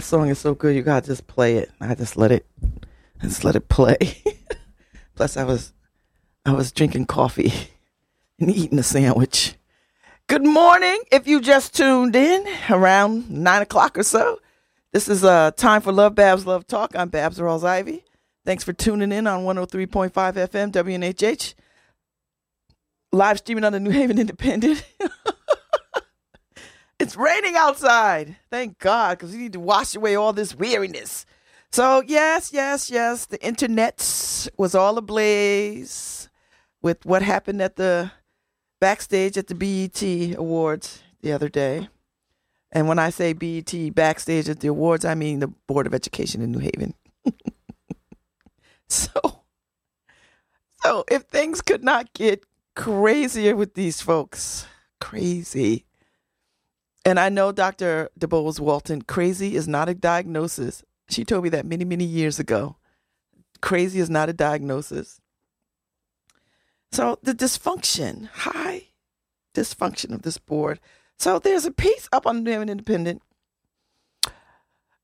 that 0.00 0.06
song 0.06 0.30
is 0.30 0.38
so 0.38 0.54
good, 0.54 0.74
you 0.74 0.80
gotta 0.80 1.04
just 1.04 1.26
play 1.26 1.56
it. 1.56 1.70
I 1.78 1.94
just 1.94 2.16
let 2.16 2.32
it 2.32 2.46
just 3.20 3.44
let 3.44 3.54
it 3.54 3.68
play. 3.68 3.98
Plus 5.14 5.36
I 5.36 5.44
was 5.44 5.74
I 6.46 6.52
was 6.52 6.72
drinking 6.72 7.04
coffee 7.04 7.52
and 8.40 8.50
eating 8.50 8.78
a 8.78 8.82
sandwich. 8.82 9.56
Good 10.26 10.46
morning. 10.46 11.02
If 11.12 11.26
you 11.26 11.42
just 11.42 11.76
tuned 11.76 12.16
in 12.16 12.46
around 12.70 13.30
nine 13.30 13.60
o'clock 13.60 13.98
or 13.98 14.02
so. 14.02 14.40
This 14.94 15.06
is 15.06 15.22
uh 15.22 15.50
time 15.50 15.82
for 15.82 15.92
Love 15.92 16.14
Babz 16.14 16.46
Love 16.46 16.66
Talk. 16.66 16.96
I'm 16.96 17.10
Babz 17.10 17.38
Rawls 17.38 17.62
Ivy. 17.62 18.02
Thanks 18.46 18.64
for 18.64 18.72
tuning 18.72 19.12
in 19.12 19.26
on 19.26 19.44
103.5 19.44 20.12
FM 20.12 20.72
WNHH. 20.72 21.52
Live 23.12 23.36
streaming 23.36 23.64
on 23.64 23.72
the 23.72 23.80
New 23.80 23.90
Haven 23.90 24.18
Independent. 24.18 24.82
It's 27.00 27.16
raining 27.16 27.56
outside. 27.56 28.36
Thank 28.50 28.78
God, 28.78 29.16
because 29.16 29.32
we 29.32 29.38
need 29.38 29.54
to 29.54 29.60
wash 29.60 29.96
away 29.96 30.16
all 30.16 30.34
this 30.34 30.54
weariness. 30.54 31.24
So, 31.72 32.02
yes, 32.06 32.52
yes, 32.52 32.90
yes, 32.90 33.24
the 33.24 33.42
internet 33.42 34.48
was 34.58 34.74
all 34.74 34.98
ablaze 34.98 36.28
with 36.82 37.06
what 37.06 37.22
happened 37.22 37.62
at 37.62 37.76
the 37.76 38.10
backstage 38.80 39.38
at 39.38 39.46
the 39.46 39.54
BET 39.54 40.36
Awards 40.36 41.02
the 41.22 41.32
other 41.32 41.48
day. 41.48 41.88
And 42.70 42.86
when 42.86 42.98
I 42.98 43.08
say 43.08 43.32
BET 43.32 43.72
backstage 43.94 44.50
at 44.50 44.60
the 44.60 44.68
awards, 44.68 45.06
I 45.06 45.14
mean 45.14 45.40
the 45.40 45.48
Board 45.48 45.86
of 45.86 45.94
Education 45.94 46.42
in 46.42 46.52
New 46.52 46.58
Haven. 46.58 46.92
so, 48.88 49.42
so 50.84 51.04
if 51.10 51.22
things 51.22 51.62
could 51.62 51.82
not 51.82 52.12
get 52.12 52.44
crazier 52.76 53.56
with 53.56 53.72
these 53.72 54.02
folks, 54.02 54.66
crazy. 55.00 55.86
And 57.04 57.18
I 57.18 57.28
know 57.28 57.50
Dr. 57.52 58.10
DeBose 58.18 58.60
Walton, 58.60 59.02
crazy 59.02 59.56
is 59.56 59.66
not 59.66 59.88
a 59.88 59.94
diagnosis. 59.94 60.82
She 61.08 61.24
told 61.24 61.44
me 61.44 61.48
that 61.50 61.66
many, 61.66 61.84
many 61.84 62.04
years 62.04 62.38
ago. 62.38 62.76
Crazy 63.62 64.00
is 64.00 64.10
not 64.10 64.28
a 64.28 64.32
diagnosis. 64.32 65.20
So 66.92 67.18
the 67.22 67.34
dysfunction, 67.34 68.26
high 68.28 68.88
dysfunction 69.54 70.12
of 70.12 70.22
this 70.22 70.38
board. 70.38 70.80
So 71.18 71.38
there's 71.38 71.64
a 71.64 71.70
piece 71.70 72.08
up 72.12 72.26
on 72.26 72.36
the 72.36 72.50
New 72.50 72.62
Independent. 72.62 73.22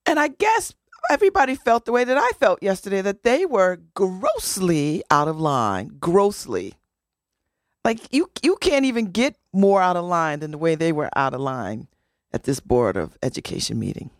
And 0.04 0.18
I 0.20 0.28
guess 0.28 0.74
everybody 1.10 1.54
felt 1.54 1.84
the 1.84 1.92
way 1.92 2.04
that 2.04 2.16
I 2.16 2.30
felt 2.38 2.62
yesterday 2.62 3.02
that 3.02 3.22
they 3.22 3.44
were 3.44 3.80
grossly 3.94 5.02
out 5.10 5.28
of 5.28 5.40
line. 5.40 5.92
Grossly. 5.98 6.74
Like 7.86 8.12
you 8.12 8.28
you 8.42 8.56
can't 8.56 8.84
even 8.84 9.12
get 9.12 9.36
more 9.52 9.80
out 9.80 9.96
of 9.96 10.04
line 10.04 10.40
than 10.40 10.50
the 10.50 10.58
way 10.58 10.74
they 10.74 10.90
were 10.90 11.08
out 11.14 11.34
of 11.34 11.40
line 11.40 11.86
at 12.32 12.42
this 12.42 12.58
board 12.58 12.96
of 12.96 13.16
education 13.22 13.78
meeting. 13.78 14.10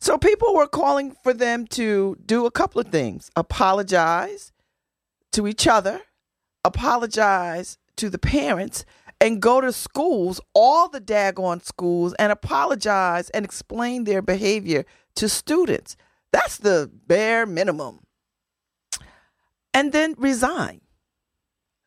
So 0.00 0.18
people 0.18 0.56
were 0.56 0.66
calling 0.66 1.12
for 1.22 1.32
them 1.32 1.68
to 1.68 2.16
do 2.26 2.46
a 2.46 2.50
couple 2.50 2.80
of 2.80 2.88
things 2.88 3.30
apologize 3.36 4.50
to 5.30 5.46
each 5.46 5.68
other, 5.68 6.00
apologize 6.64 7.78
to 7.94 8.10
the 8.10 8.18
parents, 8.18 8.84
and 9.20 9.40
go 9.40 9.60
to 9.60 9.72
schools, 9.72 10.40
all 10.52 10.88
the 10.88 11.00
daggone 11.00 11.64
schools, 11.64 12.12
and 12.18 12.32
apologize 12.32 13.30
and 13.30 13.44
explain 13.44 14.02
their 14.02 14.20
behavior 14.20 14.84
to 15.14 15.28
students. 15.28 15.96
That's 16.32 16.56
the 16.56 16.90
bare 17.06 17.46
minimum. 17.46 18.00
And 19.72 19.92
then 19.92 20.16
resign. 20.18 20.80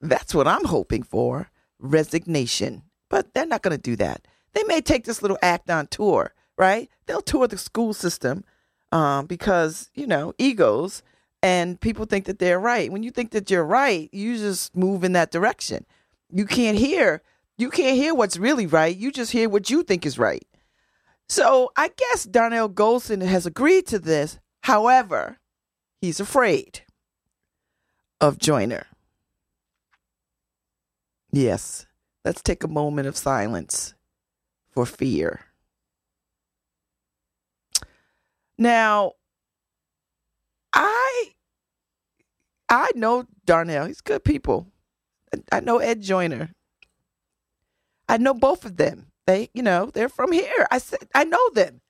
That's 0.04 0.36
what 0.36 0.48
I'm 0.48 0.66
hoping 0.66 1.02
for 1.02 1.50
resignation. 1.80 2.84
But 3.10 3.34
they're 3.34 3.46
not 3.46 3.62
going 3.62 3.76
to 3.76 3.82
do 3.82 3.96
that. 3.96 4.28
They 4.54 4.64
may 4.66 4.82
take 4.82 5.06
this 5.06 5.22
little 5.22 5.38
act 5.42 5.70
on 5.70 5.88
tour, 5.88 6.34
right? 6.58 6.90
They'll 7.06 7.22
tour 7.22 7.48
the 7.48 7.58
school 7.58 7.94
system 7.94 8.44
um, 8.92 9.26
because, 9.26 9.90
you 9.96 10.06
know, 10.06 10.34
egos 10.38 11.04
and 11.42 11.80
people 11.80 12.06
think 12.06 12.26
that 12.26 12.40
they're 12.40 12.60
right. 12.60 12.92
When 12.92 13.04
you 13.04 13.12
think 13.12 13.32
that 13.32 13.50
you're 13.50 13.66
right, 13.66 14.10
you 14.12 14.38
just 14.38 14.76
move 14.76 15.04
in 15.04 15.14
that 15.14 15.32
direction. 15.32 15.86
You 16.30 16.46
can't 16.46 16.78
hear, 16.78 17.22
you 17.58 17.70
can't 17.70 17.96
hear 17.96 18.14
what's 18.14 18.38
really 18.38 18.68
right. 18.68 18.96
You 18.96 19.12
just 19.12 19.32
hear 19.32 19.48
what 19.48 19.70
you 19.70 19.84
think 19.84 20.06
is 20.06 20.20
right. 20.20 20.46
So 21.30 21.72
I 21.78 21.92
guess 21.96 22.26
Darnell 22.26 22.70
Goldson 22.70 23.26
has 23.26 23.46
agreed 23.46 23.88
to 23.88 24.00
this. 24.00 24.40
However, 24.64 25.38
he's 26.02 26.20
afraid 26.20 26.82
of 28.20 28.38
Joyner. 28.38 28.88
Yes, 31.34 31.88
let's 32.24 32.44
take 32.44 32.64
a 32.64 32.68
moment 32.68 33.08
of 33.08 33.18
silence 33.18 33.96
for 34.70 34.86
fear. 34.86 35.42
Now, 38.60 39.14
I 40.74 41.34
I 42.70 42.92
know 42.94 43.26
Darnell. 43.46 43.88
He's 43.88 44.02
good 44.02 44.24
people. 44.24 44.68
I 45.52 45.60
know 45.60 45.80
Ed 45.80 46.02
Joyner. 46.02 46.52
I 48.08 48.18
know 48.18 48.36
both 48.36 48.64
of 48.64 48.78
them. 48.78 49.08
They, 49.26 49.50
you 49.56 49.64
know, 49.64 49.90
they're 49.92 50.10
from 50.10 50.32
here. 50.32 50.68
I 50.70 50.78
said 50.78 51.10
I 51.16 51.24
know 51.24 51.50
them. 51.56 51.82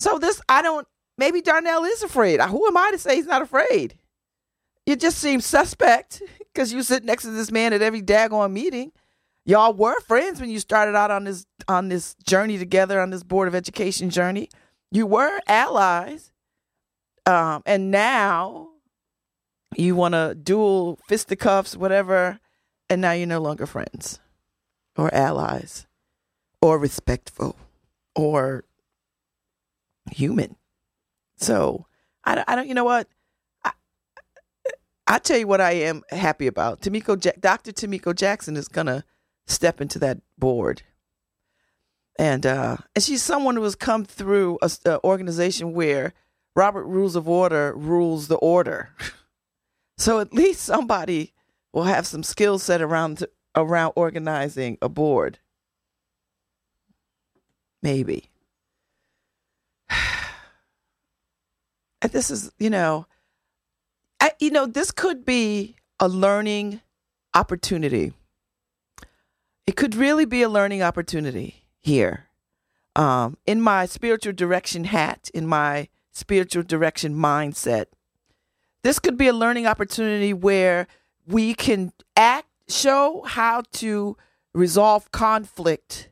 So 0.00 0.18
this 0.18 0.42
I 0.50 0.60
don't 0.60 0.86
maybe 1.16 1.40
Darnell 1.40 1.84
is 1.84 2.02
afraid. 2.02 2.42
Who 2.42 2.66
am 2.66 2.76
I 2.76 2.90
to 2.90 2.98
say 2.98 3.16
he's 3.16 3.26
not 3.26 3.40
afraid? 3.40 3.94
You 4.84 4.96
just 4.96 5.18
seem 5.18 5.40
suspect 5.40 6.22
because 6.52 6.72
you 6.72 6.82
sit 6.82 7.04
next 7.04 7.22
to 7.24 7.30
this 7.30 7.50
man 7.50 7.72
at 7.72 7.82
every 7.82 8.02
daggone 8.02 8.52
meeting. 8.52 8.92
Y'all 9.44 9.72
were 9.72 9.98
friends 10.00 10.40
when 10.40 10.50
you 10.50 10.60
started 10.60 10.94
out 10.94 11.10
on 11.10 11.24
this 11.24 11.46
on 11.66 11.88
this 11.88 12.14
journey 12.24 12.58
together 12.58 13.00
on 13.00 13.10
this 13.10 13.22
board 13.22 13.48
of 13.48 13.54
education 13.54 14.08
journey. 14.10 14.48
You 14.90 15.06
were 15.06 15.40
allies, 15.48 16.30
um, 17.26 17.62
and 17.66 17.90
now 17.90 18.68
you 19.76 19.96
want 19.96 20.14
to 20.14 20.36
duel 20.40 20.98
fisticuffs, 21.08 21.76
whatever, 21.76 22.38
and 22.88 23.00
now 23.00 23.12
you're 23.12 23.26
no 23.26 23.40
longer 23.40 23.66
friends 23.66 24.20
or 24.96 25.12
allies 25.12 25.86
or 26.60 26.78
respectful 26.78 27.56
or 28.14 28.64
human. 30.10 30.56
So 31.36 31.86
I, 32.24 32.44
I 32.46 32.54
don't. 32.54 32.68
You 32.68 32.74
know 32.74 32.84
what? 32.84 33.08
I 35.06 35.18
tell 35.18 35.38
you 35.38 35.46
what 35.46 35.60
I 35.60 35.72
am 35.72 36.02
happy 36.10 36.46
about. 36.46 36.80
Tamiko, 36.80 37.16
Dr. 37.40 37.72
Tamiko 37.72 38.14
Jackson 38.14 38.56
is 38.56 38.68
gonna 38.68 39.04
step 39.46 39.80
into 39.80 39.98
that 39.98 40.18
board, 40.38 40.82
and 42.18 42.46
uh, 42.46 42.76
and 42.94 43.02
she's 43.02 43.22
someone 43.22 43.56
who 43.56 43.64
has 43.64 43.74
come 43.74 44.04
through 44.04 44.58
a, 44.62 44.70
a 44.86 45.04
organization 45.04 45.72
where 45.72 46.14
Robert 46.54 46.84
Rules 46.84 47.16
of 47.16 47.28
Order 47.28 47.74
rules 47.74 48.28
the 48.28 48.36
order. 48.36 48.90
so 49.98 50.20
at 50.20 50.32
least 50.32 50.62
somebody 50.62 51.32
will 51.72 51.84
have 51.84 52.06
some 52.06 52.22
skill 52.22 52.58
set 52.58 52.82
around 52.82 53.18
to, 53.18 53.30
around 53.56 53.92
organizing 53.96 54.78
a 54.82 54.88
board. 54.88 55.38
Maybe. 57.82 58.28
and 59.90 59.98
this 62.12 62.30
is, 62.30 62.52
you 62.58 62.70
know, 62.70 63.06
I, 64.22 64.30
you 64.38 64.52
know, 64.52 64.66
this 64.66 64.92
could 64.92 65.24
be 65.24 65.74
a 65.98 66.06
learning 66.06 66.80
opportunity. 67.34 68.12
It 69.66 69.74
could 69.74 69.96
really 69.96 70.26
be 70.26 70.42
a 70.42 70.48
learning 70.48 70.80
opportunity 70.80 71.64
here. 71.80 72.28
Um, 72.94 73.36
in 73.46 73.60
my 73.60 73.84
spiritual 73.86 74.32
direction 74.32 74.84
hat, 74.84 75.28
in 75.34 75.44
my 75.48 75.88
spiritual 76.12 76.62
direction 76.62 77.16
mindset, 77.16 77.86
this 78.84 79.00
could 79.00 79.18
be 79.18 79.26
a 79.26 79.32
learning 79.32 79.66
opportunity 79.66 80.32
where 80.32 80.86
we 81.26 81.52
can 81.52 81.92
act, 82.14 82.46
show 82.68 83.24
how 83.26 83.64
to 83.72 84.16
resolve 84.54 85.10
conflict 85.10 86.10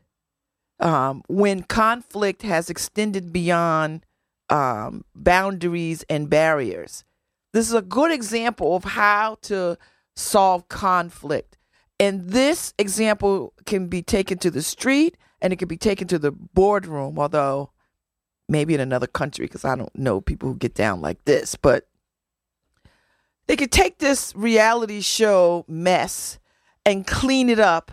um, 0.81 1.23
when 1.29 1.63
conflict 1.63 2.41
has 2.41 2.69
extended 2.69 3.31
beyond 3.31 4.05
um, 4.49 5.05
boundaries 5.15 6.03
and 6.09 6.29
barriers. 6.29 7.05
This 7.53 7.67
is 7.67 7.73
a 7.73 7.81
good 7.81 8.11
example 8.11 8.75
of 8.75 8.83
how 8.83 9.37
to 9.43 9.77
solve 10.15 10.69
conflict. 10.69 11.57
And 11.99 12.29
this 12.29 12.73
example 12.77 13.53
can 13.65 13.87
be 13.87 14.01
taken 14.01 14.37
to 14.39 14.51
the 14.51 14.61
street 14.61 15.17
and 15.41 15.51
it 15.51 15.57
can 15.57 15.67
be 15.67 15.77
taken 15.77 16.07
to 16.07 16.19
the 16.19 16.31
boardroom, 16.31 17.19
although 17.19 17.71
maybe 18.47 18.73
in 18.73 18.79
another 18.79 19.07
country, 19.07 19.45
because 19.45 19.65
I 19.65 19.75
don't 19.75 19.95
know 19.95 20.21
people 20.21 20.49
who 20.49 20.55
get 20.55 20.73
down 20.73 21.01
like 21.01 21.23
this. 21.25 21.55
But 21.55 21.87
they 23.47 23.55
could 23.55 23.71
take 23.71 23.97
this 23.97 24.33
reality 24.35 25.01
show 25.01 25.65
mess 25.67 26.39
and 26.85 27.05
clean 27.05 27.49
it 27.49 27.59
up 27.59 27.91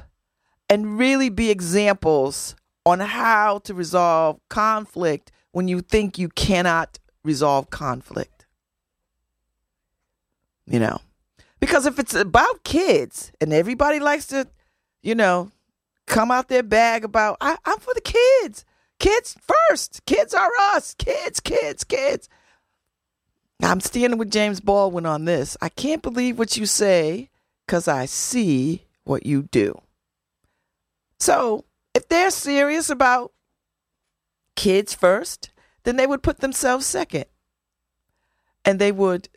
and 0.70 0.98
really 0.98 1.30
be 1.30 1.50
examples 1.50 2.54
on 2.86 3.00
how 3.00 3.58
to 3.60 3.74
resolve 3.74 4.40
conflict 4.48 5.32
when 5.52 5.68
you 5.68 5.80
think 5.80 6.18
you 6.18 6.28
cannot 6.28 6.98
resolve 7.24 7.70
conflict 7.70 8.37
you 10.68 10.78
know. 10.78 11.00
Because 11.60 11.86
if 11.86 11.98
it's 11.98 12.14
about 12.14 12.64
kids 12.64 13.32
and 13.40 13.52
everybody 13.52 13.98
likes 13.98 14.26
to, 14.26 14.46
you 15.02 15.14
know, 15.14 15.50
come 16.06 16.30
out 16.30 16.48
their 16.48 16.62
bag 16.62 17.04
about, 17.04 17.36
I, 17.40 17.56
I'm 17.64 17.78
for 17.78 17.94
the 17.94 18.00
kids. 18.00 18.64
Kids 19.00 19.36
first. 19.70 20.04
Kids 20.06 20.34
are 20.34 20.50
us. 20.72 20.94
Kids, 20.94 21.40
kids, 21.40 21.84
kids. 21.84 22.28
I'm 23.62 23.80
standing 23.80 24.18
with 24.18 24.30
James 24.30 24.60
Baldwin 24.60 25.06
on 25.06 25.24
this. 25.24 25.56
I 25.60 25.68
can't 25.68 26.02
believe 26.02 26.38
what 26.38 26.56
you 26.56 26.66
say 26.66 27.28
because 27.66 27.88
I 27.88 28.06
see 28.06 28.86
what 29.04 29.26
you 29.26 29.42
do. 29.42 29.80
So 31.18 31.64
if 31.94 32.08
they're 32.08 32.30
serious 32.30 32.88
about 32.88 33.32
kids 34.54 34.94
first, 34.94 35.50
then 35.82 35.96
they 35.96 36.06
would 36.06 36.22
put 36.22 36.38
themselves 36.38 36.86
second. 36.86 37.24
And 38.64 38.78
they 38.78 38.92
would 38.92 39.28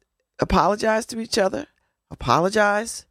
apologize 0.41 1.05
to 1.05 1.19
each 1.19 1.38
other, 1.38 1.67
apologize 2.10 3.05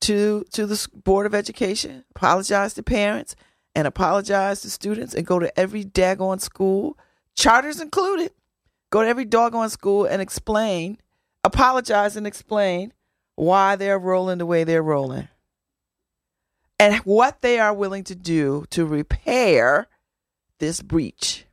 to 0.00 0.44
to 0.52 0.66
the 0.66 0.88
board 1.04 1.26
of 1.26 1.34
education, 1.34 2.04
apologize 2.16 2.74
to 2.74 2.82
parents, 2.82 3.36
and 3.74 3.86
apologize 3.86 4.62
to 4.62 4.70
students, 4.70 5.14
and 5.14 5.26
go 5.26 5.38
to 5.38 5.60
every 5.60 5.84
daggone 5.84 6.40
school, 6.40 6.98
charters 7.36 7.80
included. 7.80 8.32
Go 8.90 9.02
to 9.02 9.08
every 9.08 9.24
doggone 9.24 9.70
school 9.70 10.04
and 10.04 10.20
explain, 10.20 10.98
apologize 11.44 12.16
and 12.16 12.26
explain 12.26 12.92
why 13.36 13.76
they're 13.76 14.00
rolling 14.00 14.38
the 14.38 14.46
way 14.46 14.64
they're 14.64 14.82
rolling, 14.82 15.28
and 16.80 16.96
what 16.96 17.40
they 17.42 17.60
are 17.60 17.74
willing 17.74 18.02
to 18.04 18.16
do 18.16 18.64
to 18.70 18.84
repair 18.84 19.86
this 20.58 20.82
breach. 20.82 21.44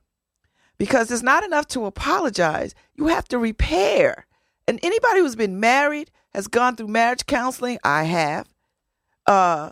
Because 0.79 1.11
it's 1.11 1.23
not 1.23 1.43
enough 1.43 1.67
to 1.69 1.85
apologize; 1.85 2.73
you 2.95 3.07
have 3.07 3.27
to 3.27 3.37
repair 3.37 4.25
and 4.67 4.79
anybody 4.83 5.21
who's 5.21 5.35
been 5.35 5.59
married 5.59 6.11
has 6.33 6.47
gone 6.47 6.75
through 6.75 6.87
marriage 6.87 7.25
counseling. 7.25 7.79
I 7.83 8.03
have. 8.03 8.47
Uh, 9.25 9.71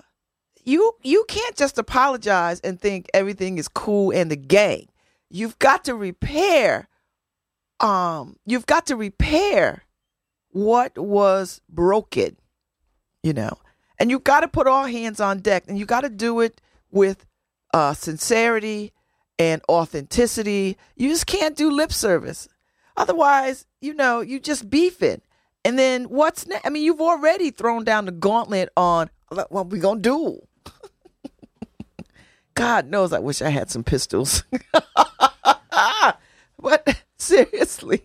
you 0.64 0.94
you 1.04 1.26
can't 1.28 1.56
just 1.56 1.78
apologize 1.78 2.60
and 2.62 2.80
think 2.80 3.08
everything 3.14 3.58
is 3.58 3.68
cool 3.68 4.12
and 4.12 4.32
the 4.32 4.36
gang. 4.36 4.88
You've 5.30 5.60
got 5.60 5.86
to 5.86 5.96
repair. 5.96 6.88
Um, 7.80 8.38
you've 8.46 8.66
got 8.66 8.88
to 8.88 8.96
repair 8.96 9.84
what 10.50 10.98
was 10.98 11.62
broken. 11.70 12.38
You 13.22 13.34
know, 13.34 13.58
and 14.00 14.10
you've 14.10 14.24
got 14.24 14.42
to 14.42 14.48
put 14.48 14.68
all 14.68 14.86
hands 14.86 15.20
on 15.20 15.40
deck, 15.40 15.66
and 15.68 15.78
you 15.78 15.86
got 15.86 16.02
to 16.02 16.10
do 16.10 16.40
it 16.40 16.62
with 16.92 17.26
uh, 17.74 17.94
sincerity 17.94 18.94
and 19.38 19.62
authenticity. 19.70 20.78
You 20.96 21.10
just 21.10 21.28
can't 21.28 21.56
do 21.56 21.70
lip 21.72 21.92
service. 21.92 22.48
Otherwise, 22.98 23.66
you 23.82 23.94
know, 23.94 24.22
you 24.22 24.40
just 24.40 24.70
beefing. 24.70 25.22
And 25.64 25.78
then 25.80 26.06
what's 26.06 26.48
next? 26.48 26.66
I 26.66 26.70
mean, 26.70 26.84
you've 26.84 27.02
already 27.02 27.50
thrown 27.52 27.84
down 27.84 28.06
the 28.06 28.12
gauntlet 28.12 28.70
on 28.78 29.10
what 29.50 29.70
we 29.70 29.80
gonna 29.80 30.00
do. 30.00 30.42
God 32.54 32.88
knows, 32.88 33.12
I 33.12 33.20
wish 33.20 33.42
I 33.42 33.50
had 33.50 33.70
some 33.70 33.84
pistols. 33.84 34.44
but 36.60 37.02
seriously, 37.18 38.04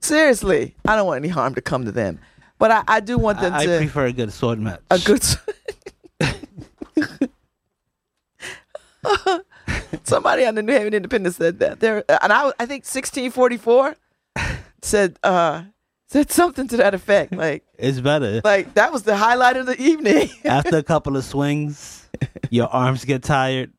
seriously, 0.00 0.76
I 0.86 0.96
don't 0.96 1.06
want 1.06 1.18
any 1.18 1.28
harm 1.28 1.54
to 1.56 1.60
come 1.60 1.84
to 1.84 1.92
them, 1.92 2.20
but 2.58 2.70
I, 2.70 2.84
I 2.86 3.00
do 3.00 3.18
want 3.18 3.40
them 3.40 3.52
I, 3.52 3.58
I 3.58 3.66
to 3.66 3.78
prefer 3.78 4.06
a 4.06 4.12
good 4.12 4.32
sword 4.32 4.60
match. 4.60 4.80
a 4.90 4.98
good. 5.00 5.22
Somebody 10.04 10.44
on 10.44 10.54
the 10.54 10.62
New 10.62 10.72
Haven 10.72 10.94
Independent 10.94 11.34
said 11.34 11.58
that 11.60 11.80
there, 11.80 12.04
and 12.22 12.32
I, 12.32 12.48
I 12.58 12.66
think 12.66 12.84
1644 12.84 13.96
said 14.82 15.18
uh 15.22 15.62
said 16.08 16.30
something 16.30 16.68
to 16.68 16.76
that 16.78 16.94
effect. 16.94 17.32
Like, 17.32 17.64
It's 17.78 18.00
better. 18.00 18.40
like 18.44 18.74
that 18.74 18.92
was 18.92 19.02
the 19.02 19.16
highlight 19.16 19.56
of 19.56 19.66
the 19.66 19.80
evening. 19.80 20.30
After 20.44 20.76
a 20.78 20.82
couple 20.82 21.16
of 21.16 21.24
swings, 21.24 22.08
your 22.50 22.68
arms 22.68 23.04
get 23.04 23.22
tired. 23.22 23.72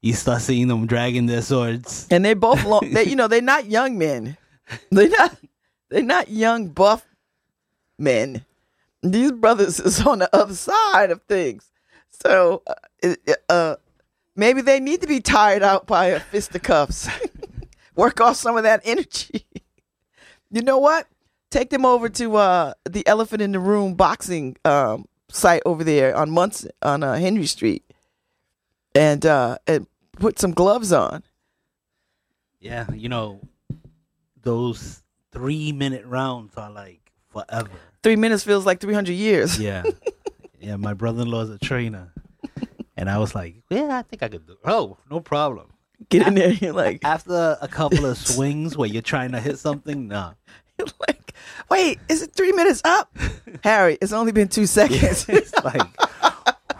You 0.00 0.14
start 0.14 0.42
seeing 0.42 0.66
them 0.68 0.86
dragging 0.86 1.26
their 1.26 1.42
swords. 1.42 2.08
and 2.10 2.24
they 2.24 2.34
both 2.34 2.64
long. 2.64 2.90
They, 2.92 3.04
you 3.04 3.14
know, 3.16 3.28
they're 3.28 3.40
not 3.40 3.66
young 3.66 3.98
men. 3.98 4.36
They're 4.90 5.08
not. 5.08 5.36
They're 5.90 6.02
not 6.02 6.28
young 6.28 6.68
buff 6.68 7.04
men. 7.98 8.44
These 9.02 9.32
brothers 9.32 9.78
is 9.78 10.00
on 10.06 10.20
the 10.20 10.34
other 10.34 10.54
side 10.54 11.10
of 11.10 11.22
things. 11.22 11.70
So, 12.24 12.62
uh, 12.66 13.14
uh, 13.48 13.76
maybe 14.36 14.62
they 14.62 14.80
need 14.80 15.00
to 15.00 15.06
be 15.06 15.20
tired 15.20 15.62
out 15.62 15.86
by 15.86 16.06
a 16.06 16.20
fisticuffs. 16.20 17.08
Work 17.96 18.20
off 18.20 18.36
some 18.36 18.56
of 18.56 18.62
that 18.62 18.80
energy. 18.84 19.46
you 20.50 20.62
know 20.62 20.78
what? 20.78 21.06
Take 21.50 21.70
them 21.70 21.84
over 21.84 22.08
to 22.08 22.36
uh, 22.36 22.74
the 22.88 23.06
Elephant 23.06 23.42
in 23.42 23.52
the 23.52 23.58
Room 23.58 23.94
boxing 23.94 24.56
um, 24.64 25.06
site 25.30 25.62
over 25.66 25.84
there 25.84 26.16
on 26.16 26.30
Munson 26.30 26.70
on 26.80 27.02
uh, 27.02 27.14
Henry 27.16 27.46
Street, 27.46 27.84
and 28.94 29.26
uh, 29.26 29.58
and 29.66 29.86
put 30.12 30.38
some 30.38 30.52
gloves 30.52 30.92
on. 30.92 31.22
Yeah, 32.58 32.86
you 32.94 33.10
know, 33.10 33.40
those 34.42 35.02
three 35.32 35.72
minute 35.72 36.06
rounds 36.06 36.54
are 36.56 36.70
like 36.70 37.00
forever. 37.28 37.70
Three 38.02 38.16
minutes 38.16 38.44
feels 38.44 38.66
like 38.66 38.80
300 38.80 39.12
years. 39.12 39.58
Yeah. 39.58 39.82
yeah, 40.60 40.76
my 40.76 40.94
brother 40.94 41.22
in 41.22 41.28
law 41.30 41.42
is 41.42 41.50
a 41.50 41.58
trainer. 41.58 42.12
And 43.02 43.10
I 43.10 43.18
was 43.18 43.34
like, 43.34 43.56
yeah, 43.68 43.98
I 43.98 44.02
think 44.02 44.22
I 44.22 44.28
could 44.28 44.46
do 44.46 44.52
It. 44.52 44.58
Oh, 44.64 44.96
no 45.10 45.18
problem. 45.18 45.72
Get 46.08 46.24
in 46.24 46.36
there, 46.36 46.52
you're 46.52 46.72
like, 46.72 47.04
After 47.04 47.58
a 47.60 47.66
couple 47.66 48.06
of 48.06 48.16
swings 48.28 48.76
where 48.76 48.88
you're 48.88 49.02
trying 49.02 49.32
to 49.32 49.40
hit 49.40 49.58
something, 49.58 50.06
nah. 50.06 50.34
you're 50.78 50.86
like, 51.08 51.34
wait, 51.68 51.98
is 52.08 52.22
it 52.22 52.32
three 52.32 52.52
minutes 52.52 52.80
up? 52.84 53.12
Harry, 53.64 53.98
it's 54.00 54.12
only 54.12 54.30
been 54.30 54.46
two 54.46 54.66
seconds. 54.66 55.28
It's 55.28 55.52
like, 55.64 55.82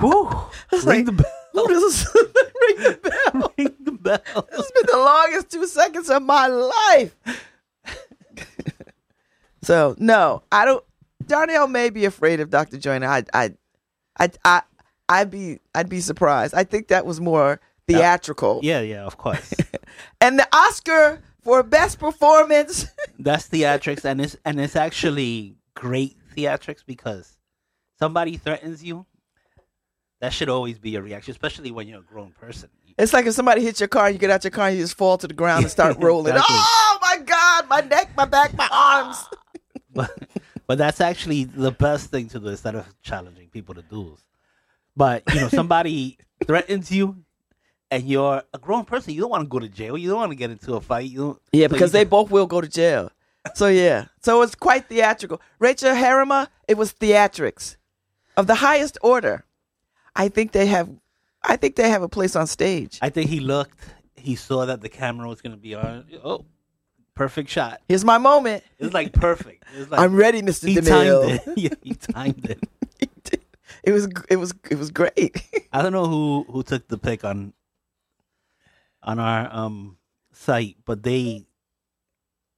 whoo, 0.00 0.30
It's 0.70 0.84
ring 0.84 1.06
like, 1.06 1.06
the 1.06 1.24
bell. 1.24 1.66
Ring 1.66 1.80
the 1.80 2.98
bell? 3.02 3.52
Ring 3.58 3.74
the 3.80 3.90
bell. 3.90 4.46
This 4.48 4.60
has 4.60 4.70
been 4.70 4.86
the 4.92 4.98
longest 4.98 5.50
two 5.50 5.66
seconds 5.66 6.08
of 6.08 6.22
my 6.22 6.46
life. 6.46 7.16
so 9.62 9.96
no, 9.98 10.44
I 10.52 10.66
don't. 10.66 10.84
Darnell 11.26 11.66
may 11.66 11.90
be 11.90 12.04
afraid 12.04 12.38
of 12.38 12.48
Dr. 12.48 12.78
Joyner. 12.78 13.08
I, 13.08 13.24
I, 13.34 13.54
I, 14.20 14.30
I, 14.44 14.62
I'd 15.20 15.30
be, 15.30 15.60
I'd 15.74 15.88
be 15.88 16.00
surprised. 16.00 16.54
I 16.54 16.64
think 16.64 16.88
that 16.88 17.06
was 17.06 17.20
more 17.20 17.60
theatrical. 17.86 18.60
Yeah, 18.62 18.80
yeah, 18.80 19.04
of 19.04 19.16
course. 19.16 19.52
And 20.20 20.38
the 20.38 20.48
Oscar 20.52 21.20
for 21.42 21.62
best 21.62 21.98
performance. 21.98 22.86
That's 23.18 23.48
theatrics, 23.48 24.04
and 24.04 24.20
it's 24.20 24.36
and 24.44 24.60
it's 24.60 24.76
actually 24.76 25.56
great 25.74 26.16
theatrics 26.34 26.84
because 26.86 27.36
somebody 27.98 28.36
threatens 28.36 28.82
you. 28.82 29.06
That 30.20 30.32
should 30.32 30.48
always 30.48 30.78
be 30.78 30.94
a 30.96 31.02
reaction, 31.02 31.32
especially 31.32 31.72
when 31.72 31.88
you're 31.88 31.98
a 31.98 32.04
grown 32.04 32.30
person. 32.30 32.70
It's 32.96 33.12
like 33.12 33.26
if 33.26 33.34
somebody 33.34 33.62
hits 33.62 33.80
your 33.80 33.88
car, 33.88 34.10
you 34.10 34.18
get 34.18 34.30
out 34.30 34.44
your 34.44 34.52
car, 34.52 34.68
and 34.68 34.76
you 34.76 34.82
just 34.84 34.96
fall 34.96 35.18
to 35.18 35.26
the 35.26 35.34
ground 35.34 35.64
and 35.64 35.70
start 35.70 35.96
rolling. 36.00 36.32
Exactly. 36.32 36.56
Oh 36.56 36.98
my 37.02 37.18
God, 37.18 37.68
my 37.68 37.80
neck, 37.80 38.10
my 38.16 38.24
back, 38.24 38.54
my 38.54 38.68
arms. 38.70 39.24
But 39.92 40.10
but 40.66 40.78
that's 40.78 41.00
actually 41.00 41.44
the 41.44 41.72
best 41.72 42.10
thing 42.10 42.28
to 42.28 42.38
do 42.38 42.46
instead 42.48 42.76
of 42.76 42.86
challenging 43.02 43.48
people 43.48 43.74
to 43.74 43.82
duels. 43.82 44.24
But 44.96 45.22
you 45.34 45.40
know, 45.40 45.48
somebody 45.48 46.18
threatens 46.46 46.90
you, 46.92 47.24
and 47.90 48.04
you're 48.04 48.42
a 48.52 48.58
grown 48.58 48.84
person. 48.84 49.14
You 49.14 49.20
don't 49.22 49.30
want 49.30 49.44
to 49.44 49.48
go 49.48 49.58
to 49.58 49.68
jail. 49.68 49.96
You 49.96 50.10
don't 50.10 50.18
want 50.18 50.32
to 50.32 50.36
get 50.36 50.50
into 50.50 50.74
a 50.74 50.80
fight. 50.80 51.10
You 51.10 51.18
don't, 51.18 51.42
Yeah, 51.52 51.66
so 51.68 51.72
because 51.72 51.90
you 51.92 51.98
they 52.00 52.04
both 52.04 52.30
will 52.30 52.46
go 52.46 52.60
to 52.60 52.68
jail. 52.68 53.10
So 53.54 53.66
yeah, 53.68 54.06
so 54.20 54.42
it's 54.42 54.54
quite 54.54 54.88
theatrical. 54.88 55.40
Rachel 55.58 55.94
Harriman, 55.94 56.46
it 56.68 56.76
was 56.76 56.92
theatrics 56.92 57.76
of 58.36 58.46
the 58.46 58.54
highest 58.56 58.98
order. 59.02 59.44
I 60.14 60.28
think 60.28 60.52
they 60.52 60.66
have, 60.66 60.88
I 61.42 61.56
think 61.56 61.74
they 61.76 61.90
have 61.90 62.02
a 62.02 62.08
place 62.08 62.36
on 62.36 62.46
stage. 62.46 62.98
I 63.02 63.08
think 63.10 63.30
he 63.30 63.40
looked. 63.40 63.78
He 64.14 64.36
saw 64.36 64.66
that 64.66 64.80
the 64.80 64.88
camera 64.88 65.26
was 65.28 65.40
going 65.40 65.50
to 65.52 65.58
be 65.60 65.74
on. 65.74 66.04
Oh, 66.22 66.44
perfect 67.16 67.50
shot. 67.50 67.80
Here's 67.88 68.04
my 68.04 68.18
moment. 68.18 68.62
It's 68.78 68.94
like 68.94 69.12
perfect. 69.12 69.64
It 69.76 69.90
like 69.90 69.98
I'm 70.00 70.14
ready, 70.14 70.40
Mr. 70.42 70.68
he 70.68 70.76
DeMille. 70.76 71.26
timed 71.40 71.40
it. 71.46 71.52
yeah, 71.58 71.74
he 71.82 71.94
timed 72.12 72.48
it. 72.48 72.60
It 73.82 73.92
was, 73.92 74.08
it 74.28 74.36
was, 74.36 74.54
it 74.70 74.78
was 74.78 74.90
great. 74.90 75.42
I 75.72 75.82
don't 75.82 75.92
know 75.92 76.06
who 76.06 76.44
who 76.48 76.62
took 76.62 76.86
the 76.88 76.98
pick 76.98 77.24
on 77.24 77.52
on 79.02 79.18
our 79.18 79.48
um 79.52 79.96
site, 80.32 80.76
but 80.84 81.02
they 81.02 81.46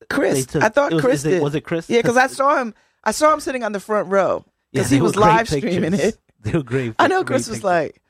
they 0.01 0.07
Chris, 0.11 0.47
took. 0.47 0.63
I 0.63 0.69
thought 0.69 0.93
was, 0.93 1.03
Chris 1.03 1.25
it- 1.25 1.31
did. 1.31 1.43
was 1.43 1.55
it 1.55 1.63
Chris? 1.63 1.89
yeah, 1.89 2.03
because 2.03 2.17
I 2.19 2.27
saw 2.27 2.61
him. 2.61 2.75
I 3.03 3.11
saw 3.13 3.33
him 3.33 3.41
sitting 3.41 3.63
on 3.65 3.73
the 3.73 3.81
front 3.81 4.11
row 4.11 4.45
because 4.73 4.91
they 4.91 4.97
he 4.97 5.03
was 5.03 5.17
live 5.17 5.49
streaming 5.49 5.93
pictures. 5.93 6.09
it. 6.15 6.19
They 6.45 6.53
were 6.53 6.63
great. 6.63 6.95
I 6.99 7.09
know 7.09 7.25
great 7.25 7.37
Chris 7.37 7.49
was 7.49 7.59
pictures. 7.59 7.65
like, 7.65 8.03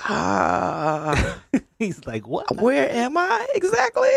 ah. 0.00 1.40
he's 1.78 2.04
like, 2.06 2.26
what? 2.28 2.60
where 2.60 2.90
am 2.90 3.16
I 3.16 3.46
exactly? 3.54 4.10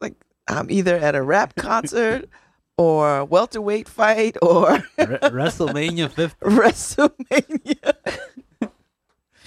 Like 0.00 0.14
I'm 0.48 0.70
either 0.70 0.96
at 0.96 1.14
a 1.14 1.22
rap 1.22 1.54
concert 1.56 2.28
or 2.80 3.24
welterweight 3.26 3.86
fight 3.86 4.38
or 4.40 4.72
Re- 4.96 5.18
WrestleMania 5.28 6.10
50, 6.10 6.36
WrestleMania. 6.46 7.94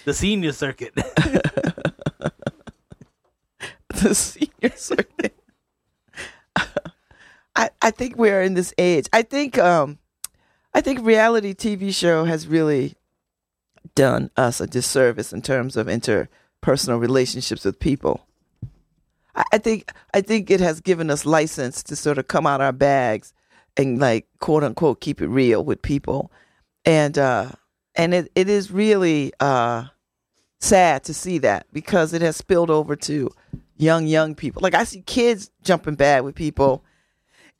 the 0.06 0.14
senior 0.14 0.52
circuit. 0.52 0.94
the 3.90 4.14
senior 4.14 4.76
circuit. 4.76 5.36
I 7.56 7.72
I 7.82 7.90
think 7.90 8.18
we're 8.18 8.44
in 8.44 8.54
this 8.54 8.72
age. 8.78 9.08
I 9.12 9.24
think 9.24 9.58
um 9.58 9.98
I 10.76 10.82
think 10.82 11.04
reality 11.04 11.56
TV 11.56 11.92
show 11.94 12.26
has 12.26 12.48
really 12.48 12.94
done 13.96 14.30
us 14.38 14.62
a 14.62 14.68
disservice 14.68 15.34
in 15.34 15.42
terms 15.42 15.76
of 15.76 15.88
interpersonal 15.88 17.00
relationships 17.00 17.66
with 17.66 17.80
people. 17.80 18.28
I, 19.36 19.58
think 19.58 19.92
I 20.14 20.22
think 20.22 20.52
it 20.52 20.60
has 20.60 20.80
given 20.80 21.10
us 21.10 21.26
license 21.26 21.84
to 21.84 21.96
sort 21.96 22.18
of 22.18 22.28
come 22.28 22.46
out 22.46 22.62
our 22.62 22.72
bags 22.72 23.34
and 23.78 24.00
like 24.00 24.28
quote 24.40 24.64
unquote 24.64 25.02
keep 25.02 25.22
it 25.22 25.28
real 25.28 25.64
with 25.64 25.82
people. 25.82 26.32
And 26.86 27.18
uh 27.18 27.52
and 27.96 28.14
it, 28.14 28.32
it 28.36 28.50
is 28.50 28.72
really 28.72 29.34
uh 29.40 29.86
sad 30.60 31.04
to 31.06 31.14
see 31.14 31.40
that 31.40 31.68
because 31.74 32.14
it 32.14 32.22
has 32.22 32.36
spilled 32.36 32.70
over 32.70 32.96
to 32.96 33.32
young 33.78 34.08
young 34.08 34.36
people. 34.36 34.62
Like 34.62 34.76
I 34.76 34.84
see 34.84 35.02
kids 35.02 35.50
jumping 35.64 35.96
bad 35.96 36.24
with 36.24 36.36
people 36.36 36.84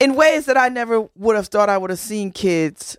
in 0.00 0.14
ways 0.14 0.46
that 0.46 0.56
I 0.56 0.68
never 0.68 1.08
would 1.16 1.36
have 1.36 1.48
thought 1.48 1.68
I 1.68 1.78
would 1.78 1.90
have 1.90 1.98
seen 1.98 2.30
kids 2.30 2.96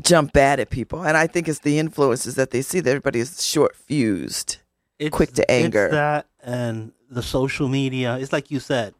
jump 0.00 0.32
bad 0.32 0.60
at 0.60 0.70
people. 0.70 1.02
And 1.04 1.16
I 1.16 1.26
think 1.26 1.48
it's 1.48 1.60
the 1.60 1.78
influences 1.78 2.34
that 2.36 2.50
they 2.50 2.62
see 2.62 2.80
that 2.80 2.90
everybody 2.90 3.20
is 3.20 3.44
short 3.44 3.76
fused. 3.76 4.58
Quick 5.10 5.32
to 5.32 5.50
anger. 5.50 5.86
It's 5.86 5.92
that 5.92 6.26
and 6.42 6.92
the 7.14 7.22
social 7.22 7.68
media. 7.68 8.16
It's 8.18 8.32
like 8.32 8.50
you 8.50 8.60
said, 8.60 8.94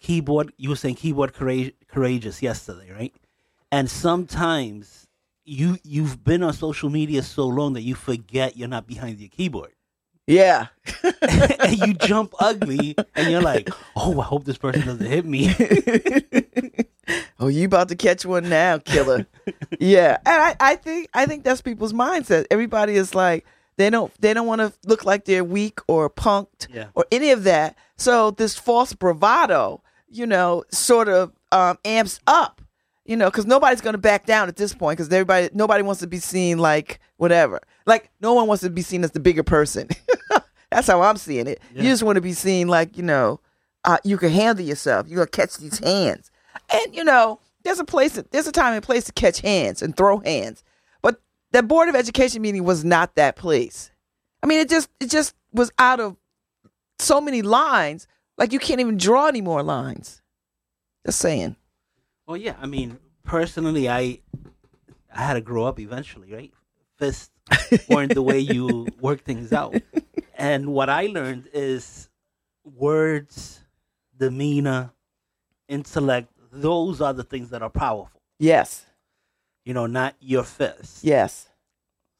keyboard. 0.00 0.52
You 0.56 0.70
were 0.70 0.76
saying 0.76 0.96
keyboard 0.96 1.34
courage, 1.34 1.74
courageous 1.88 2.42
yesterday, 2.42 2.90
right? 2.90 3.14
And 3.72 3.90
sometimes 3.90 5.06
you 5.44 5.78
you've 5.82 6.22
been 6.24 6.42
on 6.42 6.52
social 6.52 6.90
media 6.90 7.22
so 7.22 7.46
long 7.46 7.74
that 7.74 7.82
you 7.82 7.94
forget 7.94 8.56
you're 8.56 8.68
not 8.68 8.86
behind 8.86 9.18
your 9.20 9.28
keyboard. 9.28 9.72
Yeah. 10.26 10.68
and 11.58 11.78
you 11.78 11.94
jump 11.94 12.34
ugly 12.38 12.94
and 13.16 13.30
you're 13.30 13.42
like, 13.42 13.68
oh, 13.96 14.20
I 14.20 14.24
hope 14.24 14.44
this 14.44 14.58
person 14.58 14.86
doesn't 14.86 15.06
hit 15.06 15.26
me. 15.26 15.52
oh, 17.40 17.48
you 17.48 17.64
about 17.64 17.88
to 17.88 17.96
catch 17.96 18.24
one 18.24 18.48
now, 18.48 18.78
killer. 18.78 19.26
yeah. 19.80 20.18
And 20.24 20.42
I, 20.42 20.56
I 20.60 20.76
think 20.76 21.08
I 21.14 21.26
think 21.26 21.42
that's 21.42 21.62
people's 21.62 21.92
mindset. 21.92 22.46
Everybody 22.50 22.94
is 22.94 23.14
like 23.14 23.44
they 23.80 23.90
don't 23.90 24.12
they 24.20 24.34
don't 24.34 24.46
want 24.46 24.60
to 24.60 24.72
look 24.86 25.04
like 25.04 25.24
they're 25.24 25.42
weak 25.44 25.80
or 25.88 26.08
punked 26.10 26.68
Yeah. 26.72 26.86
or 26.94 27.06
any 27.10 27.30
of 27.30 27.44
that. 27.44 27.76
So 27.96 28.30
this 28.30 28.56
false 28.56 28.92
bravado, 28.92 29.82
you 30.08 30.26
know, 30.26 30.64
sort 30.70 31.08
of 31.08 31.32
um, 31.52 31.78
amps 31.84 32.20
up, 32.26 32.60
you 33.04 33.16
know, 33.16 33.30
because 33.30 33.46
nobody's 33.46 33.80
going 33.80 33.94
to 33.94 33.98
back 33.98 34.26
down 34.26 34.48
at 34.48 34.56
this 34.56 34.72
point 34.74 34.98
because 34.98 35.12
everybody 35.12 35.48
nobody 35.52 35.82
wants 35.82 36.00
to 36.00 36.06
be 36.06 36.18
seen 36.18 36.58
like 36.58 37.00
whatever. 37.16 37.60
Like 37.86 38.10
no 38.20 38.34
one 38.34 38.46
wants 38.46 38.62
to 38.62 38.70
be 38.70 38.82
seen 38.82 39.02
as 39.04 39.10
the 39.12 39.20
bigger 39.20 39.42
person. 39.42 39.88
That's 40.70 40.86
how 40.86 41.02
I'm 41.02 41.16
seeing 41.16 41.46
it. 41.48 41.60
You 41.74 41.82
just 41.82 42.02
want 42.04 42.16
to 42.16 42.20
be 42.22 42.32
seen 42.32 42.68
like 42.68 42.96
you 42.96 43.02
know, 43.02 43.40
uh, 43.84 43.98
you 44.04 44.16
can 44.18 44.30
handle 44.30 44.64
yourself. 44.64 45.08
You 45.08 45.16
gonna 45.16 45.26
catch 45.26 45.56
these 45.56 45.78
hands, 45.80 46.30
and 46.72 46.94
you 46.94 47.02
know, 47.02 47.40
there's 47.64 47.80
a 47.80 47.84
place, 47.84 48.20
there's 48.30 48.46
a 48.46 48.52
time 48.52 48.74
and 48.74 48.82
place 48.82 49.04
to 49.04 49.12
catch 49.12 49.40
hands 49.40 49.82
and 49.82 49.96
throw 49.96 50.18
hands. 50.20 50.62
That 51.52 51.66
board 51.66 51.88
of 51.88 51.94
education 51.94 52.42
meeting 52.42 52.64
was 52.64 52.84
not 52.84 53.14
that 53.16 53.36
place. 53.36 53.90
I 54.42 54.46
mean, 54.46 54.60
it 54.60 54.68
just 54.68 54.88
it 55.00 55.10
just 55.10 55.34
was 55.52 55.70
out 55.78 56.00
of 56.00 56.16
so 56.98 57.20
many 57.20 57.42
lines. 57.42 58.06
Like 58.38 58.52
you 58.52 58.58
can't 58.58 58.80
even 58.80 58.96
draw 58.96 59.26
any 59.26 59.40
more 59.40 59.62
lines. 59.62 60.22
Just 61.04 61.18
saying. 61.18 61.56
Well, 62.26 62.36
yeah. 62.36 62.56
I 62.60 62.66
mean, 62.66 62.98
personally, 63.24 63.88
I 63.88 64.20
I 65.12 65.22
had 65.22 65.34
to 65.34 65.40
grow 65.40 65.64
up 65.64 65.78
eventually, 65.80 66.32
right? 66.32 66.52
Fists 66.98 67.30
weren't 67.88 68.14
the 68.14 68.22
way 68.22 68.38
you 68.38 68.86
work 69.00 69.24
things 69.24 69.52
out. 69.52 69.74
And 70.36 70.72
what 70.72 70.88
I 70.88 71.06
learned 71.06 71.48
is 71.52 72.08
words, 72.64 73.64
demeanor, 74.16 74.92
intellect. 75.68 76.30
Those 76.52 77.00
are 77.00 77.12
the 77.12 77.24
things 77.24 77.50
that 77.50 77.62
are 77.62 77.70
powerful. 77.70 78.20
Yes. 78.38 78.86
You 79.70 79.74
know, 79.74 79.86
not 79.86 80.16
your 80.18 80.42
fists. 80.42 81.04
Yes. 81.04 81.48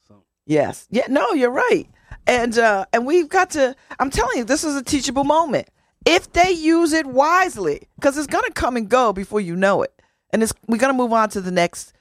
So 0.07 0.23
Yes. 0.47 0.87
Yeah, 0.89 1.07
no, 1.09 1.33
you're 1.33 1.51
right. 1.51 1.89
And 2.25 2.57
uh 2.57 2.87
and 2.93 3.05
we've 3.05 3.29
got 3.29 3.51
to 3.51 3.75
I'm 3.99 4.09
telling 4.09 4.39
you, 4.39 4.45
this 4.45 4.63
is 4.63 4.77
a 4.77 4.85
teachable 4.85 5.25
moment. 5.25 5.67
If 6.07 6.33
they 6.33 6.53
use 6.53 6.93
it 6.93 7.07
wisely, 7.07 7.89
because 7.97 8.17
it's 8.17 8.29
gonna 8.29 8.53
come 8.53 8.77
and 8.77 8.89
go 8.89 9.13
before 9.13 9.41
you 9.41 9.57
know 9.57 9.83
it. 9.83 9.93
And 10.33 10.45
it's 10.45 10.53
we're 10.69 10.79
gonna 10.79 10.93
move 10.93 11.13
on 11.13 11.29
to 11.31 11.41
the 11.41 11.51
next 11.51 11.93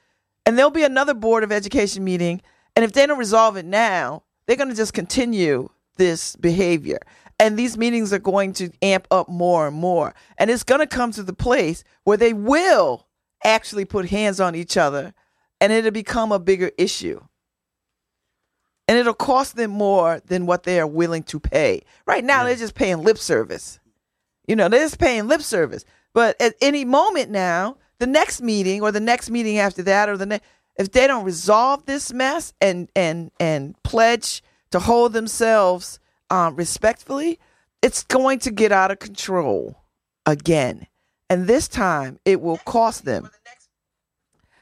and 0.46 0.56
there'll 0.56 0.70
be 0.70 0.84
another 0.84 1.14
board 1.14 1.42
of 1.42 1.50
education 1.50 2.04
meeting. 2.04 2.42
And 2.76 2.84
if 2.84 2.92
they 2.92 3.04
don't 3.04 3.18
resolve 3.18 3.56
it 3.56 3.64
now, 3.64 4.22
they're 4.46 4.54
gonna 4.54 4.72
just 4.72 4.94
continue 4.94 5.68
this 5.96 6.36
behavior. 6.36 7.00
And 7.40 7.58
these 7.58 7.76
meetings 7.76 8.12
are 8.12 8.20
going 8.20 8.52
to 8.52 8.70
amp 8.82 9.08
up 9.10 9.28
more 9.28 9.66
and 9.66 9.74
more. 9.76 10.14
And 10.38 10.48
it's 10.48 10.62
gonna 10.62 10.86
come 10.86 11.10
to 11.10 11.24
the 11.24 11.32
place 11.32 11.82
where 12.04 12.16
they 12.16 12.34
will 12.34 13.08
actually 13.44 13.84
put 13.84 14.10
hands 14.10 14.38
on 14.38 14.54
each 14.54 14.76
other 14.76 15.12
and 15.60 15.72
it'll 15.72 15.90
become 15.90 16.32
a 16.32 16.38
bigger 16.38 16.70
issue 16.78 17.20
and 18.90 18.98
it'll 18.98 19.14
cost 19.14 19.54
them 19.54 19.70
more 19.70 20.20
than 20.26 20.46
what 20.46 20.64
they 20.64 20.80
are 20.80 20.86
willing 20.86 21.22
to 21.22 21.38
pay. 21.38 21.80
Right 22.06 22.24
now, 22.24 22.42
they're 22.42 22.56
just 22.56 22.74
paying 22.74 23.04
lip 23.04 23.18
service. 23.18 23.78
You 24.48 24.56
know, 24.56 24.68
they're 24.68 24.80
just 24.80 24.98
paying 24.98 25.28
lip 25.28 25.42
service. 25.42 25.84
But 26.12 26.34
at 26.42 26.56
any 26.60 26.84
moment 26.84 27.30
now, 27.30 27.76
the 28.00 28.08
next 28.08 28.42
meeting 28.42 28.82
or 28.82 28.90
the 28.90 28.98
next 28.98 29.30
meeting 29.30 29.58
after 29.58 29.84
that, 29.84 30.08
or 30.08 30.16
the 30.16 30.26
next, 30.26 30.44
if 30.76 30.90
they 30.90 31.06
don't 31.06 31.24
resolve 31.24 31.86
this 31.86 32.12
mess 32.12 32.52
and 32.60 32.90
and 32.96 33.30
and 33.38 33.80
pledge 33.84 34.42
to 34.72 34.80
hold 34.80 35.12
themselves 35.12 36.00
um, 36.28 36.56
respectfully, 36.56 37.38
it's 37.82 38.02
going 38.02 38.40
to 38.40 38.50
get 38.50 38.72
out 38.72 38.90
of 38.90 38.98
control 38.98 39.84
again, 40.26 40.88
and 41.28 41.46
this 41.46 41.68
time 41.68 42.18
it 42.24 42.40
will 42.40 42.58
cost 42.58 43.04
them. 43.04 43.30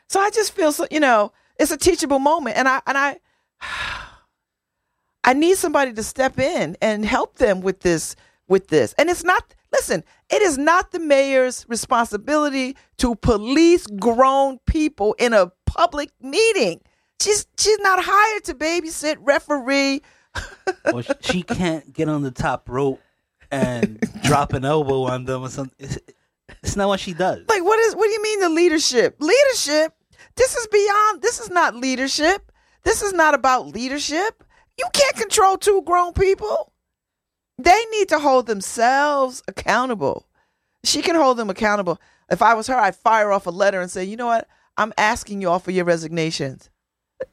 So 0.08 0.20
I 0.20 0.30
just 0.30 0.52
feel 0.52 0.72
so, 0.72 0.86
you 0.90 1.00
know, 1.00 1.32
it's 1.58 1.70
a 1.70 1.76
teachable 1.76 2.18
moment, 2.18 2.56
and 2.56 2.68
I 2.68 2.80
and 2.86 2.98
I. 2.98 3.18
I 5.24 5.34
need 5.34 5.58
somebody 5.58 5.92
to 5.92 6.02
step 6.02 6.38
in 6.38 6.76
and 6.80 7.04
help 7.04 7.36
them 7.36 7.60
with 7.60 7.80
this 7.80 8.16
with 8.48 8.68
this. 8.68 8.94
And 8.96 9.10
it's 9.10 9.24
not 9.24 9.54
listen, 9.72 10.02
it 10.30 10.42
is 10.42 10.58
not 10.58 10.90
the 10.90 10.98
mayor's 10.98 11.66
responsibility 11.68 12.76
to 12.98 13.14
police 13.16 13.86
grown 13.86 14.58
people 14.66 15.14
in 15.18 15.32
a 15.32 15.52
public 15.66 16.10
meeting. 16.20 16.80
She's 17.20 17.46
she's 17.58 17.78
not 17.80 17.98
hired 18.02 18.44
to 18.44 18.54
babysit, 18.54 19.16
referee. 19.20 20.02
sh- 21.02 21.10
she 21.20 21.42
can't 21.42 21.92
get 21.92 22.08
on 22.08 22.22
the 22.22 22.30
top 22.30 22.68
rope 22.68 23.00
and 23.50 24.00
drop 24.22 24.52
an 24.52 24.64
elbow 24.64 25.02
on 25.02 25.24
them 25.24 25.42
or 25.42 25.48
something. 25.48 25.74
It's, 25.78 25.98
it's 26.62 26.76
not 26.76 26.88
what 26.88 27.00
she 27.00 27.12
does. 27.12 27.44
Like 27.48 27.64
what 27.64 27.78
is 27.80 27.94
what 27.94 28.06
do 28.06 28.12
you 28.12 28.22
mean 28.22 28.40
the 28.40 28.48
leadership? 28.48 29.16
Leadership? 29.20 29.94
This 30.38 30.54
is 30.54 30.68
beyond 30.68 31.20
this 31.20 31.40
is 31.40 31.50
not 31.50 31.74
leadership. 31.74 32.52
This 32.84 33.02
is 33.02 33.12
not 33.12 33.34
about 33.34 33.66
leadership. 33.66 34.44
You 34.78 34.86
can't 34.92 35.16
control 35.16 35.58
two 35.58 35.82
grown 35.82 36.12
people. 36.12 36.72
They 37.58 37.84
need 37.90 38.08
to 38.10 38.20
hold 38.20 38.46
themselves 38.46 39.42
accountable. 39.48 40.28
She 40.84 41.02
can 41.02 41.16
hold 41.16 41.38
them 41.38 41.50
accountable. 41.50 42.00
If 42.30 42.40
I 42.40 42.54
was 42.54 42.68
her, 42.68 42.76
I'd 42.76 42.94
fire 42.94 43.32
off 43.32 43.48
a 43.48 43.50
letter 43.50 43.80
and 43.80 43.90
say, 43.90 44.04
"You 44.04 44.16
know 44.16 44.26
what? 44.26 44.46
I'm 44.76 44.92
asking 44.96 45.42
you 45.42 45.50
all 45.50 45.58
for 45.58 45.72
your 45.72 45.84
resignations." 45.84 46.70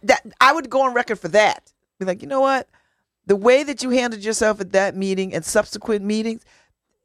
That 0.02 0.26
I 0.42 0.52
would 0.52 0.72
go 0.72 0.82
on 0.82 0.96
record 0.96 1.20
for 1.20 1.28
that. 1.28 1.74
Be 2.00 2.06
like, 2.06 2.24
"You 2.24 2.28
know 2.28 2.42
what? 2.42 2.68
The 3.28 3.36
way 3.36 3.62
that 3.62 3.84
you 3.84 3.92
handled 3.92 4.24
yourself 4.24 4.60
at 4.60 4.72
that 4.72 4.96
meeting 4.96 5.32
and 5.32 5.46
subsequent 5.46 6.04
meetings, 6.04 6.42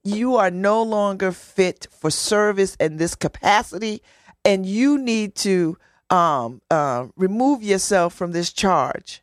you 0.02 0.36
are 0.36 0.50
no 0.50 0.82
longer 0.82 1.30
fit 1.30 1.88
for 1.90 2.10
service 2.10 2.74
in 2.80 2.96
this 2.96 3.14
capacity, 3.14 4.02
and 4.46 4.64
you 4.64 4.96
need 4.96 5.34
to 5.36 5.76
um, 6.10 6.60
uh, 6.70 7.06
remove 7.16 7.62
yourself 7.62 8.14
from 8.14 8.32
this 8.32 8.52
charge." 8.52 9.22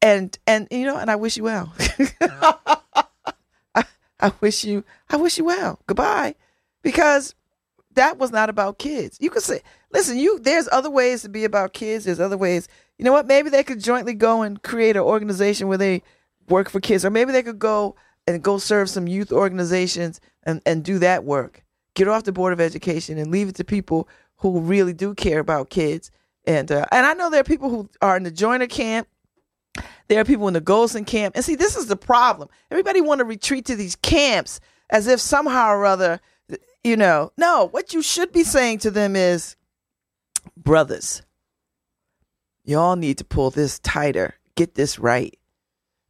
And 0.00 0.36
and 0.46 0.68
you 0.70 0.84
know, 0.84 0.96
and 0.96 1.10
I 1.10 1.16
wish 1.16 1.36
you 1.36 1.44
well. 1.44 1.72
I, 3.74 3.84
I 4.20 4.32
wish 4.40 4.64
you 4.64 4.84
I 5.10 5.16
wish 5.16 5.38
you 5.38 5.44
well. 5.44 5.80
Goodbye, 5.86 6.34
because 6.82 7.34
that 7.94 8.18
was 8.18 8.30
not 8.30 8.48
about 8.48 8.78
kids. 8.78 9.18
You 9.20 9.30
could 9.30 9.42
say, 9.42 9.60
listen, 9.92 10.18
you 10.18 10.38
there's 10.38 10.68
other 10.70 10.90
ways 10.90 11.22
to 11.22 11.28
be 11.28 11.44
about 11.44 11.72
kids. 11.72 12.04
There's 12.04 12.20
other 12.20 12.36
ways. 12.38 12.68
You 12.96 13.04
know 13.04 13.12
what? 13.12 13.26
Maybe 13.26 13.50
they 13.50 13.64
could 13.64 13.82
jointly 13.82 14.14
go 14.14 14.42
and 14.42 14.62
create 14.62 14.96
an 14.96 15.02
organization 15.02 15.68
where 15.68 15.78
they 15.78 16.02
work 16.48 16.70
for 16.70 16.80
kids, 16.80 17.04
or 17.04 17.10
maybe 17.10 17.32
they 17.32 17.42
could 17.42 17.58
go 17.58 17.96
and 18.26 18.42
go 18.42 18.58
serve 18.58 18.90
some 18.90 19.08
youth 19.08 19.32
organizations 19.32 20.20
and, 20.42 20.60
and 20.66 20.84
do 20.84 20.98
that 20.98 21.24
work. 21.24 21.64
Get 21.94 22.08
off 22.08 22.24
the 22.24 22.32
board 22.32 22.52
of 22.52 22.60
education 22.60 23.18
and 23.18 23.30
leave 23.30 23.48
it 23.48 23.54
to 23.56 23.64
people 23.64 24.08
who 24.38 24.60
really 24.60 24.92
do 24.92 25.14
care 25.14 25.38
about 25.38 25.70
kids. 25.70 26.10
And 26.46 26.70
uh, 26.72 26.86
and 26.90 27.06
I 27.06 27.14
know 27.14 27.30
there 27.30 27.40
are 27.40 27.44
people 27.44 27.70
who 27.70 27.88
are 28.00 28.16
in 28.16 28.22
the 28.22 28.30
Joyner 28.30 28.66
camp. 28.66 29.08
There 30.08 30.20
are 30.20 30.24
people 30.24 30.48
in 30.48 30.54
the 30.54 30.60
Goldson 30.60 31.06
camp. 31.06 31.36
And 31.36 31.44
see, 31.44 31.54
this 31.54 31.76
is 31.76 31.86
the 31.86 31.96
problem. 31.96 32.48
Everybody 32.70 33.00
want 33.00 33.18
to 33.18 33.24
retreat 33.24 33.66
to 33.66 33.76
these 33.76 33.96
camps 33.96 34.60
as 34.90 35.06
if 35.06 35.20
somehow 35.20 35.70
or 35.70 35.84
other, 35.84 36.20
you 36.82 36.96
know, 36.96 37.32
no, 37.36 37.68
what 37.68 37.92
you 37.92 38.02
should 38.02 38.32
be 38.32 38.42
saying 38.42 38.78
to 38.78 38.90
them 38.90 39.14
is, 39.14 39.56
brothers, 40.56 41.22
y'all 42.64 42.96
need 42.96 43.18
to 43.18 43.24
pull 43.24 43.50
this 43.50 43.78
tighter. 43.80 44.34
Get 44.54 44.74
this 44.74 44.98
right. 44.98 45.38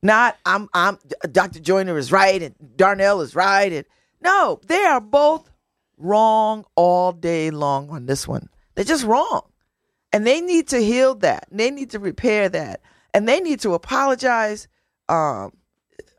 Not 0.02 0.36
I'm 0.46 0.68
I'm 0.72 0.98
Dr. 1.32 1.58
Joyner 1.58 1.98
is 1.98 2.12
right 2.12 2.40
and 2.40 2.54
Darnell 2.76 3.20
is 3.20 3.34
right. 3.34 3.72
And 3.72 3.84
no, 4.20 4.60
they 4.66 4.84
are 4.84 5.00
both 5.00 5.47
wrong 5.98 6.64
all 6.74 7.12
day 7.12 7.50
long 7.50 7.90
on 7.90 8.06
this 8.06 8.26
one. 8.26 8.48
They're 8.74 8.84
just 8.84 9.04
wrong. 9.04 9.42
And 10.12 10.26
they 10.26 10.40
need 10.40 10.68
to 10.68 10.78
heal 10.78 11.14
that. 11.16 11.46
They 11.50 11.70
need 11.70 11.90
to 11.90 11.98
repair 11.98 12.48
that. 12.48 12.80
And 13.12 13.28
they 13.28 13.40
need 13.40 13.60
to 13.60 13.74
apologize 13.74 14.68
um, 15.08 15.52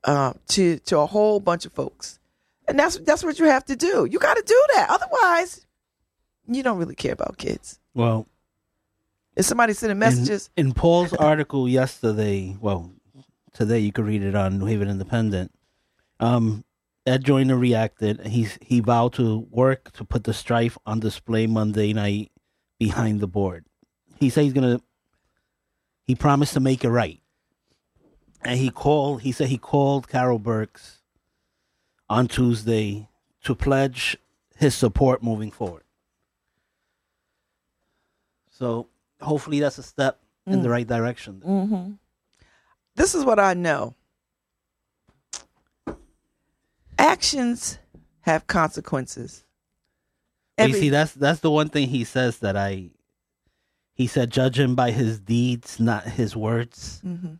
uh, 0.03 0.33
to 0.49 0.77
to 0.79 0.99
a 0.99 1.05
whole 1.05 1.39
bunch 1.39 1.65
of 1.65 1.73
folks. 1.73 2.19
And 2.67 2.77
that's 2.77 2.97
that's 2.99 3.23
what 3.23 3.39
you 3.39 3.45
have 3.45 3.65
to 3.65 3.75
do. 3.75 4.05
You 4.09 4.19
got 4.19 4.35
to 4.35 4.43
do 4.45 4.65
that. 4.75 4.89
Otherwise, 4.89 5.65
you 6.47 6.61
don't 6.61 6.77
really 6.77 6.95
care 6.95 7.13
about 7.13 7.37
kids. 7.37 7.79
Well, 7.93 8.27
If 9.35 9.45
somebody 9.45 9.73
sending 9.73 9.95
in, 9.95 9.99
messages, 9.99 10.49
in 10.55 10.73
Paul's 10.73 11.13
article 11.13 11.67
yesterday, 11.67 12.57
well, 12.59 12.91
today 13.53 13.79
you 13.79 13.91
could 13.91 14.05
read 14.05 14.23
it 14.23 14.35
on 14.35 14.59
New 14.59 14.65
Haven 14.65 14.89
Independent. 14.89 15.51
Um, 16.19 16.63
Ed 17.09 17.23
Joyner 17.23 17.57
reacted. 17.57 18.27
He 18.27 18.47
he 18.61 18.79
vowed 18.81 19.13
to 19.13 19.47
work 19.49 19.91
to 19.93 20.05
put 20.05 20.25
the 20.25 20.33
strife 20.33 20.77
on 20.85 20.99
display 20.99 21.47
Monday 21.47 21.91
night 21.91 22.31
behind 22.77 23.19
the 23.19 23.27
board. 23.27 23.65
He 24.19 24.29
said 24.29 24.43
he's 24.43 24.53
gonna. 24.53 24.79
He 26.05 26.13
promised 26.13 26.53
to 26.53 26.59
make 26.59 26.83
it 26.83 26.89
right, 26.89 27.19
and 28.43 28.59
he 28.59 28.69
called. 28.69 29.21
He 29.23 29.31
said 29.31 29.47
he 29.47 29.57
called 29.57 30.07
Carol 30.07 30.37
Birks 30.37 31.01
on 32.07 32.27
Tuesday 32.27 33.09
to 33.43 33.55
pledge 33.55 34.15
his 34.55 34.75
support 34.75 35.23
moving 35.23 35.49
forward. 35.49 35.83
So 38.51 38.87
hopefully 39.19 39.59
that's 39.59 39.77
a 39.79 39.83
step 39.83 40.19
in 40.45 40.61
the 40.63 40.69
right 40.69 40.87
direction. 40.87 41.41
Mm-hmm. 41.45 41.91
this 42.95 43.15
is 43.15 43.23
what 43.23 43.39
I 43.39 43.53
know. 43.53 43.95
Actions 46.99 47.79
have 48.21 48.45
consequences. 48.47 49.45
But 50.57 50.69
you 50.69 50.75
see, 50.75 50.89
that's 50.89 51.13
that's 51.13 51.39
the 51.39 51.49
one 51.49 51.69
thing 51.69 51.87
he 51.87 52.03
says 52.03 52.39
that 52.39 52.57
I. 52.57 52.89
He 53.93 54.07
said, 54.07 54.29
"Judge 54.31 54.59
him 54.59 54.75
by 54.75 54.91
his 54.91 55.19
deeds, 55.19 55.79
not 55.79 56.03
his 56.05 56.35
words." 56.35 57.01
Mm-hmm. 57.05 57.35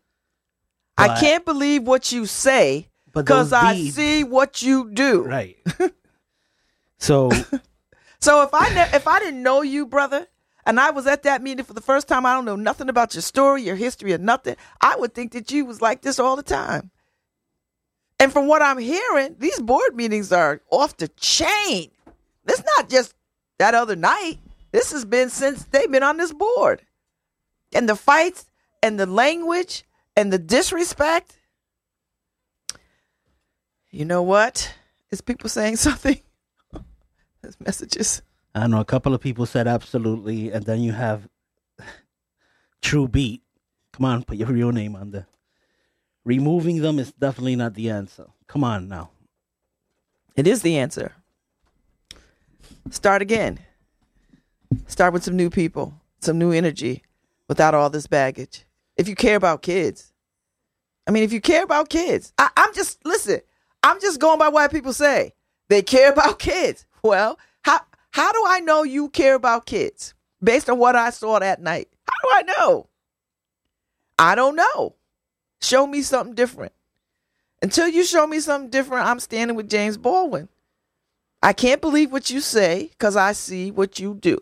I 0.98 1.08
But- 1.10 1.19
can't 1.19 1.45
believe 1.45 1.84
what 1.84 2.12
you 2.12 2.26
say 2.26 2.88
because 3.13 3.52
I 3.54 3.74
deeds- 3.76 3.95
see 3.95 4.24
what 4.24 4.62
you 4.62 4.89
do. 4.91 5.24
right. 5.24 5.58
so 6.98 7.30
So 8.22 8.41
if 8.43 8.50
I 8.54 8.69
ne- 8.74 8.95
if 8.95 9.08
I 9.08 9.19
didn't 9.19 9.43
know 9.43 9.62
you, 9.62 9.86
brother, 9.86 10.28
and 10.65 10.78
I 10.80 10.89
was 10.91 11.08
at 11.08 11.24
that 11.24 11.41
meeting 11.41 11.63
for 11.63 11.74
the 11.74 11.82
first 11.82 12.08
time, 12.10 12.26
I 12.26 12.34
don't 12.34 12.43
know 12.45 12.58
nothing 12.58 12.89
about 12.89 13.15
your 13.15 13.22
story, 13.22 13.63
your 13.63 13.78
history, 13.78 14.13
or 14.13 14.17
nothing. 14.17 14.56
I 14.82 14.95
would 14.98 15.13
think 15.13 15.32
that 15.34 15.52
you 15.52 15.63
was 15.65 15.82
like 15.82 16.02
this 16.02 16.19
all 16.19 16.36
the 16.36 16.43
time. 16.43 16.91
And 18.20 18.34
from 18.34 18.48
what 18.48 18.62
I'm 18.62 18.78
hearing, 18.78 19.36
these 19.40 19.60
board 19.60 19.96
meetings 19.96 20.32
are 20.32 20.62
off 20.70 20.98
the 20.98 21.08
chain. 21.08 21.90
It's 22.48 22.64
not 22.78 22.90
just 22.90 23.14
that 23.60 23.74
other 23.74 23.96
night. 23.96 24.40
This 24.72 24.92
has 24.92 25.06
been 25.06 25.30
since 25.30 25.64
they've 25.66 25.90
been 25.90 26.04
on 26.04 26.18
this 26.18 26.34
board. 26.34 26.82
And 27.74 27.88
the 27.88 27.96
fights 27.96 28.46
and 28.84 29.00
the 29.00 29.06
language 29.06 29.84
and 30.16 30.34
the 30.34 30.38
disrespect. 30.38 31.38
You 33.92 34.06
know 34.06 34.22
what? 34.22 34.74
Is 35.12 35.22
people 35.22 35.50
saying 35.50 35.76
something? 35.88 36.20
There's 37.42 37.60
messages. 37.60 38.22
I 38.54 38.68
know 38.68 38.80
a 38.80 38.86
couple 38.86 39.14
of 39.14 39.22
people 39.22 39.46
said 39.46 39.68
absolutely, 39.68 40.52
and 40.52 40.66
then 40.66 40.82
you 40.82 40.92
have 40.92 41.28
True 42.82 43.08
Beat. 43.08 43.42
Come 43.94 44.06
on, 44.06 44.24
put 44.24 44.38
your 44.38 44.50
real 44.50 44.72
name 44.72 44.96
on 44.96 45.12
there. 45.12 45.28
Removing 46.30 46.84
them 46.84 47.00
is 47.00 47.12
definitely 47.12 47.56
not 47.56 47.74
the 47.74 47.89
answer. 47.89 48.28
Come 48.46 48.63
on 48.63 48.88
now. 48.88 49.10
It 50.36 50.46
is 50.46 50.62
the 50.62 50.78
answer. 50.78 51.13
Start 52.92 53.24
again. 53.24 53.58
Start 54.86 55.12
with 55.12 55.24
some 55.24 55.36
new 55.36 55.50
people, 55.50 55.92
some 56.22 56.38
new 56.38 56.52
energy 56.52 57.02
without 57.48 57.74
all 57.74 57.89
this 57.89 58.06
baggage. 58.06 58.63
If 58.96 59.10
you 59.10 59.15
care 59.15 59.38
about 59.38 59.63
kids. 59.63 60.13
I 61.08 61.12
mean, 61.12 61.24
if 61.24 61.34
you 61.34 61.42
care 61.42 61.63
about 61.63 61.89
kids, 61.89 62.32
I, 62.38 62.52
I'm 62.56 62.76
just, 62.76 63.04
listen, 63.04 63.42
I'm 63.82 64.00
just 64.00 64.20
going 64.20 64.38
by 64.38 64.50
what 64.50 64.70
people 64.72 64.94
say. 64.94 65.34
They 65.68 65.82
care 65.82 66.12
about 66.13 66.38
kids. 66.38 66.86
Well, 67.02 67.39
how, 67.63 67.80
how 68.12 68.32
do 68.32 68.44
I 68.46 68.60
know 68.60 68.84
you 68.84 69.10
care 69.10 69.34
about 69.34 69.65
kids 69.65 70.13
based 70.44 70.70
on 70.70 70.78
what 70.78 70.96
I 70.96 71.10
saw 71.10 71.39
that 71.39 71.60
night? 71.60 71.89
How 72.08 72.13
do 72.22 72.30
I 72.36 72.54
know? 72.56 72.89
I 74.20 74.36
don't 74.36 74.56
know. 74.56 74.94
Show 75.62 75.88
me 75.88 76.02
something 76.02 76.36
different. 76.36 76.72
Until 77.62 77.88
you 77.88 78.04
show 78.04 78.26
me 78.26 78.39
something 78.39 78.69
different, 78.69 79.06
I'm 79.06 79.19
standing 79.19 79.58
with 79.58 79.69
James 79.69 79.98
Baldwin. 79.98 80.48
I 81.41 81.54
can't 81.54 81.82
believe 81.82 82.12
what 82.12 82.30
you 82.30 82.41
say 82.41 82.88
because 82.91 83.15
I 83.15 83.34
see 83.34 83.72
what 83.72 84.00
you 84.00 84.13
do. 84.15 84.38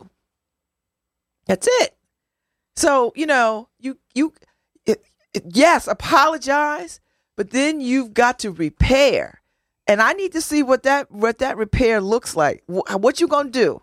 That's 1.47 1.67
it. 1.81 1.95
So, 2.75 3.13
you 3.15 3.25
know, 3.25 3.69
you, 3.79 3.97
you, 4.13 4.33
it, 4.85 5.03
it, 5.33 5.43
yes, 5.49 5.87
apologize, 5.87 6.99
but 7.35 7.51
then 7.51 7.81
you've 7.81 8.13
got 8.13 8.39
to 8.39 8.51
repair. 8.51 9.41
And 9.87 10.01
I 10.01 10.13
need 10.13 10.33
to 10.33 10.41
see 10.41 10.61
what 10.63 10.83
that, 10.83 11.11
what 11.11 11.39
that 11.39 11.57
repair 11.57 12.01
looks 12.01 12.35
like. 12.35 12.63
Wh- 12.67 12.95
What 12.99 13.19
you 13.21 13.27
gonna 13.27 13.49
do? 13.49 13.81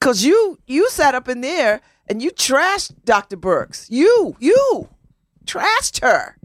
Cause 0.00 0.24
you, 0.24 0.58
you 0.66 0.90
sat 0.90 1.14
up 1.14 1.28
in 1.28 1.40
there 1.40 1.80
and 2.08 2.22
you 2.22 2.30
trashed 2.30 2.92
Dr. 3.04 3.36
Birks. 3.36 3.86
You, 3.90 4.36
you 4.40 4.88
trashed 5.46 6.02
her. 6.02 6.36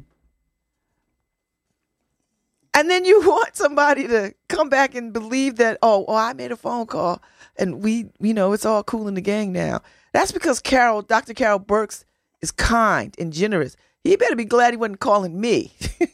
And 2.73 2.89
then 2.89 3.05
you 3.05 3.21
want 3.27 3.55
somebody 3.55 4.07
to 4.07 4.33
come 4.47 4.69
back 4.69 4.95
and 4.95 5.13
believe 5.13 5.57
that, 5.57 5.77
oh, 5.81 6.05
well, 6.07 6.17
I 6.17 6.33
made 6.33 6.51
a 6.51 6.57
phone 6.57 6.85
call 6.85 7.21
and 7.57 7.83
we, 7.83 8.09
you 8.19 8.33
know, 8.33 8.53
it's 8.53 8.65
all 8.65 8.83
cool 8.83 9.07
in 9.07 9.13
the 9.13 9.21
gang 9.21 9.51
now. 9.51 9.81
That's 10.13 10.31
because 10.31 10.59
Carol, 10.59 11.01
Dr. 11.01 11.33
Carol 11.33 11.59
Birks 11.59 12.05
is 12.41 12.51
kind 12.51 13.15
and 13.19 13.31
generous. 13.31 13.75
He 14.03 14.15
better 14.15 14.35
be 14.35 14.45
glad 14.45 14.73
he 14.73 14.77
wasn't 14.77 14.99
calling 14.99 15.39
me. 15.39 15.73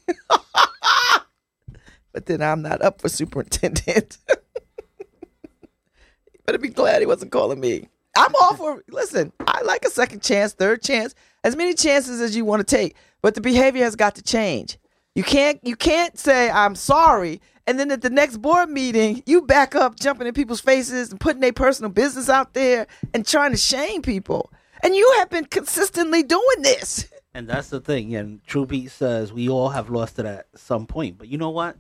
but 2.12 2.26
then 2.26 2.42
I'm 2.42 2.62
not 2.62 2.82
up 2.82 3.02
for 3.02 3.10
superintendent. 3.10 4.18
better 6.46 6.58
be 6.58 6.70
glad 6.70 7.02
he 7.02 7.08
wasn't 7.08 7.32
calling 7.32 7.60
me. 7.60 7.88
I'm 8.18 8.34
all 8.42 8.56
for, 8.56 8.84
listen, 8.90 9.32
I 9.40 9.62
like 9.62 9.86
a 9.86 9.90
second 9.90 10.24
chance, 10.24 10.54
third 10.54 10.82
chance, 10.82 11.14
as 11.44 11.56
many 11.56 11.74
chances 11.74 12.20
as 12.20 12.36
you 12.36 12.46
want 12.46 12.68
to 12.68 12.76
take, 12.76 12.96
but 13.22 13.36
the 13.36 13.42
behavior 13.42 13.84
has 13.84 13.96
got 13.96 14.16
to 14.16 14.24
change. 14.24 14.78
You 15.14 15.24
can't 15.24 15.60
you 15.64 15.76
can't 15.76 16.18
say 16.18 16.50
I'm 16.50 16.76
sorry 16.76 17.42
and 17.66 17.80
then 17.80 17.92
at 17.92 18.02
the 18.02 18.10
next 18.10 18.38
board 18.38 18.70
meeting 18.70 19.24
you 19.26 19.42
back 19.42 19.76
up 19.76 20.00
jumping 20.00 20.28
in 20.28 20.34
people's 20.34 20.62
faces 20.62 21.12
and 21.12 21.20
putting 21.20 21.42
their 21.42 21.54
personal 21.54 21.92
business 21.92 22.30
out 22.30 22.54
there 22.54 22.88
and 23.14 23.26
trying 23.26 23.52
to 23.52 23.58
shame 23.58 24.02
people. 24.02 24.52
And 24.84 24.96
you 24.96 25.16
have 25.18 25.30
been 25.30 25.46
consistently 25.46 26.24
doing 26.24 26.62
this. 26.62 27.10
And 27.34 27.48
that's 27.48 27.70
the 27.70 27.82
thing. 27.82 28.16
And 28.16 28.44
True 28.46 28.66
Beat 28.66 28.92
says 28.92 29.34
we 29.34 29.50
all 29.50 29.70
have 29.70 29.90
lost 29.90 30.18
it 30.18 30.26
at 30.26 30.48
some 30.56 30.86
point. 30.86 31.18
But 31.18 31.28
you 31.28 31.38
know 31.38 31.50
what? 31.50 31.78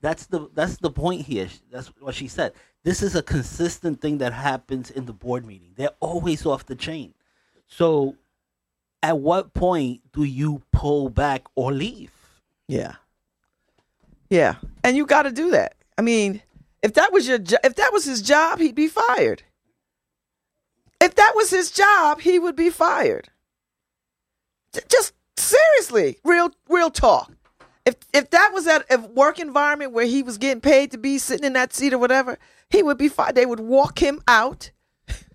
That's 0.00 0.26
the 0.26 0.48
that's 0.54 0.78
the 0.78 0.90
point 0.90 1.26
here. 1.26 1.48
That's 1.70 1.88
what 2.00 2.14
she 2.14 2.26
said. 2.26 2.52
This 2.82 3.02
is 3.02 3.14
a 3.14 3.22
consistent 3.22 4.00
thing 4.00 4.18
that 4.18 4.32
happens 4.32 4.90
in 4.90 5.06
the 5.06 5.12
board 5.12 5.44
meeting. 5.44 5.72
They're 5.76 5.90
always 6.00 6.46
off 6.46 6.66
the 6.66 6.74
chain. 6.74 7.14
So 7.66 8.16
at 9.02 9.18
what 9.18 9.52
point 9.54 10.00
do 10.12 10.24
you 10.24 10.62
pull 10.72 11.08
back 11.10 11.44
or 11.54 11.72
leave? 11.72 12.12
Yeah. 12.68 12.94
Yeah. 14.30 14.54
And 14.82 14.96
you 14.96 15.04
got 15.06 15.22
to 15.22 15.32
do 15.32 15.50
that. 15.50 15.74
I 15.98 16.02
mean, 16.02 16.40
if 16.82 16.94
that 16.94 17.12
was 17.12 17.28
your 17.28 17.38
jo- 17.38 17.58
if 17.62 17.74
that 17.76 17.92
was 17.92 18.04
his 18.04 18.22
job, 18.22 18.58
he'd 18.58 18.74
be 18.74 18.88
fired. 18.88 19.42
If 21.00 21.14
that 21.16 21.32
was 21.34 21.50
his 21.50 21.70
job, 21.70 22.20
he 22.20 22.38
would 22.38 22.56
be 22.56 22.70
fired. 22.70 23.28
J- 24.72 24.80
Just 24.88 25.12
seriously, 25.36 26.18
real 26.24 26.50
real 26.68 26.90
talk. 26.90 27.32
If 27.84 27.96
if 28.14 28.30
that 28.30 28.52
was 28.54 28.66
at 28.66 28.84
a 28.90 28.98
work 28.98 29.38
environment 29.38 29.92
where 29.92 30.06
he 30.06 30.22
was 30.22 30.38
getting 30.38 30.60
paid 30.60 30.90
to 30.92 30.98
be 30.98 31.18
sitting 31.18 31.44
in 31.44 31.52
that 31.54 31.74
seat 31.74 31.92
or 31.92 31.98
whatever, 31.98 32.38
he 32.70 32.82
would 32.82 32.98
be 32.98 33.08
fired. 33.08 33.34
They 33.34 33.46
would 33.46 33.60
walk 33.60 33.98
him 34.00 34.22
out 34.26 34.70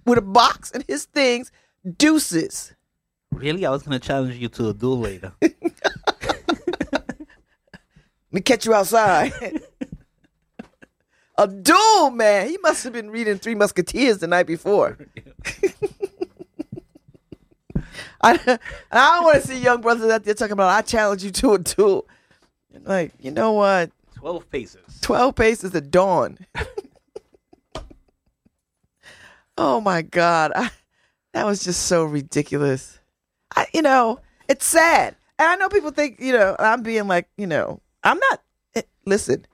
with 0.06 0.18
a 0.18 0.22
box 0.22 0.72
and 0.72 0.84
his 0.88 1.06
things, 1.06 1.52
deuces. 1.98 2.74
Really? 3.32 3.66
I 3.66 3.70
was 3.70 3.84
gonna 3.84 4.00
challenge 4.00 4.36
you 4.36 4.48
to 4.50 4.70
a 4.70 4.74
duel 4.74 5.00
later. 5.00 5.34
Let 5.42 5.54
me 8.32 8.42
catch 8.42 8.66
you 8.66 8.74
outside. 8.74 9.34
a 11.38 11.48
duel, 11.48 12.12
man. 12.12 12.50
He 12.50 12.58
must 12.62 12.84
have 12.84 12.94
been 12.94 13.12
reading 13.12 13.38
Three 13.38 13.56
Musketeers 13.56 14.18
the 14.20 14.28
night 14.28 14.48
before. 14.48 14.98
I, 18.22 18.58
I 18.92 19.16
don't 19.16 19.24
want 19.24 19.42
to 19.42 19.48
see 19.48 19.60
young 19.60 19.82
brothers 19.82 20.10
out 20.12 20.24
there 20.24 20.34
talking 20.34 20.54
about, 20.54 20.70
I 20.70 20.82
challenge 20.82 21.24
you 21.24 21.32
to 21.32 21.54
a 21.54 21.60
duel. 21.60 22.08
Like, 22.84 23.14
you 23.20 23.32
know 23.32 23.54
what? 23.54 23.92
Twelve 24.16 24.50
paces. 24.50 24.82
12 25.02 25.36
paces 25.36 25.76
at 25.76 25.92
dawn. 25.92 26.38
oh 29.58 29.82
my 29.82 30.02
God. 30.02 30.52
I, 30.56 30.70
that 31.34 31.46
was 31.46 31.64
just 31.64 31.84
so 31.88 32.04
ridiculous. 32.06 33.00
I, 33.56 33.68
you 33.74 33.82
know, 33.82 34.20
it's 34.48 34.66
sad. 34.66 35.16
And 35.38 35.48
I 35.50 35.56
know 35.56 35.70
people 35.70 35.92
think, 35.92 36.20
you 36.20 36.34
know, 36.34 36.56
I'm 36.60 36.82
being 36.82 37.08
like, 37.08 37.28
you 37.38 37.48
know, 37.48 37.82
I'm 38.04 38.20
not. 38.20 38.42
eh, 38.76 38.84
Listen, 39.06 39.46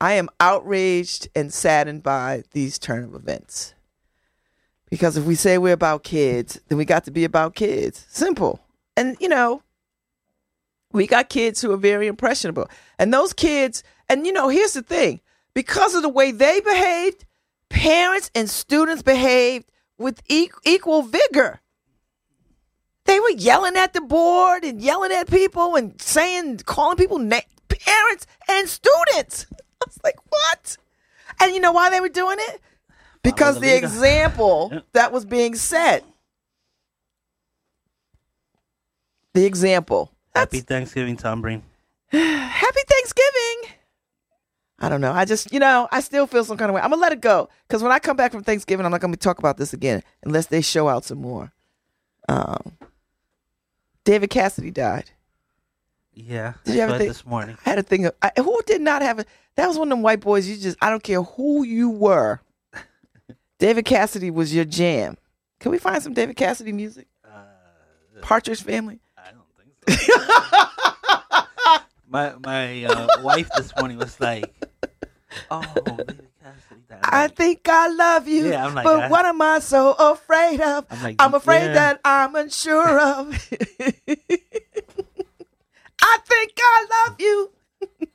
I 0.00 0.12
am 0.14 0.28
outraged 0.40 1.28
and 1.34 1.52
saddened 1.52 2.02
by 2.02 2.44
these 2.52 2.78
turn 2.78 3.04
of 3.04 3.14
events. 3.14 3.74
Because 4.90 5.16
if 5.16 5.24
we 5.24 5.34
say 5.34 5.58
we're 5.58 5.72
about 5.72 6.04
kids, 6.04 6.60
then 6.68 6.78
we 6.78 6.84
got 6.84 7.04
to 7.04 7.10
be 7.10 7.24
about 7.24 7.54
kids. 7.56 8.06
Simple. 8.08 8.60
And, 8.96 9.16
you 9.18 9.28
know, 9.28 9.62
we 10.92 11.08
got 11.08 11.28
kids 11.28 11.60
who 11.60 11.72
are 11.72 11.76
very 11.76 12.06
impressionable. 12.06 12.68
And 12.98 13.12
those 13.12 13.32
kids, 13.32 13.82
and 14.08 14.24
you 14.24 14.32
know, 14.32 14.48
here's 14.48 14.74
the 14.74 14.82
thing 14.82 15.20
because 15.52 15.94
of 15.96 16.02
the 16.02 16.08
way 16.08 16.30
they 16.30 16.60
behaved, 16.60 17.24
parents 17.74 18.30
and 18.34 18.48
students 18.48 19.02
behaved 19.02 19.66
with 19.98 20.22
e- 20.28 20.48
equal 20.64 21.02
vigor. 21.02 21.60
They 23.04 23.20
were 23.20 23.30
yelling 23.32 23.76
at 23.76 23.92
the 23.92 24.00
board 24.00 24.64
and 24.64 24.80
yelling 24.80 25.12
at 25.12 25.28
people 25.28 25.74
and 25.76 26.00
saying, 26.00 26.58
calling 26.64 26.96
people 26.96 27.18
na- 27.18 27.40
parents 27.68 28.26
and 28.48 28.68
students. 28.68 29.46
I 29.52 29.84
was 29.86 29.98
like, 30.04 30.16
what? 30.28 30.76
And 31.40 31.52
you 31.52 31.60
know 31.60 31.72
why 31.72 31.90
they 31.90 32.00
were 32.00 32.08
doing 32.08 32.38
it? 32.40 32.60
Because 33.22 33.56
the 33.56 33.62
the 33.62 33.76
example 33.76 34.82
that 34.92 35.12
was 35.12 35.24
being 35.24 35.54
set. 35.54 36.04
The 39.34 39.44
example. 39.44 40.12
Happy 40.34 40.60
Thanksgiving, 40.60 41.16
Tom 41.16 41.42
Breen. 41.42 41.62
Happy 42.12 42.80
Thanksgiving. 42.88 43.74
I 44.84 44.88
don't 44.90 45.00
know. 45.00 45.12
I 45.12 45.24
just, 45.24 45.50
you 45.52 45.58
know, 45.58 45.88
I 45.90 46.00
still 46.00 46.26
feel 46.26 46.44
some 46.44 46.58
kind 46.58 46.68
of 46.68 46.74
way. 46.74 46.82
I'm 46.82 46.90
gonna 46.90 47.00
let 47.00 47.12
it 47.12 47.20
go 47.22 47.48
because 47.66 47.82
when 47.82 47.90
I 47.90 47.98
come 47.98 48.16
back 48.16 48.32
from 48.32 48.42
Thanksgiving, 48.42 48.84
I'm 48.84 48.92
not 48.92 49.00
gonna 49.00 49.16
talk 49.16 49.38
about 49.38 49.56
this 49.56 49.72
again 49.72 50.02
unless 50.22 50.46
they 50.46 50.60
show 50.60 50.88
out 50.88 51.04
some 51.04 51.18
more. 51.22 51.52
Um, 52.28 52.76
David 54.04 54.28
Cassidy 54.28 54.70
died. 54.70 55.10
Yeah, 56.12 56.52
Did 56.64 56.74
you 56.74 56.80
saw 56.86 56.94
it 56.94 56.98
think- 56.98 57.10
this 57.10 57.24
morning. 57.26 57.56
I 57.64 57.70
had 57.70 57.78
a 57.78 57.82
thing. 57.82 58.06
Of, 58.06 58.14
I, 58.22 58.30
who 58.36 58.60
did 58.66 58.82
not 58.82 59.00
have 59.00 59.18
a? 59.20 59.24
That 59.56 59.68
was 59.68 59.78
one 59.78 59.88
of 59.88 59.90
them 59.96 60.02
white 60.02 60.20
boys. 60.20 60.46
You 60.48 60.56
just, 60.56 60.76
I 60.82 60.90
don't 60.90 61.02
care 61.02 61.22
who 61.22 61.64
you 61.64 61.88
were. 61.90 62.40
David 63.58 63.84
Cassidy 63.86 64.30
was 64.30 64.54
your 64.54 64.64
jam. 64.64 65.16
Can 65.60 65.72
we 65.72 65.78
find 65.78 66.02
some 66.02 66.12
David 66.12 66.36
Cassidy 66.36 66.72
music? 66.72 67.08
Partridge 68.20 68.62
Family. 68.62 69.00
I 69.18 69.30
don't 69.32 69.46
think 69.88 70.00
so. 70.00 70.18
my 72.08 72.34
my 72.40 72.84
uh, 72.84 73.22
wife 73.22 73.50
this 73.56 73.72
morning 73.76 73.98
was 73.98 74.18
like, 74.20 74.54
"Oh, 75.50 75.62
David 75.86 76.28
Cassidy 76.42 76.80
died." 76.88 76.98
I'm 77.02 77.10
I 77.24 77.28
think 77.28 77.60
I 77.68 77.88
love 77.88 78.28
you, 78.28 78.48
Yeah, 78.48 78.66
like, 78.68 78.84
but 78.84 79.00
I- 79.04 79.08
what 79.08 79.24
am 79.24 79.40
I 79.42 79.58
so 79.60 79.92
afraid 79.92 80.60
of? 80.60 80.86
I'm 80.90 81.02
like, 81.02 81.16
I'm 81.18 81.34
afraid 81.34 81.66
yeah. 81.66 81.72
that 81.74 82.00
I'm 82.04 82.34
unsure 82.34 82.98
of. 83.00 83.28
I 86.06 86.18
think 86.26 86.52
I 86.58 86.86
love 87.08 87.16
you. 87.20 87.50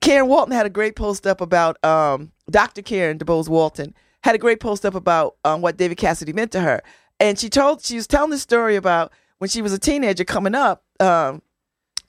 Karen 0.00 0.28
Walton 0.28 0.52
had 0.52 0.66
a 0.66 0.70
great 0.70 0.94
post 0.96 1.26
up 1.26 1.40
about 1.40 1.82
um, 1.84 2.32
Dr. 2.50 2.82
Karen 2.82 3.18
DeBose 3.18 3.48
Walton 3.48 3.94
had 4.22 4.34
a 4.34 4.38
great 4.38 4.60
post 4.60 4.84
up 4.84 4.94
about 4.94 5.36
um, 5.44 5.62
what 5.62 5.76
David 5.76 5.98
Cassidy 5.98 6.32
meant 6.32 6.52
to 6.52 6.60
her, 6.60 6.82
and 7.20 7.38
she 7.38 7.48
told 7.48 7.82
she 7.82 7.96
was 7.96 8.06
telling 8.06 8.30
the 8.30 8.38
story 8.38 8.76
about 8.76 9.12
when 9.38 9.48
she 9.48 9.62
was 9.62 9.72
a 9.72 9.78
teenager 9.78 10.24
coming 10.24 10.54
up. 10.54 10.82
Um, 11.00 11.42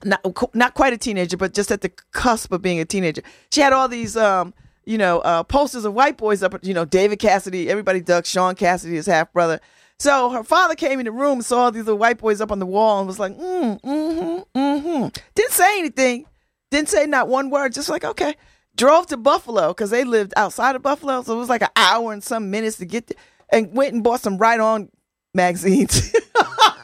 not 0.04 0.54
not 0.54 0.74
quite 0.74 0.92
a 0.92 0.98
teenager, 0.98 1.36
but 1.36 1.54
just 1.54 1.70
at 1.70 1.80
the 1.80 1.90
cusp 2.12 2.52
of 2.52 2.62
being 2.62 2.80
a 2.80 2.84
teenager. 2.84 3.22
She 3.50 3.60
had 3.60 3.72
all 3.72 3.88
these, 3.88 4.16
um, 4.16 4.54
you 4.84 4.98
know, 4.98 5.20
uh, 5.20 5.42
posters 5.42 5.84
of 5.84 5.94
white 5.94 6.16
boys 6.16 6.42
up. 6.42 6.54
You 6.62 6.74
know, 6.74 6.84
David 6.84 7.18
Cassidy. 7.18 7.68
Everybody 7.68 8.00
dug 8.00 8.26
Shaun 8.26 8.54
Cassidy, 8.54 8.94
his 8.94 9.06
half 9.06 9.32
brother. 9.32 9.60
So 10.00 10.30
her 10.30 10.44
father 10.44 10.76
came 10.76 11.00
in 11.00 11.06
the 11.06 11.12
room, 11.12 11.42
saw 11.42 11.64
all 11.64 11.72
these 11.72 11.84
little 11.84 11.98
white 11.98 12.18
boys 12.18 12.40
up 12.40 12.52
on 12.52 12.60
the 12.60 12.66
wall, 12.66 12.98
and 12.98 13.08
was 13.08 13.18
like, 13.18 13.36
mm, 13.36 13.80
mm-hmm, 13.80 14.58
mm-hmm. 14.58 15.08
Didn't 15.34 15.52
say 15.52 15.78
anything. 15.78 16.26
Didn't 16.70 16.88
say 16.88 17.06
not 17.06 17.28
one 17.28 17.50
word. 17.50 17.72
Just 17.72 17.88
like, 17.88 18.04
okay. 18.04 18.36
Drove 18.76 19.08
to 19.08 19.16
Buffalo 19.16 19.68
because 19.68 19.90
they 19.90 20.04
lived 20.04 20.32
outside 20.36 20.76
of 20.76 20.82
Buffalo, 20.82 21.22
so 21.22 21.34
it 21.34 21.38
was 21.38 21.48
like 21.48 21.62
an 21.62 21.70
hour 21.74 22.12
and 22.12 22.22
some 22.22 22.48
minutes 22.48 22.76
to 22.76 22.86
get 22.86 23.08
there, 23.08 23.16
and 23.50 23.76
went 23.76 23.92
and 23.92 24.04
bought 24.04 24.20
some 24.20 24.38
Right 24.38 24.60
On 24.60 24.88
magazines. 25.34 26.14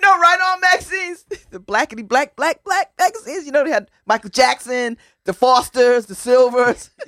you 0.00 0.08
know, 0.08 0.18
Right 0.18 0.38
On 0.40 0.60
magazines, 0.60 1.24
the 1.50 1.60
blackety 1.60 2.06
black 2.06 2.36
black 2.36 2.64
black 2.64 2.92
magazines. 2.98 3.46
You 3.46 3.52
know, 3.52 3.64
they 3.64 3.70
had 3.70 3.90
Michael 4.06 4.30
Jackson, 4.30 4.96
the 5.24 5.32
Fosters, 5.32 6.06
the 6.06 6.14
Sylvers. 6.14 6.90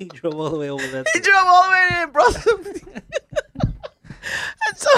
He 0.00 0.06
drove 0.06 0.34
all 0.34 0.50
the 0.50 0.58
way 0.58 0.68
over 0.68 0.84
there. 0.88 1.04
he 1.14 1.20
drove 1.20 1.46
all 1.46 1.62
the 1.62 1.70
way 1.70 2.06
brought 2.12 2.34
them. 2.34 2.64
and 3.62 4.76
so, 4.76 4.90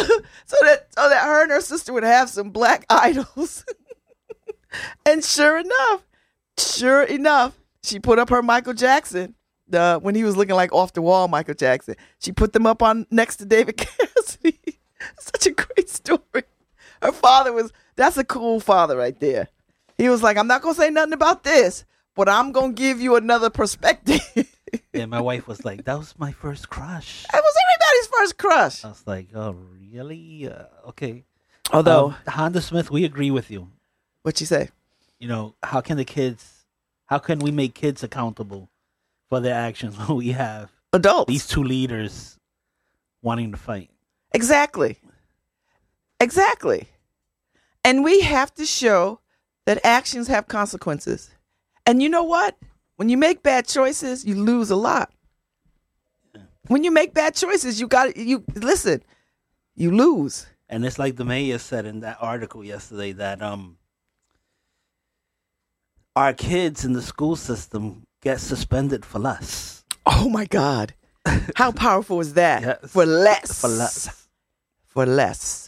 so 0.47 0.57
that 0.63 0.87
so 0.97 1.11
that 1.11 1.23
her 1.23 1.43
and 1.43 1.51
her 1.51 1.61
sister 1.61 1.93
would 1.93 2.03
have 2.03 2.31
some 2.31 2.49
black 2.49 2.87
idols. 2.89 3.67
and 5.05 5.23
sure 5.23 5.59
enough, 5.59 6.07
sure 6.57 7.03
enough, 7.03 7.59
she 7.83 8.01
put 8.01 8.19
up 8.19 8.31
her 8.31 8.43
Michael 8.43 8.73
Jackson. 8.73 9.35
The 9.69 9.99
when 10.01 10.15
he 10.15 10.25
was 10.25 10.35
looking 10.35 10.57
like 10.57 10.73
off 10.73 10.95
the 10.95 11.03
wall 11.03 11.29
Michael 11.29 11.55
Jackson. 11.55 11.97
She 12.19 12.33
put 12.33 12.55
them 12.55 12.67
up 12.67 12.83
on 12.83 13.07
next 13.11 13.37
to 13.37 13.45
David 13.45 13.77
Cassidy. 13.77 14.81
Such 15.19 15.47
a 15.47 15.51
great 15.51 15.91
story. 15.91 16.45
Her 17.07 17.13
father 17.13 17.53
was 17.53 17.73
that's 17.95 18.17
a 18.17 18.25
cool 18.25 18.59
father 18.61 18.97
right 18.97 19.19
there. 19.21 19.49
He 19.97 20.09
was 20.09 20.23
like, 20.23 20.37
I'm 20.37 20.49
not 20.49 20.61
gonna 20.61 20.75
say 20.75 20.91
nothing 20.91 21.13
about 21.13 21.45
this, 21.45 21.85
but 22.17 22.29
I'm 22.29 22.51
gonna 22.53 22.73
give 22.73 23.01
you 23.01 23.15
another 23.17 23.49
perspective. 23.49 24.21
Yeah, 24.93 25.07
my 25.07 25.21
wife 25.31 25.47
was 25.47 25.65
like, 25.65 25.85
"That 25.85 25.97
was 25.99 26.15
my 26.19 26.33
first 26.33 26.69
crush." 26.69 27.25
That 27.33 27.41
was 27.43 27.55
everybody's 27.65 28.07
first 28.19 28.39
crush. 28.39 28.85
I 28.85 28.89
was 28.89 29.03
like, 29.07 29.29
"Oh, 29.35 29.53
really? 29.93 30.49
Uh, 30.51 30.65
okay." 30.89 31.25
Although, 31.73 32.07
Um, 32.09 32.17
Honda 32.29 32.61
Smith, 32.61 32.91
we 32.91 33.05
agree 33.05 33.31
with 33.31 33.51
you. 33.51 33.71
What'd 34.23 34.41
you 34.41 34.47
say? 34.47 34.71
You 35.21 35.29
know, 35.29 35.55
how 35.63 35.81
can 35.81 35.97
the 35.97 36.05
kids? 36.05 36.65
How 37.07 37.19
can 37.19 37.39
we 37.39 37.53
make 37.53 37.75
kids 37.75 38.03
accountable 38.03 38.69
for 39.29 39.39
their 39.41 39.55
actions 39.55 39.97
when 39.97 40.17
we 40.25 40.33
have 40.33 40.71
Adults. 40.93 41.29
these 41.29 41.47
two 41.47 41.63
leaders 41.63 42.37
wanting 43.23 43.53
to 43.53 43.57
fight? 43.57 43.91
Exactly. 44.35 44.99
Exactly. 46.21 46.89
And 47.87 48.03
we 48.03 48.21
have 48.23 48.53
to 48.57 48.67
show 48.67 49.21
that 49.65 49.79
actions 49.85 50.27
have 50.27 50.49
consequences. 50.49 51.31
And 51.87 52.03
you 52.03 52.09
know 52.09 52.25
what? 52.25 52.57
When 52.97 53.09
you 53.09 53.17
make 53.17 53.45
bad 53.45 53.69
choices, 53.69 54.25
you 54.25 54.35
lose 54.35 54.71
a 54.71 54.77
lot. 54.77 55.13
When 56.67 56.83
you 56.83 56.91
make 56.91 57.15
bad 57.15 57.37
choices, 57.37 57.81
you 57.81 57.87
got 57.87 58.17
you 58.17 58.43
listen, 58.57 59.05
you 59.77 59.93
lose. 59.93 60.49
And 60.69 60.85
it's 60.85 60.99
like 60.99 61.15
the 61.15 61.25
mayor 61.25 61.59
said 61.59 61.87
in 61.87 62.01
that 62.01 62.19
article 62.21 62.65
yesterday 62.65 63.13
that 63.13 63.41
um 63.41 63.79
our 66.17 66.33
kids 66.33 66.85
in 66.85 66.93
the 66.93 67.03
school 67.03 67.37
system 67.37 68.03
get 68.21 68.41
suspended 68.41 69.05
for 69.07 69.21
less. 69.21 69.85
Oh 70.05 70.29
my 70.29 70.45
God. 70.47 70.95
How 71.55 71.71
powerful 71.71 72.19
is 72.21 72.35
that? 72.35 72.63
Yes. 72.83 72.91
For 72.91 73.07
less. 73.07 73.61
For 73.61 73.69
less. 73.69 74.29
For 74.87 75.07
less. 75.07 75.66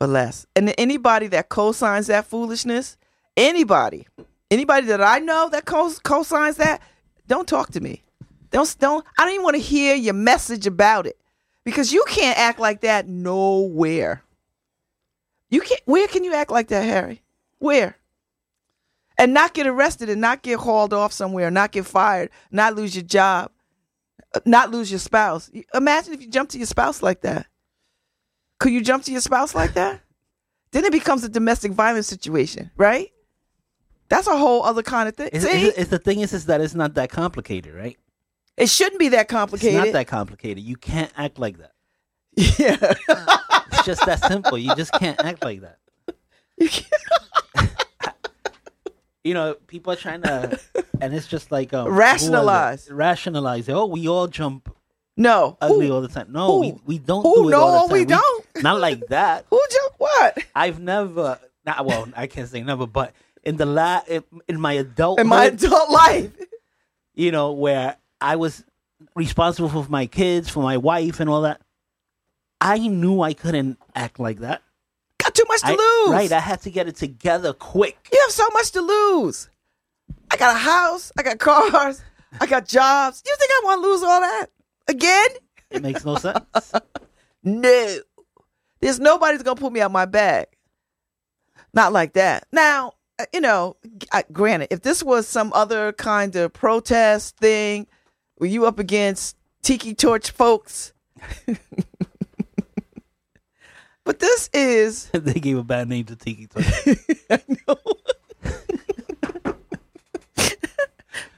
For 0.00 0.06
less. 0.06 0.46
And 0.56 0.74
anybody 0.76 1.28
that 1.28 1.48
co-signs 1.48 2.08
that 2.08 2.26
foolishness, 2.26 2.96
anybody, 3.36 4.06
anybody 4.50 4.86
that 4.88 5.00
I 5.00 5.18
know 5.18 5.48
that 5.50 5.64
co- 5.64 5.92
co-signs 6.02 6.56
that, 6.56 6.82
don't 7.26 7.48
talk 7.48 7.70
to 7.72 7.80
me. 7.80 8.02
Don't 8.50 8.76
don't. 8.78 9.04
I 9.18 9.24
don't 9.24 9.34
even 9.34 9.44
want 9.44 9.56
to 9.56 9.62
hear 9.62 9.94
your 9.94 10.14
message 10.14 10.66
about 10.66 11.06
it 11.06 11.18
because 11.64 11.92
you 11.92 12.04
can't 12.06 12.38
act 12.38 12.58
like 12.60 12.82
that 12.82 13.08
nowhere. 13.08 14.22
You 15.50 15.60
can't. 15.60 15.80
Where 15.86 16.06
can 16.06 16.24
you 16.24 16.34
act 16.34 16.50
like 16.50 16.68
that, 16.68 16.84
Harry? 16.84 17.22
Where? 17.58 17.96
And 19.18 19.32
not 19.32 19.54
get 19.54 19.66
arrested 19.66 20.08
and 20.08 20.20
not 20.20 20.42
get 20.42 20.58
hauled 20.58 20.92
off 20.92 21.12
somewhere, 21.12 21.50
not 21.50 21.72
get 21.72 21.86
fired, 21.86 22.30
not 22.50 22.74
lose 22.74 22.94
your 22.94 23.04
job, 23.04 23.50
uh, 24.34 24.40
not 24.44 24.70
lose 24.70 24.90
your 24.90 24.98
spouse. 24.98 25.50
Imagine 25.72 26.14
if 26.14 26.20
you 26.20 26.28
jump 26.28 26.50
to 26.50 26.58
your 26.58 26.66
spouse 26.66 27.02
like 27.02 27.22
that. 27.22 27.46
Could 28.64 28.72
you 28.72 28.80
jump 28.80 29.04
to 29.04 29.12
your 29.12 29.20
spouse 29.20 29.54
like 29.54 29.74
that? 29.74 30.00
Then 30.70 30.86
it 30.86 30.90
becomes 30.92 31.22
a 31.22 31.28
domestic 31.28 31.72
violence 31.72 32.06
situation, 32.06 32.70
right? 32.78 33.12
That's 34.08 34.26
a 34.26 34.38
whole 34.38 34.62
other 34.62 34.82
kind 34.82 35.06
of 35.06 35.14
thing. 35.14 35.28
It's, 35.34 35.44
it's, 35.44 35.76
it's 35.76 35.90
the 35.90 35.98
thing 35.98 36.20
is, 36.20 36.32
is 36.32 36.46
that 36.46 36.62
it's 36.62 36.74
not 36.74 36.94
that 36.94 37.10
complicated, 37.10 37.74
right? 37.74 37.98
it 38.56 38.70
shouldn't 38.70 38.98
be 38.98 39.10
that 39.10 39.24
It's 39.24 39.30
complicated. 39.30 39.84
not 39.84 39.92
that 39.92 40.06
complicated. 40.06 40.64
You 40.64 40.76
can't 40.76 41.12
act 41.14 41.38
like 41.38 41.58
that. 41.58 41.72
yeah. 42.36 42.94
It's 43.74 43.84
just 43.84 44.06
that 44.06 44.24
simple. 44.24 44.56
You 44.56 44.74
just 44.76 44.94
can't 44.94 45.22
act 45.22 45.44
like 45.44 45.60
that. 45.60 45.76
You 46.56 46.70
can't- 46.70 47.70
You 49.24 49.34
know, 49.34 49.56
people 49.66 49.92
are 49.92 49.96
trying 49.96 50.22
to, 50.22 50.58
and 51.02 51.12
it's 51.14 51.26
just 51.26 51.52
like 51.52 51.74
um? 51.74 51.88
Rationalize. 51.88 52.90
rationalize. 52.90 53.68
Oh, 53.68 53.84
we 53.84 54.08
all 54.08 54.26
jump 54.26 54.74
no. 55.18 55.56
ugly 55.60 55.88
Who, 55.88 55.94
all 55.94 56.00
the 56.00 56.08
time. 56.08 56.32
No, 56.32 56.58
we, 56.58 56.70
Who? 56.70 56.80
we 56.86 56.98
don't 56.98 57.22
Who? 57.22 57.34
do 57.44 57.48
it 57.50 57.54
all 57.54 57.88
No, 57.88 57.92
we 57.92 58.04
don't. 58.06 58.33
Not 58.62 58.80
like 58.80 59.06
that. 59.08 59.46
who 59.50 59.60
jump 59.70 59.94
what? 59.98 60.38
I've 60.54 60.80
never. 60.80 61.38
Not 61.66 61.84
well. 61.86 62.08
I 62.14 62.26
can't 62.26 62.48
say 62.48 62.62
never, 62.62 62.86
but 62.86 63.12
in 63.42 63.56
the 63.56 63.66
la 63.66 64.02
in, 64.06 64.22
in 64.48 64.60
my 64.60 64.74
adult 64.74 65.18
In 65.20 65.26
my 65.26 65.46
adult 65.46 65.90
life. 65.90 66.30
you 67.14 67.30
know, 67.32 67.52
where 67.52 67.96
I 68.20 68.36
was 68.36 68.64
responsible 69.14 69.68
for 69.68 69.84
my 69.90 70.06
kids, 70.06 70.48
for 70.48 70.62
my 70.62 70.76
wife, 70.76 71.20
and 71.20 71.28
all 71.30 71.42
that. 71.42 71.60
I 72.60 72.78
knew 72.78 73.20
I 73.22 73.34
couldn't 73.34 73.78
act 73.94 74.18
like 74.20 74.38
that. 74.40 74.62
Got 75.18 75.34
too 75.34 75.44
much 75.48 75.60
to 75.62 75.66
I- 75.68 75.70
lose. 76.06 76.10
Right, 76.10 76.32
I 76.32 76.40
had 76.40 76.60
to 76.62 76.70
get 76.70 76.86
it 76.88 76.96
together 76.96 77.52
quick. 77.52 78.08
You 78.12 78.20
have 78.22 78.30
so 78.30 78.46
much 78.52 78.70
to 78.72 78.80
lose. 78.80 79.48
I 80.30 80.36
got 80.36 80.54
a 80.56 80.58
house. 80.58 81.12
I 81.18 81.22
got 81.22 81.38
cars. 81.38 82.02
I 82.40 82.46
got 82.46 82.66
jobs. 82.66 83.22
You 83.26 83.34
think 83.38 83.50
I 83.52 83.60
want 83.64 83.82
to 83.82 83.88
lose 83.88 84.02
all 84.02 84.20
that 84.20 84.46
again? 84.88 85.28
It 85.70 85.82
makes 85.82 86.04
no 86.04 86.16
sense. 86.16 86.72
No. 87.42 87.98
There's 88.84 89.00
nobody's 89.00 89.42
gonna 89.42 89.58
put 89.58 89.72
me 89.72 89.80
out 89.80 89.90
my 89.92 90.04
bag. 90.04 90.44
Not 91.72 91.94
like 91.94 92.12
that. 92.12 92.46
Now, 92.52 92.92
uh, 93.18 93.24
you 93.32 93.40
know, 93.40 93.78
I, 94.12 94.24
granted, 94.30 94.68
if 94.70 94.82
this 94.82 95.02
was 95.02 95.26
some 95.26 95.54
other 95.54 95.94
kind 95.94 96.36
of 96.36 96.52
protest 96.52 97.38
thing, 97.38 97.86
were 98.38 98.44
you 98.44 98.66
up 98.66 98.78
against 98.78 99.38
Tiki 99.62 99.94
Torch 99.94 100.30
folks? 100.30 100.92
but 104.04 104.18
this 104.18 104.50
is 104.52 105.08
they 105.14 105.40
gave 105.40 105.56
a 105.56 105.64
bad 105.64 105.88
name 105.88 106.04
to 106.04 106.14
Tiki 106.14 106.46
Torch. 106.46 106.66
I 107.30 107.40
know. 107.66 107.78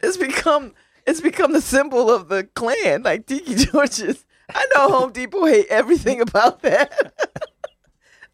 it's 0.02 0.16
become 0.16 0.74
it's 1.06 1.20
become 1.20 1.52
the 1.52 1.60
symbol 1.60 2.10
of 2.10 2.26
the 2.26 2.42
Klan, 2.42 3.04
like 3.04 3.26
Tiki 3.26 3.54
Torches. 3.66 4.24
I 4.54 4.66
know 4.74 4.88
Home 4.90 5.12
Depot 5.12 5.44
hate 5.46 5.66
everything 5.68 6.20
about 6.20 6.62
that. 6.62 6.92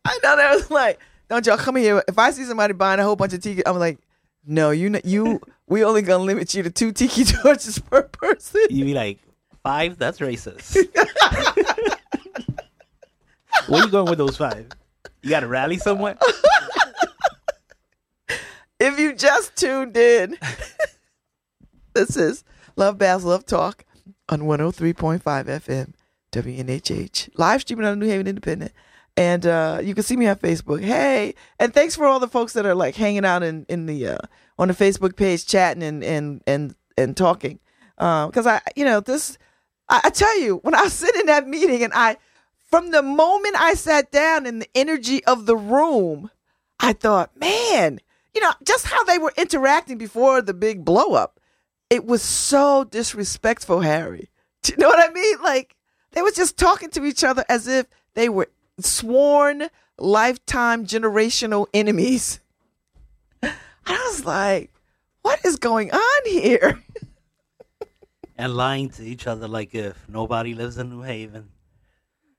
I 0.04 0.18
know 0.22 0.36
that 0.36 0.54
was 0.54 0.70
like, 0.70 0.98
don't 1.28 1.46
y'all 1.46 1.56
come 1.56 1.76
here. 1.76 2.02
If 2.08 2.18
I 2.18 2.30
see 2.32 2.44
somebody 2.44 2.74
buying 2.74 3.00
a 3.00 3.04
whole 3.04 3.16
bunch 3.16 3.32
of 3.32 3.40
tiki, 3.40 3.66
I'm 3.66 3.78
like, 3.78 3.98
no, 4.44 4.70
you 4.70 5.00
you 5.04 5.40
we 5.66 5.84
only 5.84 6.02
gonna 6.02 6.24
limit 6.24 6.52
you 6.54 6.62
to 6.64 6.70
two 6.70 6.92
tiki 6.92 7.24
torches 7.42 7.78
per 7.78 8.02
person. 8.02 8.66
You 8.70 8.84
be 8.84 8.94
like, 8.94 9.18
five? 9.62 9.98
That's 9.98 10.18
racist. 10.18 10.76
Where 13.68 13.84
you 13.84 13.90
going 13.90 14.06
with 14.06 14.18
those 14.18 14.36
five? 14.36 14.68
You 15.22 15.30
got 15.30 15.40
to 15.40 15.46
rally 15.46 15.78
somewhere? 15.78 16.18
If 18.80 18.98
you 18.98 19.14
just 19.14 19.54
tuned 19.54 19.96
in, 19.96 20.36
this 21.94 22.16
is 22.16 22.42
Love 22.74 22.98
Babz 22.98 23.22
Love 23.24 23.46
Talk 23.46 23.84
on 24.28 24.40
103.5 24.40 25.22
FM, 25.22 25.92
WNHH, 26.32 27.30
live 27.36 27.60
streaming 27.60 27.86
on 27.86 27.98
the 27.98 28.04
New 28.04 28.10
Haven 28.10 28.26
Independent. 28.26 28.72
And 29.16 29.46
uh, 29.46 29.80
you 29.82 29.94
can 29.94 30.02
see 30.02 30.16
me 30.16 30.26
on 30.26 30.36
Facebook. 30.36 30.82
Hey, 30.82 31.34
and 31.58 31.74
thanks 31.74 31.94
for 31.94 32.06
all 32.06 32.18
the 32.18 32.28
folks 32.28 32.54
that 32.54 32.64
are 32.64 32.74
like 32.74 32.96
hanging 32.96 33.26
out 33.26 33.42
in 33.42 33.66
in 33.68 33.84
the 33.84 34.08
uh, 34.08 34.18
on 34.58 34.68
the 34.68 34.74
Facebook 34.74 35.16
page, 35.16 35.44
chatting 35.46 35.82
and 35.82 36.02
and 36.02 36.42
and 36.46 36.74
and 36.96 37.14
talking. 37.14 37.58
Because 37.96 38.46
I, 38.46 38.62
you 38.74 38.84
know, 38.84 39.00
this, 39.00 39.36
I, 39.88 40.00
I 40.04 40.10
tell 40.10 40.40
you, 40.40 40.56
when 40.62 40.74
I 40.74 40.86
sit 40.88 41.14
in 41.16 41.26
that 41.26 41.46
meeting 41.46 41.84
and 41.84 41.92
I, 41.94 42.16
from 42.70 42.90
the 42.90 43.02
moment 43.02 43.54
I 43.58 43.74
sat 43.74 44.10
down 44.10 44.46
in 44.46 44.60
the 44.60 44.68
energy 44.74 45.22
of 45.26 45.44
the 45.44 45.56
room, 45.56 46.30
I 46.80 46.94
thought, 46.94 47.36
man, 47.38 48.00
you 48.34 48.40
know, 48.40 48.52
just 48.64 48.86
how 48.86 49.04
they 49.04 49.18
were 49.18 49.34
interacting 49.36 49.98
before 49.98 50.40
the 50.40 50.54
big 50.54 50.84
blow 50.84 51.12
up. 51.12 51.38
It 51.90 52.06
was 52.06 52.22
so 52.22 52.84
disrespectful, 52.84 53.80
Harry. 53.80 54.30
Do 54.62 54.72
you 54.72 54.78
know 54.78 54.88
what 54.88 55.10
I 55.10 55.12
mean? 55.12 55.36
Like 55.42 55.76
they 56.12 56.22
were 56.22 56.30
just 56.30 56.56
talking 56.56 56.90
to 56.90 57.04
each 57.04 57.24
other 57.24 57.44
as 57.48 57.66
if 57.66 57.86
they 58.14 58.28
were 58.28 58.48
sworn 58.78 59.68
lifetime 59.98 60.86
generational 60.86 61.66
enemies. 61.74 62.40
I 63.42 63.52
was 63.86 64.24
like, 64.24 64.72
what 65.22 65.44
is 65.44 65.56
going 65.56 65.90
on 65.90 66.22
here? 66.26 66.82
and 68.36 68.54
lying 68.54 68.90
to 68.90 69.04
each 69.04 69.26
other 69.26 69.48
like 69.48 69.74
if 69.74 70.08
nobody 70.08 70.54
lives 70.54 70.78
in 70.78 70.90
New 70.90 71.02
Haven, 71.02 71.48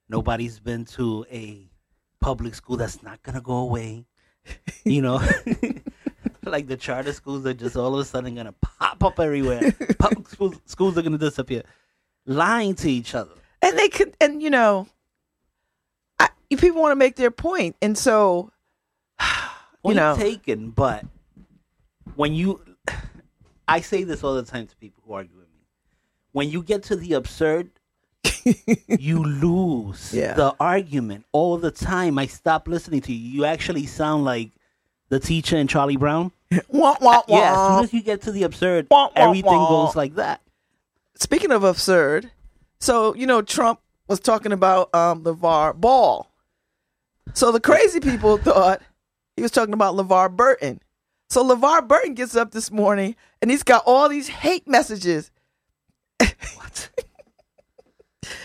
nobody's 0.09 0.59
been 0.59 0.85
to 0.85 1.25
a 1.31 1.69
public 2.19 2.55
school 2.55 2.77
that's 2.77 3.01
not 3.03 3.21
gonna 3.23 3.41
go 3.41 3.57
away. 3.57 4.05
You 4.83 5.01
know, 5.01 5.21
like 6.43 6.67
the 6.67 6.75
charter 6.75 7.13
schools 7.13 7.45
are 7.45 7.53
just 7.53 7.77
all 7.77 7.93
of 7.93 7.99
a 8.01 8.05
sudden 8.05 8.35
gonna 8.35 8.53
pop 8.53 9.03
up 9.03 9.19
everywhere. 9.19 9.71
Public 9.97 10.27
schools, 10.27 10.55
schools 10.65 10.97
are 10.97 11.01
gonna 11.01 11.17
disappear. 11.17 11.63
Lying 12.25 12.75
to 12.75 12.91
each 12.91 13.15
other. 13.15 13.35
And 13.63 13.77
they 13.79 13.89
could 13.89 14.15
and 14.21 14.41
you 14.41 14.49
know 14.49 14.87
I, 16.19 16.29
people 16.57 16.81
want 16.81 16.91
to 16.91 16.95
make 16.95 17.15
their 17.15 17.31
point 17.31 17.75
and 17.81 17.97
so 17.97 18.51
you 19.21 19.25
Point 19.83 19.95
know 19.97 20.15
taken, 20.15 20.69
but 20.71 21.05
when 22.15 22.33
you, 22.33 22.61
I 23.67 23.81
say 23.81 24.03
this 24.03 24.23
all 24.23 24.35
the 24.35 24.43
time 24.43 24.67
to 24.67 24.75
people 24.77 25.01
who 25.05 25.13
argue 25.13 25.35
with 25.35 25.47
me. 25.47 25.61
When 26.31 26.49
you 26.49 26.61
get 26.63 26.83
to 26.83 26.95
the 26.95 27.13
absurd, 27.13 27.69
you 28.87 29.23
lose 29.23 30.13
Yeah. 30.13 30.33
the 30.33 30.53
argument 30.59 31.25
all 31.31 31.57
the 31.57 31.71
time. 31.71 32.17
I 32.19 32.27
stop 32.27 32.67
listening 32.67 33.01
to 33.01 33.13
you. 33.13 33.29
You 33.39 33.45
actually 33.45 33.85
sound 33.85 34.25
like 34.25 34.51
the 35.09 35.19
teacher 35.19 35.57
in 35.57 35.67
Charlie 35.67 35.97
Brown. 35.97 36.31
wah, 36.69 36.95
wah, 37.01 37.23
Yeah, 37.27 37.53
as 37.53 37.75
soon 37.75 37.83
as 37.85 37.93
you 37.93 38.01
get 38.01 38.21
to 38.23 38.31
the 38.31 38.43
absurd, 38.43 38.87
Wah, 38.91 39.05
wah, 39.07 39.11
everything 39.15 39.51
wah. 39.51 39.85
goes 39.85 39.95
like 39.95 40.15
that. 40.15 40.41
speaking 41.15 41.51
of 41.51 41.63
absurd 41.63 42.31
so 42.83 43.15
you 43.15 43.25
know 43.25 43.41
trump 43.41 43.79
was 44.07 44.19
talking 44.19 44.51
about 44.51 44.93
um 44.93 45.23
LaVar 45.23 45.75
Ball 45.75 46.29
so 47.33 47.51
the 47.51 47.59
crazy 47.59 47.99
people 47.99 48.37
thought 48.37 48.81
he 49.35 49.41
was 49.41 49.51
talking 49.51 49.73
about 49.73 49.95
levar 49.95 50.29
burton 50.29 50.81
so 51.29 51.43
levar 51.43 51.87
burton 51.87 52.13
gets 52.13 52.35
up 52.35 52.51
this 52.51 52.71
morning 52.71 53.15
and 53.41 53.49
he's 53.49 53.63
got 53.63 53.83
all 53.85 54.09
these 54.09 54.27
hate 54.27 54.67
messages 54.67 55.31
What? 56.55 56.89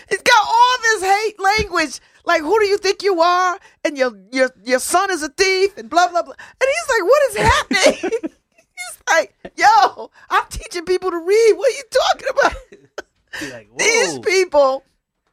He's 0.09 0.21
got 0.21 0.47
all 0.47 0.77
this 0.81 1.03
hate 1.03 1.39
language. 1.39 1.99
Like, 2.25 2.41
who 2.41 2.59
do 2.59 2.65
you 2.65 2.77
think 2.77 3.03
you 3.03 3.21
are? 3.21 3.59
And 3.85 3.97
your 3.97 4.11
your 4.31 4.49
your 4.63 4.79
son 4.79 5.11
is 5.11 5.23
a 5.23 5.29
thief, 5.29 5.77
and 5.77 5.89
blah 5.89 6.07
blah 6.09 6.23
blah. 6.23 6.33
And 6.33 6.69
he's 6.69 6.89
like, 6.89 7.03
what 7.03 7.29
is 7.29 7.37
happening? 7.37 8.11
he's 8.31 8.99
like, 9.09 9.35
yo, 9.55 10.11
I'm 10.29 10.45
teaching 10.49 10.85
people 10.85 11.11
to 11.11 11.17
read. 11.17 11.53
What 11.53 11.71
are 11.71 11.77
you 11.77 11.83
talking 11.91 12.27
about? 12.31 12.55
Like, 13.51 13.69
These 13.77 14.19
people 14.19 14.83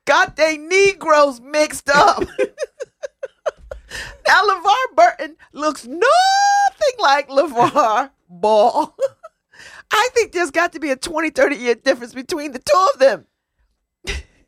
got 0.05 0.37
they 0.37 0.57
Negroes 0.57 1.41
mixed 1.41 1.89
up. 1.89 2.23
now 4.27 4.43
LeVar 4.45 4.95
Burton 4.97 5.37
looks 5.53 5.87
nothing 5.87 6.97
like 6.99 7.29
LaVar 7.29 8.11
Ball. 8.29 8.95
I 9.91 10.09
think 10.15 10.33
there's 10.33 10.51
got 10.51 10.73
to 10.73 10.81
be 10.81 10.91
a 10.91 10.97
20, 10.97 11.31
30 11.31 11.57
year 11.57 11.75
difference 11.75 12.13
between 12.13 12.53
the 12.53 12.59
two 12.59 12.89
of 12.95 12.99
them. 12.99 13.27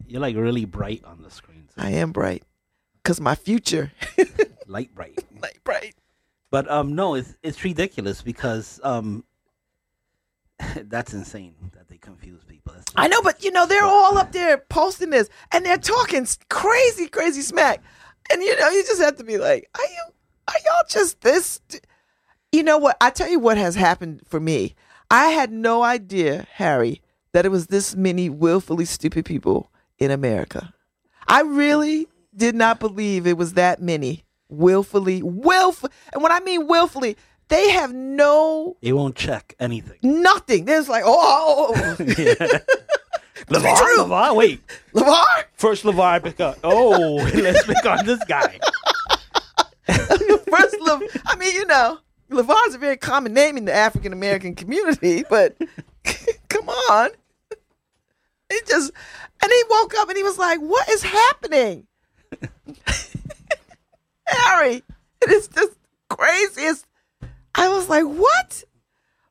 You're 0.06 0.20
like 0.20 0.37
really 0.37 0.64
bright 0.64 1.04
on 1.04 1.22
the 1.22 1.30
screen. 1.30 1.68
too. 1.68 1.74
I 1.82 1.90
am 1.90 2.12
bright. 2.12 2.42
Cause 3.04 3.20
my 3.20 3.34
future, 3.34 3.92
Light 4.66 4.94
bright. 4.94 5.24
Light 5.40 5.58
bright. 5.64 5.94
But 6.50 6.70
um, 6.70 6.94
no, 6.94 7.14
it's 7.14 7.34
it's 7.42 7.62
ridiculous 7.64 8.20
because 8.22 8.80
um, 8.82 9.24
that's 10.84 11.14
insane 11.14 11.54
that 11.72 11.88
they 11.88 11.98
confuse 11.98 12.42
people. 12.44 12.74
I 12.96 13.08
know, 13.08 13.22
but 13.22 13.44
you 13.44 13.50
know 13.50 13.66
they're 13.66 13.84
all 13.84 14.18
up 14.18 14.32
there 14.32 14.58
posting 14.58 15.10
this, 15.10 15.28
and 15.52 15.64
they're 15.64 15.78
talking 15.78 16.26
crazy, 16.48 17.06
crazy 17.06 17.42
smack, 17.42 17.82
and 18.32 18.42
you 18.42 18.58
know 18.58 18.68
you 18.68 18.82
just 18.84 19.00
have 19.00 19.16
to 19.16 19.24
be 19.24 19.38
like, 19.38 19.68
are 19.76 19.84
you, 19.84 20.12
are 20.48 20.54
y'all 20.64 20.84
just 20.88 21.20
this? 21.20 21.60
d-" 21.68 21.78
You 22.52 22.62
know 22.62 22.78
what? 22.78 22.96
I 23.00 23.10
tell 23.10 23.28
you 23.28 23.38
what 23.38 23.58
has 23.58 23.74
happened 23.74 24.22
for 24.26 24.40
me. 24.40 24.74
I 25.10 25.26
had 25.28 25.52
no 25.52 25.82
idea, 25.82 26.46
Harry, 26.52 27.02
that 27.32 27.46
it 27.46 27.50
was 27.50 27.66
this 27.66 27.94
many 27.94 28.28
willfully 28.28 28.84
stupid 28.84 29.24
people 29.24 29.70
in 29.98 30.10
America. 30.10 30.74
I 31.26 31.42
really 31.42 32.08
did 32.34 32.54
not 32.54 32.80
believe 32.80 33.26
it 33.26 33.36
was 33.36 33.54
that 33.54 33.82
many 33.82 34.24
willfully, 34.48 35.22
willful, 35.22 35.90
and 36.12 36.22
when 36.22 36.32
I 36.32 36.40
mean 36.40 36.66
willfully, 36.66 37.16
they 37.48 37.70
have 37.70 37.92
no 37.92 38.76
they 38.80 38.92
won't 38.92 39.16
check 39.16 39.54
anything. 39.58 39.98
nothing. 40.02 40.64
They're 40.64 40.78
just 40.78 40.88
like, 40.88 41.04
oh, 41.04 41.74
oh, 41.76 41.96
oh. 41.98 42.37
oh. 42.40 42.58
Levar, 43.48 43.76
true. 43.78 43.98
Levar, 43.98 44.37
wait. 44.37 44.61
LeVar. 44.94 45.44
First 45.54 45.84
Levar 45.84 46.22
pick 46.22 46.40
up. 46.40 46.58
Oh, 46.62 47.14
let's 47.34 47.64
pick 47.64 47.84
on 47.87 48.04
this 48.04 48.22
guy. 48.24 48.58
First, 49.87 50.76
Le, 50.80 51.00
I 51.26 51.37
mean, 51.37 51.54
you 51.54 51.64
know, 51.66 51.98
LeVar 52.30 52.66
is 52.66 52.74
a 52.74 52.78
very 52.78 52.96
common 52.96 53.32
name 53.32 53.56
in 53.56 53.64
the 53.64 53.72
African 53.72 54.12
American 54.12 54.54
community, 54.54 55.24
but 55.30 55.56
come 56.48 56.68
on. 56.68 57.11
He 58.50 58.61
just, 58.66 58.92
and 59.42 59.52
he 59.52 59.62
woke 59.70 59.94
up 59.98 60.08
and 60.08 60.16
he 60.16 60.22
was 60.22 60.38
like, 60.38 60.58
what 60.58 60.88
is 60.88 61.02
happening? 61.02 61.87
Harry, 64.26 64.82
it 65.22 65.30
is 65.30 65.48
just 65.48 65.72
crazy. 66.11 66.80
I 67.54 67.68
was 67.68 67.88
like, 67.88 68.04
what? 68.04 68.64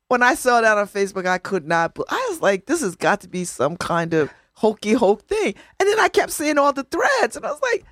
When 0.08 0.22
I 0.22 0.34
saw 0.34 0.60
that 0.60 0.78
on 0.78 0.86
Facebook, 0.88 1.26
I 1.26 1.38
could 1.38 1.66
not, 1.66 1.96
I 2.08 2.26
was 2.30 2.40
like, 2.40 2.66
this 2.66 2.80
has 2.80 2.96
got 2.96 3.20
to 3.22 3.28
be 3.28 3.44
some 3.44 3.76
kind 3.76 4.14
of 4.14 4.30
hokey 4.54 4.92
hoke 4.94 5.22
thing. 5.28 5.54
And 5.78 5.88
then 5.88 5.98
I 6.00 6.08
kept 6.08 6.32
seeing 6.32 6.58
all 6.58 6.72
the 6.72 6.84
threads 6.84 7.36
and 7.36 7.44
I 7.44 7.50
was 7.50 7.60
like, 7.62 7.84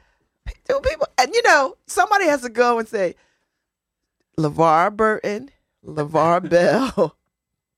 do 0.68 0.80
people, 0.80 1.06
and 1.18 1.34
you 1.34 1.42
know, 1.42 1.76
somebody 1.86 2.26
has 2.26 2.42
to 2.42 2.48
go 2.48 2.78
and 2.78 2.88
say, 2.88 3.14
LeVar 4.38 4.94
Burton, 4.96 5.50
LeVar 5.84 6.48
Bell, 6.50 7.16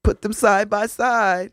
put 0.03 0.23
them 0.23 0.33
side 0.33 0.69
by 0.71 0.87
side. 0.87 1.53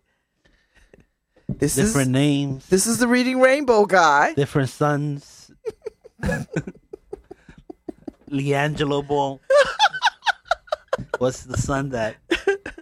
This 1.48 1.76
Different 1.76 2.08
is 2.08 2.14
names, 2.14 2.68
this 2.68 2.86
is 2.88 2.98
the 3.00 3.08
Reading 3.08 3.40
Rainbow 3.40 3.86
guy. 3.86 4.34
different 4.34 4.70
sons. 4.70 5.52
LiAngelo 8.30 9.08
Ball 9.08 9.40
was 11.20 11.44
the 11.46 11.58
son 11.58 11.90
that 11.90 12.16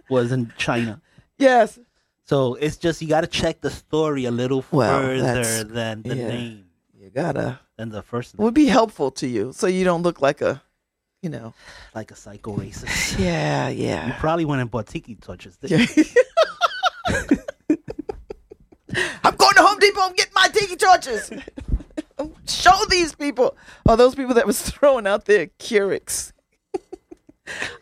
was 0.08 0.32
in 0.32 0.52
China. 0.56 1.00
Yes. 1.38 1.78
So 2.26 2.54
it's 2.54 2.76
just 2.76 3.02
you 3.02 3.08
got 3.08 3.20
to 3.22 3.26
check 3.26 3.60
the 3.60 3.70
story 3.70 4.24
a 4.24 4.30
little 4.30 4.64
Well, 4.70 5.00
further 5.02 5.64
than 5.64 6.02
the 6.02 6.16
yeah. 6.16 6.28
name, 6.28 6.64
You 6.98 7.10
gotta 7.10 7.60
than 7.76 7.90
the 7.90 8.02
first, 8.02 8.38
would 8.38 8.54
be 8.54 8.66
helpful 8.66 9.10
to 9.12 9.26
you 9.26 9.52
so 9.52 9.66
you 9.66 9.84
don't 9.84 10.02
look 10.02 10.20
like 10.22 10.40
a 10.40 10.62
you 11.22 11.30
know. 11.30 11.54
like 11.94 12.10
a 12.10 12.16
psycho 12.16 12.56
racist. 12.56 13.18
Yeah, 13.24 13.68
yeah. 13.68 14.06
You 14.06 14.12
probably 14.14 14.44
went 14.44 14.60
and 14.60 14.70
bought 14.70 14.86
tiki 14.86 15.14
torches. 15.16 15.56
Yeah. 15.62 15.78
I'm 19.24 19.34
going 19.36 19.54
to 19.54 19.62
Home 19.62 19.78
Depot 19.78 20.06
and 20.06 20.16
get 20.16 20.28
my 20.34 20.48
tiki 20.48 20.76
torches. 20.76 21.30
Show 22.46 22.78
these 22.90 23.14
people. 23.14 23.56
Oh, 23.86 23.96
those 23.96 24.14
people 24.14 24.34
that 24.34 24.46
was 24.46 24.60
throwing 24.62 25.06
out 25.06 25.24
their 25.24 25.46
Keurigs. 25.58 26.32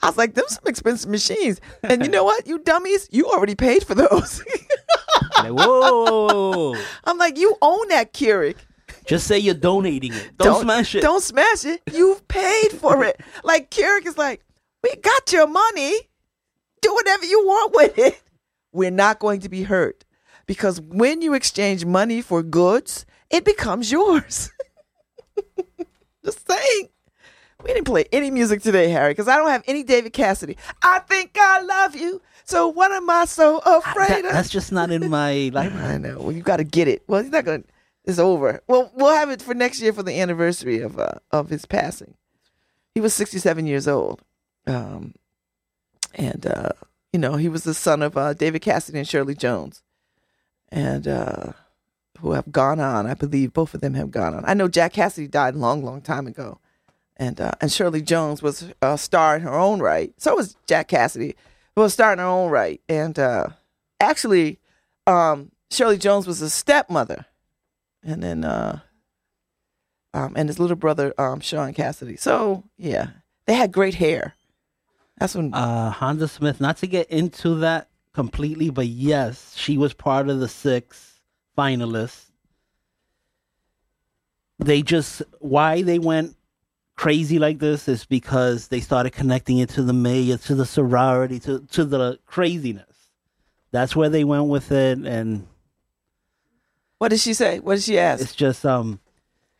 I 0.03 0.07
was 0.09 0.17
like, 0.17 0.35
them 0.35 0.45
some 0.49 0.65
expensive 0.67 1.11
machines. 1.11 1.61
And 1.83 2.03
you 2.03 2.09
know 2.11 2.25
what? 2.25 2.47
You 2.47 2.59
dummies, 2.59 3.09
you 3.13 3.27
already 3.27 3.55
paid 3.55 3.85
for 3.85 3.95
those. 3.95 4.43
Like, 5.39 5.53
whoa! 5.53 6.77
I'm 7.05 7.19
like, 7.19 7.37
you 7.37 7.57
own 7.61 7.89
that 7.89 8.13
Keurig. 8.13 8.57
Just 9.07 9.27
say 9.27 9.39
you're 9.39 9.55
donating 9.55 10.13
it. 10.13 10.37
Don't, 10.37 10.63
smash 10.63 10.95
it. 10.95 11.01
Don't 11.01 11.23
smash 11.23 11.65
it. 11.65 11.83
You've 11.93 12.27
paid 12.29 12.71
for 12.73 13.05
it. 13.05 13.21
like 13.45 13.71
Keurig 13.71 14.07
is 14.07 14.17
like, 14.17 14.45
we 14.83 14.95
got 14.97 15.33
your 15.33 15.47
money. 15.47 15.95
Do 16.81 16.95
whatever 16.95 17.25
you 17.25 17.45
want 17.45 17.75
with 17.75 17.99
it. 17.99 18.23
We're 18.73 18.91
not 18.91 19.19
going 19.19 19.41
to 19.41 19.49
be 19.49 19.63
hurt 19.65 20.05
because 20.47 20.81
when 20.81 21.23
you 21.23 21.35
exchange 21.35 21.85
money 21.85 22.23
for 22.23 22.43
goods, 22.43 23.05
it 23.31 23.45
becomes 23.45 23.91
yours. 23.91 24.51
Just 26.25 26.47
saying. 26.49 26.89
We 27.65 27.73
didn't 27.73 27.87
play 27.87 28.07
any 28.13 28.31
music 28.31 28.63
today, 28.63 28.89
Harry, 28.91 29.13
because 29.13 29.29
I 29.29 29.37
don't 29.37 29.51
have 29.51 29.63
any 29.67 29.83
David 29.83 30.13
Cassidy. 30.13 30.57
I 30.83 30.99
think 31.01 31.37
I 31.41 31.61
love 31.63 31.95
you. 31.95 32.21
So 32.45 32.67
what 32.69 32.91
am 32.93 33.09
I 33.09 33.25
so 33.25 33.59
afraid 33.59 34.09
That- 34.09 34.25
of? 34.27 34.33
that's 34.33 34.49
just 34.51 34.73
not 34.73 34.91
in 34.91 35.09
my 35.09 35.51
library. 35.53 35.87
I 35.95 35.99
know. 35.99 36.19
Well, 36.21 36.33
you 36.33 36.43
got 36.43 36.57
to 36.57 36.65
get 36.65 36.89
it. 36.89 37.03
Well, 37.07 37.23
he's 37.23 37.31
not 37.31 37.45
going. 37.45 37.63
to 37.63 37.69
It's 38.05 38.19
over. 38.19 38.61
Well, 38.67 38.91
we'll 38.95 39.15
have 39.15 39.31
it 39.31 39.41
for 39.41 39.55
next 39.55 39.81
year 39.81 39.93
for 39.93 40.03
the 40.03 40.19
anniversary 40.21 40.81
of 40.81 40.99
uh, 40.99 41.13
of 41.31 41.51
his 41.51 41.65
passing. 41.67 42.15
He 42.95 43.01
was 43.01 43.15
67 43.15 43.65
years 43.67 43.87
old, 43.89 44.21
um, 44.67 45.15
and 46.15 46.45
uh, 46.47 46.71
you 47.13 47.19
know 47.21 47.37
he 47.37 47.49
was 47.49 47.63
the 47.65 47.75
son 47.75 48.03
of 48.03 48.17
uh, 48.17 48.35
David 48.35 48.61
Cassidy 48.63 48.99
and 48.99 49.09
Shirley 49.09 49.35
Jones, 49.37 49.83
and 50.69 51.07
uh, 51.07 51.53
who 52.21 52.33
have 52.33 52.51
gone 52.51 52.81
on. 52.81 53.07
I 53.07 53.15
believe 53.15 53.53
both 53.53 53.73
of 53.73 53.81
them 53.81 53.95
have 53.95 54.11
gone 54.11 54.35
on. 54.35 54.45
I 54.47 54.55
know 54.55 54.67
Jack 54.69 54.93
Cassidy 54.95 55.29
died 55.29 55.55
a 55.55 55.59
long, 55.59 55.83
long 55.85 56.03
time 56.03 56.27
ago, 56.27 56.59
and 57.17 57.41
uh, 57.41 57.53
and 57.61 57.71
Shirley 57.71 58.03
Jones 58.03 58.43
was 58.43 58.73
a 58.81 58.97
star 58.99 59.37
in 59.37 59.43
her 59.43 59.55
own 59.55 59.81
right. 59.81 60.13
So 60.19 60.35
was 60.35 60.57
Jack 60.67 60.89
Cassidy, 60.89 61.37
who 61.75 61.83
was 61.83 61.93
a 61.93 61.95
star 61.95 62.13
in 62.13 62.19
her 62.19 62.25
own 62.25 62.51
right, 62.51 62.81
and 62.89 63.19
uh, 63.19 63.49
actually 64.01 64.59
um, 65.07 65.53
Shirley 65.71 65.99
Jones 65.99 66.27
was 66.27 66.43
a 66.43 66.51
stepmother, 66.51 67.27
and 68.03 68.23
then 68.23 68.45
uh, 68.45 68.81
um, 70.15 70.35
and 70.37 70.49
his 70.49 70.59
little 70.59 70.77
brother 70.77 71.15
um, 71.19 71.41
Shaun 71.41 71.75
Cassidy. 71.75 72.17
So 72.17 72.65
yeah, 72.77 73.09
they 73.47 73.55
had 73.55 73.73
great 73.73 73.95
hair. 73.95 74.35
That's 75.19 75.35
when 75.35 75.53
Uh, 75.55 75.91
Honda 75.91 76.27
Smith, 76.27 76.61
not 76.61 76.79
to 76.79 76.87
get 76.87 77.09
into 77.11 77.57
that 77.57 77.89
completely, 78.13 78.71
but 78.71 78.87
yes, 78.89 79.55
she 79.57 79.79
was 79.79 79.95
part 79.95 80.29
of 80.29 80.41
the 80.41 80.49
six 80.49 81.21
finalists. 81.57 82.31
They 84.59 84.83
just, 84.83 85.23
why 85.39 85.83
they 85.83 85.99
went 85.99 86.37
crazy 86.97 87.39
like 87.39 87.59
this 87.59 87.89
is 87.89 88.05
because 88.05 88.69
they 88.69 88.81
started 88.81 89.11
connecting 89.11 89.59
it 89.59 89.69
to 89.71 89.83
the 89.83 89.93
mayor, 89.93 90.37
to 90.39 90.55
the 90.55 90.67
sorority, 90.67 91.39
to, 91.41 91.61
to 91.73 91.85
the 91.85 92.19
craziness. 92.27 92.87
That's 93.71 93.97
where 93.97 94.09
they 94.09 94.25
went 94.25 94.47
with 94.49 94.71
it, 94.71 94.99
and 94.99 95.47
what 96.99 97.09
did 97.09 97.21
she 97.21 97.35
say? 97.35 97.59
What 97.59 97.77
did 97.77 97.85
she 97.85 97.99
ask? 97.99 98.23
it's 98.23 98.35
just, 98.35 98.65
um, 98.67 99.01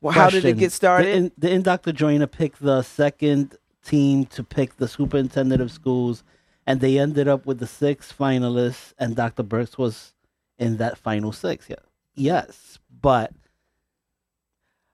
Well, 0.01 0.13
how 0.13 0.29
did 0.31 0.39
it 0.39 0.41
question. 0.43 0.59
get 0.59 0.73
started? 0.73 1.07
The, 1.07 1.17
in, 1.17 1.33
the 1.39 1.51
inductor 1.51 1.93
Joyner 1.93 2.27
picked 2.27 2.61
the 2.63 2.83
second 2.83 3.57
team 3.85 4.27
to 4.27 4.45
pick 4.45 4.77
the 4.77 4.87
superintendent 4.87 5.61
of 5.61 5.73
schools, 5.73 6.23
and 6.67 6.81
they 6.81 6.99
ended 6.99 7.27
up 7.27 7.47
with 7.47 7.59
the 7.59 7.67
six 7.67 8.13
finalists, 8.13 8.93
and 8.99 9.17
Dr. 9.17 9.43
Birks 9.43 9.77
was 9.77 10.13
in 10.59 10.77
that 10.77 10.99
final 10.99 11.33
six. 11.33 11.69
Yeah, 11.69 11.77
yes, 12.15 12.79
but 13.01 13.33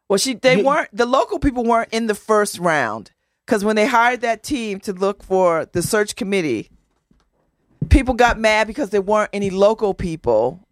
Well, 0.08 0.18
she 0.18 0.34
they 0.34 0.62
weren't 0.62 0.88
the 0.92 1.06
local 1.06 1.38
people 1.38 1.64
weren't 1.64 1.92
in 1.92 2.06
the 2.06 2.14
first 2.14 2.58
round 2.58 3.10
because 3.44 3.64
when 3.64 3.76
they 3.76 3.86
hired 3.86 4.22
that 4.22 4.42
team 4.42 4.80
to 4.80 4.92
look 4.92 5.22
for 5.22 5.66
the 5.66 5.82
search 5.82 6.16
committee, 6.16 6.70
people 7.90 8.14
got 8.14 8.38
mad 8.38 8.66
because 8.66 8.90
there 8.90 9.02
weren't 9.02 9.30
any 9.32 9.50
local 9.50 9.92
people 9.92 10.66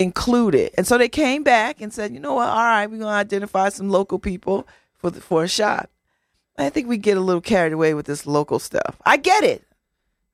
included, 0.00 0.72
and 0.76 0.86
so 0.86 0.98
they 0.98 1.08
came 1.08 1.44
back 1.44 1.80
and 1.80 1.92
said, 1.92 2.12
you 2.12 2.18
know 2.18 2.34
what? 2.34 2.48
All 2.48 2.56
right, 2.56 2.86
we're 2.88 2.98
gonna 2.98 3.10
identify 3.10 3.68
some 3.68 3.88
local 3.88 4.18
people 4.18 4.66
for 4.96 5.10
the, 5.10 5.20
for 5.20 5.44
a 5.44 5.48
shot. 5.48 5.88
I 6.58 6.68
think 6.68 6.88
we 6.88 6.98
get 6.98 7.16
a 7.16 7.20
little 7.20 7.40
carried 7.40 7.72
away 7.72 7.94
with 7.94 8.06
this 8.06 8.26
local 8.26 8.58
stuff. 8.58 8.96
I 9.06 9.16
get 9.16 9.44
it. 9.44 9.64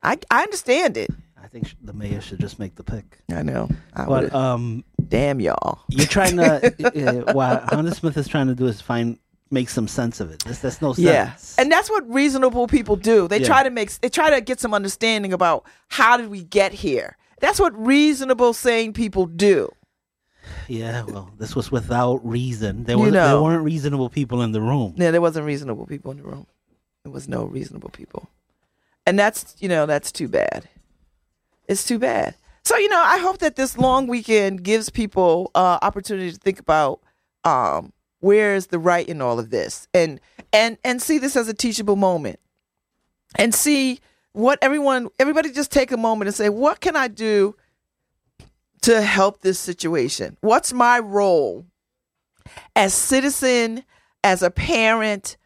I 0.03 0.19
I 0.31 0.43
understand 0.43 0.97
it. 0.97 1.11
I 1.43 1.47
think 1.49 1.69
sh- 1.69 1.75
the 1.83 1.93
mayor 1.93 2.21
should 2.21 2.41
just 2.41 2.59
make 2.59 2.75
the 2.75 2.83
pick. 2.85 3.19
I 3.33 3.43
know. 3.43 3.69
I 3.95 4.05
But 4.05 4.25
would, 4.25 4.35
um, 4.35 4.85
damn 5.09 5.41
y'all. 5.41 5.81
you're 5.89 6.07
trying 6.07 6.37
to 6.37 7.27
uh, 7.29 7.33
what 7.33 7.65
Honda 7.73 7.95
Smith 7.95 8.17
is 8.17 8.29
trying 8.29 8.49
to 8.49 8.55
do 8.55 8.67
is 8.67 8.81
find 8.81 9.19
make 9.51 9.69
some 9.71 9.89
sense 9.89 10.21
of 10.21 10.31
it. 10.31 10.41
There's, 10.45 10.61
there's 10.61 10.83
no 10.83 10.93
sense. 10.93 11.05
Yeah, 11.07 11.33
and 11.63 11.73
that's 11.73 11.89
what 11.89 12.07
reasonable 12.13 12.67
people 12.67 12.97
do. 12.97 13.29
They 13.29 13.41
Yeah. 13.41 13.47
try 13.47 13.63
to 13.63 13.71
make 13.71 13.91
they 14.01 14.09
try 14.11 14.31
to 14.31 14.41
get 14.43 14.61
some 14.61 14.75
understanding 14.75 15.33
about 15.33 15.65
how 15.89 16.17
did 16.19 16.29
we 16.29 16.43
get 16.43 16.73
here. 16.73 17.17
That's 17.41 17.59
what 17.61 17.73
reasonable, 17.79 18.53
sane 18.53 18.93
people 18.93 19.27
do. 19.27 19.71
yeah. 20.67 21.05
Well, 21.05 21.31
this 21.39 21.55
was 21.57 21.71
without 21.71 22.17
reason. 22.27 22.85
There 22.85 22.97
You 22.97 23.03
was 23.05 23.13
there 23.13 23.27
know. 23.29 23.43
weren't 23.43 23.65
reasonable 23.65 24.11
people 24.11 24.43
in 24.43 24.53
the 24.53 24.61
room. 24.61 24.95
Yeah, 24.97 25.11
there 25.13 25.21
wasn't 25.21 25.47
reasonable 25.47 25.87
people 25.87 26.11
in 26.11 26.19
the 26.19 26.25
room. 26.25 26.47
There 27.05 27.13
was 27.13 27.29
no 27.29 27.45
reasonable 27.45 27.91
people, 27.91 28.29
and 29.07 29.19
that's 29.19 29.55
you 29.61 29.69
know 29.69 29.87
that's 29.87 30.13
too 30.13 30.29
bad. 30.29 30.69
It's 31.69 31.85
too 31.85 31.99
bad. 31.99 32.35
So 32.65 32.77
you 32.77 32.89
know, 32.89 33.01
I 33.01 33.19
hope 33.19 33.39
that 33.39 33.57
this 33.57 33.79
long 33.79 34.07
weekend 34.09 34.63
gives 34.63 34.91
people 34.91 35.51
uh, 35.55 35.79
opportunity 35.81 36.33
to 36.33 36.39
think 36.39 36.59
about 36.59 37.01
um, 37.45 37.93
where 38.21 38.55
is 38.55 38.67
the 38.69 38.79
right 38.79 39.09
in 39.09 39.23
all 39.23 39.39
of 39.39 39.51
this, 39.51 39.87
and 39.95 40.21
and 40.53 40.77
and 40.85 41.01
see 41.01 41.19
this 41.19 41.37
as 41.37 41.49
a 41.49 41.55
teachable 41.55 41.97
moment, 41.97 42.41
and 43.37 43.55
see 43.55 44.01
what 44.33 44.59
everyone 44.63 45.09
everybody 45.19 45.51
just 45.51 45.73
take 45.73 45.93
a 45.93 45.97
moment 45.97 46.29
and 46.29 46.35
say, 46.35 46.49
what 46.49 46.81
can 46.81 46.97
I 46.97 47.09
do 47.09 47.55
to 48.83 49.01
help 49.03 49.41
this 49.41 49.59
situation? 49.59 50.37
What's 50.41 50.73
my 50.73 50.99
role 50.99 51.67
as 52.75 52.95
citizen, 52.95 53.85
as 54.25 54.43
a 54.43 54.51
parent, 54.51 55.37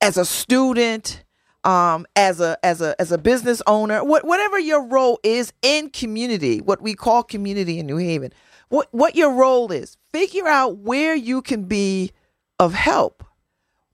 as 0.00 0.16
a 0.16 0.24
student, 0.24 1.24
um, 1.66 2.06
as 2.14 2.40
a 2.40 2.56
as 2.64 2.80
a 2.80 2.98
as 3.00 3.10
a 3.10 3.18
business 3.18 3.60
owner, 3.66 4.04
what, 4.04 4.24
whatever 4.24 4.58
your 4.58 4.86
role 4.86 5.18
is 5.24 5.52
in 5.62 5.90
community, 5.90 6.60
what 6.60 6.80
we 6.80 6.94
call 6.94 7.24
community 7.24 7.80
in 7.80 7.86
New 7.86 7.96
Haven, 7.96 8.32
what 8.68 8.88
what 8.92 9.16
your 9.16 9.32
role 9.32 9.72
is, 9.72 9.96
figure 10.12 10.46
out 10.46 10.78
where 10.78 11.14
you 11.14 11.42
can 11.42 11.64
be 11.64 12.12
of 12.60 12.72
help. 12.72 13.24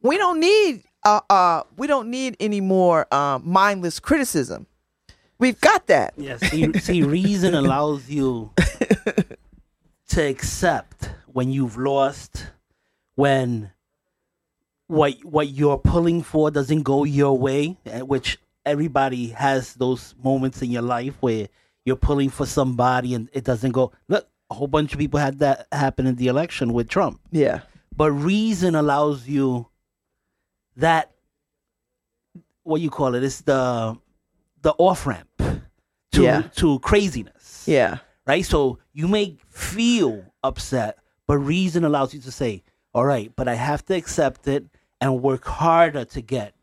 We 0.02 0.18
don't 0.18 0.38
need 0.38 0.84
uh, 1.04 1.20
uh 1.30 1.62
we 1.76 1.86
don't 1.86 2.10
need 2.10 2.36
any 2.38 2.60
more 2.60 3.12
um, 3.12 3.42
mindless 3.44 3.98
criticism. 3.98 4.66
We've 5.38 5.60
got 5.60 5.86
that. 5.88 6.14
Yes. 6.16 6.40
See, 6.50 6.72
see, 6.78 7.02
reason 7.02 7.54
allows 7.54 8.08
you 8.08 8.52
to 10.08 10.22
accept 10.22 11.10
when 11.26 11.50
you've 11.50 11.76
lost, 11.76 12.46
when 13.16 13.72
what 14.92 15.24
what 15.24 15.48
you're 15.48 15.78
pulling 15.78 16.22
for 16.22 16.50
doesn't 16.50 16.82
go 16.82 17.04
your 17.04 17.36
way, 17.38 17.78
eh, 17.86 18.02
which 18.02 18.38
everybody 18.66 19.28
has 19.28 19.74
those 19.74 20.14
moments 20.22 20.60
in 20.60 20.70
your 20.70 20.82
life 20.82 21.14
where 21.20 21.48
you're 21.86 21.96
pulling 21.96 22.28
for 22.28 22.44
somebody 22.46 23.14
and 23.14 23.28
it 23.32 23.42
doesn't 23.44 23.72
go. 23.72 23.90
Look, 24.08 24.28
a 24.50 24.54
whole 24.54 24.66
bunch 24.66 24.92
of 24.92 24.98
people 24.98 25.18
had 25.18 25.38
that 25.38 25.66
happen 25.72 26.06
in 26.06 26.16
the 26.16 26.28
election 26.28 26.72
with 26.74 26.88
Trump. 26.88 27.20
Yeah. 27.30 27.60
But 27.96 28.12
reason 28.12 28.74
allows 28.74 29.26
you 29.26 29.68
that 30.76 31.10
what 32.62 32.80
you 32.82 32.90
call 32.90 33.14
it, 33.14 33.18
it 33.18 33.24
is 33.24 33.40
the 33.42 33.96
the 34.60 34.74
off 34.78 35.06
ramp 35.06 35.28
to 36.12 36.22
Yeah. 36.22 36.42
to 36.56 36.78
craziness. 36.80 37.64
Yeah. 37.66 37.98
Right? 38.26 38.44
So 38.44 38.78
you 38.92 39.08
may 39.08 39.36
feel 39.48 40.24
upset, 40.44 40.98
but 41.26 41.38
reason 41.38 41.82
allows 41.84 42.12
you 42.12 42.20
to 42.20 42.30
say, 42.30 42.62
All 42.94 43.06
right, 43.06 43.32
but 43.34 43.48
I 43.48 43.54
have 43.54 43.84
to 43.86 43.94
accept 43.94 44.46
it 44.46 44.66
and 45.02 45.20
work 45.20 45.44
harder 45.44 46.06
to 46.06 46.20
get 46.22 46.54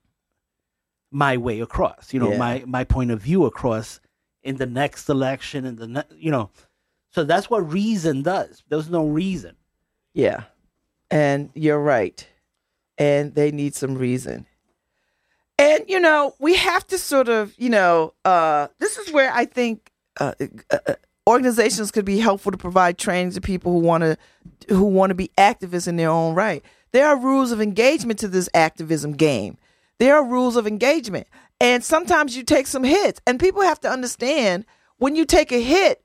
my 1.11 1.37
way 1.37 1.59
across, 1.59 2.13
you 2.13 2.19
know, 2.19 2.31
Yeah. 2.31 2.37
my 2.37 2.63
my 2.65 2.83
point 2.83 3.11
of 3.11 3.21
view 3.21 3.45
across 3.45 3.99
in 4.41 4.55
the 4.55 4.65
next 4.65 5.09
election 5.09 5.65
and 5.65 5.77
the 5.77 5.87
ne- 5.87 6.15
you 6.15 6.31
know. 6.31 6.49
So 7.11 7.23
that's 7.23 7.49
what 7.49 7.71
reason 7.71 8.21
does. 8.23 8.63
There's 8.69 8.89
no 8.89 9.05
reason. 9.07 9.55
Yeah. 10.13 10.43
And 11.11 11.49
you're 11.55 11.79
right. 11.81 12.25
And 12.97 13.33
they 13.33 13.51
need 13.51 13.75
some 13.75 13.95
reason. 13.95 14.45
And, 15.57 15.83
you 15.87 15.99
know, 15.99 16.35
we 16.39 16.55
have 16.55 16.85
to 16.87 16.97
sort 16.97 17.27
of, 17.27 17.53
you 17.57 17.69
know, 17.69 18.13
uh, 18.23 18.67
this 18.79 18.97
is 18.97 19.11
where 19.11 19.31
I 19.33 19.45
think 19.45 19.91
uh, 20.19 20.33
uh, 20.71 20.77
uh, 20.87 20.93
organizations 21.27 21.91
could 21.91 22.05
be 22.05 22.19
helpful 22.19 22.51
to 22.51 22.57
provide 22.57 22.97
training 22.97 23.31
to 23.33 23.41
people 23.41 23.71
who 23.73 23.79
want 23.79 24.03
to 24.03 24.17
who 24.69 24.83
want 24.83 25.09
to 25.09 25.15
be 25.15 25.31
activists 25.37 25.87
in 25.87 25.95
their 25.97 26.09
own 26.09 26.35
right. 26.35 26.63
There 26.91 27.07
are 27.07 27.17
rules 27.17 27.51
of 27.51 27.61
engagement 27.61 28.19
to 28.19 28.27
this 28.27 28.49
activism 28.53 29.13
game. 29.13 29.57
There 29.99 30.15
are 30.15 30.23
rules 30.23 30.55
of 30.55 30.65
engagement. 30.65 31.27
And 31.61 31.83
sometimes 31.83 32.35
you 32.37 32.43
take 32.43 32.67
some 32.67 32.83
hits 32.83 33.21
and 33.27 33.39
people 33.39 33.61
have 33.61 33.79
to 33.81 33.89
understand 33.89 34.65
when 34.97 35.15
you 35.15 35.25
take 35.25 35.51
a 35.51 35.61
hit, 35.61 36.03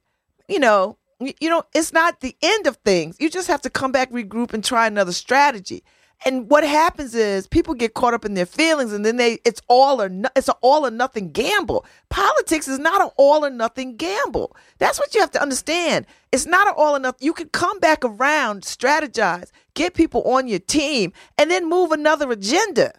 you 0.48 0.58
know, 0.58 0.98
you, 1.20 1.48
know, 1.48 1.62
it's 1.74 1.92
not 1.92 2.20
the 2.20 2.36
end 2.42 2.66
of 2.66 2.76
things. 2.78 3.16
You 3.20 3.30
just 3.30 3.48
have 3.48 3.62
to 3.62 3.70
come 3.70 3.92
back, 3.92 4.10
regroup, 4.10 4.52
and 4.52 4.64
try 4.64 4.86
another 4.86 5.12
strategy. 5.12 5.84
And 6.24 6.50
what 6.50 6.64
happens 6.64 7.14
is 7.14 7.46
people 7.46 7.74
get 7.74 7.94
caught 7.94 8.14
up 8.14 8.24
in 8.24 8.34
their 8.34 8.46
feelings, 8.46 8.92
and 8.92 9.04
then 9.04 9.16
they 9.16 9.38
it's 9.44 9.60
all 9.68 10.00
or 10.00 10.08
no, 10.08 10.28
it's 10.34 10.48
an 10.48 10.54
all 10.62 10.86
or 10.86 10.90
nothing 10.90 11.32
gamble. 11.32 11.84
Politics 12.08 12.66
is 12.66 12.78
not 12.78 13.02
an 13.02 13.10
all 13.16 13.44
or 13.44 13.50
nothing 13.50 13.96
gamble. 13.96 14.56
That's 14.78 14.98
what 14.98 15.14
you 15.14 15.20
have 15.20 15.32
to 15.32 15.42
understand. 15.42 16.06
It's 16.32 16.46
not 16.46 16.66
an 16.66 16.74
all 16.76 16.96
or 16.96 16.98
nothing. 16.98 17.26
You 17.26 17.34
can 17.34 17.48
come 17.50 17.78
back 17.78 18.04
around, 18.04 18.62
strategize, 18.62 19.50
get 19.74 19.94
people 19.94 20.22
on 20.22 20.48
your 20.48 20.60
team, 20.60 21.12
and 21.36 21.50
then 21.50 21.68
move 21.68 21.92
another 21.92 22.30
agenda. 22.30 22.92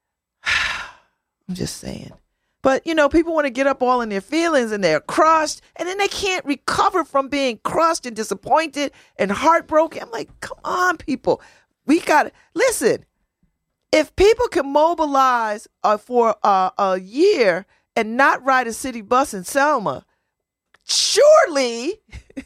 I'm 0.44 1.54
just 1.54 1.78
saying. 1.78 2.12
But 2.62 2.86
you 2.86 2.94
know, 2.94 3.08
people 3.08 3.32
want 3.32 3.46
to 3.46 3.50
get 3.50 3.66
up 3.66 3.82
all 3.82 4.02
in 4.02 4.10
their 4.10 4.20
feelings 4.20 4.70
and 4.70 4.84
they're 4.84 5.00
crushed, 5.00 5.62
and 5.76 5.88
then 5.88 5.98
they 5.98 6.08
can't 6.08 6.44
recover 6.44 7.04
from 7.04 7.28
being 7.28 7.58
crushed 7.64 8.04
and 8.04 8.14
disappointed 8.14 8.92
and 9.16 9.32
heartbroken. 9.32 10.02
I'm 10.02 10.10
like, 10.10 10.28
come 10.40 10.58
on, 10.64 10.98
people. 10.98 11.40
We 11.90 11.98
got 11.98 12.30
listen. 12.54 13.04
If 13.90 14.14
people 14.14 14.46
can 14.46 14.72
mobilize 14.72 15.66
uh, 15.82 15.96
for 15.96 16.36
uh, 16.44 16.70
a 16.78 17.00
year 17.00 17.66
and 17.96 18.16
not 18.16 18.44
ride 18.44 18.68
a 18.68 18.72
city 18.72 19.00
bus 19.00 19.34
in 19.34 19.42
Selma, 19.42 20.06
surely. 20.84 21.94
and 22.36 22.44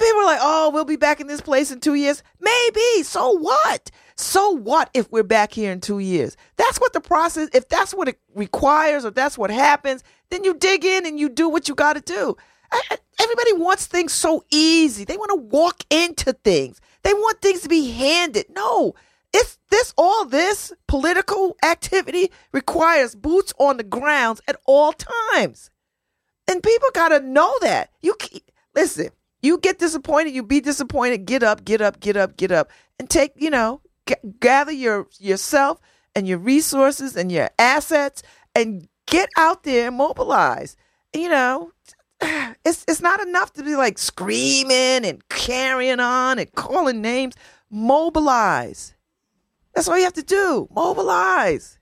people 0.00 0.20
are 0.22 0.24
like, 0.24 0.38
oh, 0.40 0.70
we'll 0.72 0.86
be 0.86 0.96
back 0.96 1.20
in 1.20 1.26
this 1.26 1.42
place 1.42 1.70
in 1.70 1.80
two 1.80 1.92
years. 1.92 2.22
Maybe. 2.40 3.02
So 3.02 3.32
what? 3.32 3.90
So 4.16 4.52
what 4.52 4.88
if 4.94 5.12
we're 5.12 5.22
back 5.22 5.52
here 5.52 5.70
in 5.70 5.82
two 5.82 5.98
years? 5.98 6.34
That's 6.56 6.80
what 6.80 6.94
the 6.94 7.02
process, 7.02 7.50
if 7.52 7.68
that's 7.68 7.92
what 7.92 8.08
it 8.08 8.18
requires 8.34 9.04
or 9.04 9.10
that's 9.10 9.36
what 9.36 9.50
happens, 9.50 10.02
then 10.30 10.44
you 10.44 10.54
dig 10.54 10.82
in 10.82 11.04
and 11.04 11.20
you 11.20 11.28
do 11.28 11.46
what 11.50 11.68
you 11.68 11.74
got 11.74 11.96
to 11.96 12.00
do. 12.00 12.38
I- 12.72 12.82
I- 12.90 12.98
Everybody 13.20 13.52
wants 13.52 13.84
things 13.84 14.14
so 14.14 14.44
easy. 14.50 15.04
They 15.04 15.18
want 15.18 15.30
to 15.32 15.46
walk 15.54 15.84
into 15.90 16.32
things. 16.32 16.80
They 17.02 17.14
want 17.14 17.40
things 17.40 17.60
to 17.62 17.68
be 17.68 17.90
handed. 17.90 18.46
No, 18.50 18.94
it's 19.32 19.58
this, 19.70 19.94
all 19.96 20.24
this 20.24 20.72
political 20.86 21.56
activity 21.62 22.30
requires 22.52 23.14
boots 23.14 23.52
on 23.58 23.76
the 23.76 23.84
grounds 23.84 24.40
at 24.48 24.56
all 24.66 24.92
times. 24.92 25.70
And 26.48 26.62
people 26.62 26.88
got 26.94 27.10
to 27.10 27.20
know 27.20 27.54
that. 27.60 27.90
You 28.00 28.14
ke- 28.14 28.42
listen, 28.74 29.10
you 29.42 29.58
get 29.58 29.78
disappointed, 29.78 30.34
you 30.34 30.42
be 30.42 30.60
disappointed, 30.60 31.26
get 31.26 31.42
up, 31.42 31.64
get 31.64 31.80
up, 31.80 32.00
get 32.00 32.16
up, 32.16 32.36
get 32.36 32.50
up 32.50 32.70
and 32.98 33.08
take, 33.08 33.32
you 33.36 33.50
know, 33.50 33.80
g- 34.06 34.14
gather 34.40 34.72
your 34.72 35.06
yourself 35.18 35.78
and 36.14 36.26
your 36.26 36.38
resources 36.38 37.16
and 37.16 37.30
your 37.30 37.50
assets 37.58 38.22
and 38.54 38.88
get 39.06 39.28
out 39.36 39.62
there 39.62 39.88
and 39.88 39.96
mobilize. 39.96 40.76
You 41.14 41.28
know, 41.28 41.72
it's 42.64 42.84
it's 42.88 43.00
not 43.00 43.20
enough 43.20 43.52
to 43.54 43.62
be 43.62 43.76
like 43.76 43.98
screaming 43.98 45.04
and 45.04 45.26
carrying 45.28 46.00
on 46.00 46.38
and 46.38 46.52
calling 46.54 47.00
names. 47.00 47.34
Mobilize. 47.70 48.94
That's 49.74 49.88
all 49.88 49.96
you 49.98 50.04
have 50.04 50.12
to 50.14 50.22
do. 50.22 50.68
Mobilize. 50.74 51.78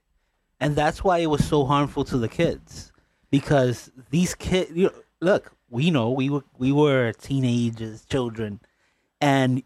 and 0.59 0.75
that's 0.75 1.03
why 1.03 1.19
it 1.19 1.27
was 1.29 1.45
so 1.47 1.65
harmful 1.65 2.03
to 2.05 2.17
the 2.17 2.27
kids 2.29 2.91
because 3.29 3.91
these 4.09 4.33
kids 4.35 4.71
you 4.73 4.85
know, 4.85 4.93
look 5.21 5.51
we 5.69 5.91
know 5.91 6.09
we 6.11 6.29
were 6.29 6.43
we 6.57 6.71
were 6.71 7.11
teenagers 7.13 8.05
children 8.05 8.59
and 9.21 9.61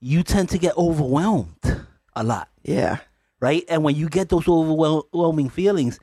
you 0.00 0.22
tend 0.22 0.48
to 0.50 0.58
get 0.58 0.76
overwhelmed 0.76 1.86
a 2.14 2.22
lot 2.24 2.48
Yeah. 2.64 2.98
right 3.40 3.64
and 3.68 3.82
when 3.84 3.94
you 3.96 4.08
get 4.08 4.28
those 4.28 4.48
overwhelming 4.48 5.48
feelings 5.50 5.98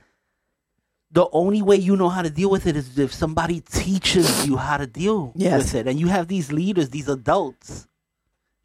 the 1.14 1.26
only 1.32 1.62
way 1.62 1.76
you 1.76 1.96
know 1.96 2.08
how 2.08 2.22
to 2.22 2.30
deal 2.30 2.50
with 2.50 2.66
it 2.66 2.76
is 2.76 2.98
if 2.98 3.12
somebody 3.14 3.60
teaches 3.60 4.46
you 4.46 4.56
how 4.56 4.76
to 4.76 4.86
deal 4.86 5.32
Yes. 5.36 5.58
with 5.62 5.74
it 5.76 5.86
and 5.88 5.98
you 6.00 6.08
have 6.08 6.28
these 6.28 6.52
leaders 6.52 6.90
these 6.90 7.08
adults 7.08 7.86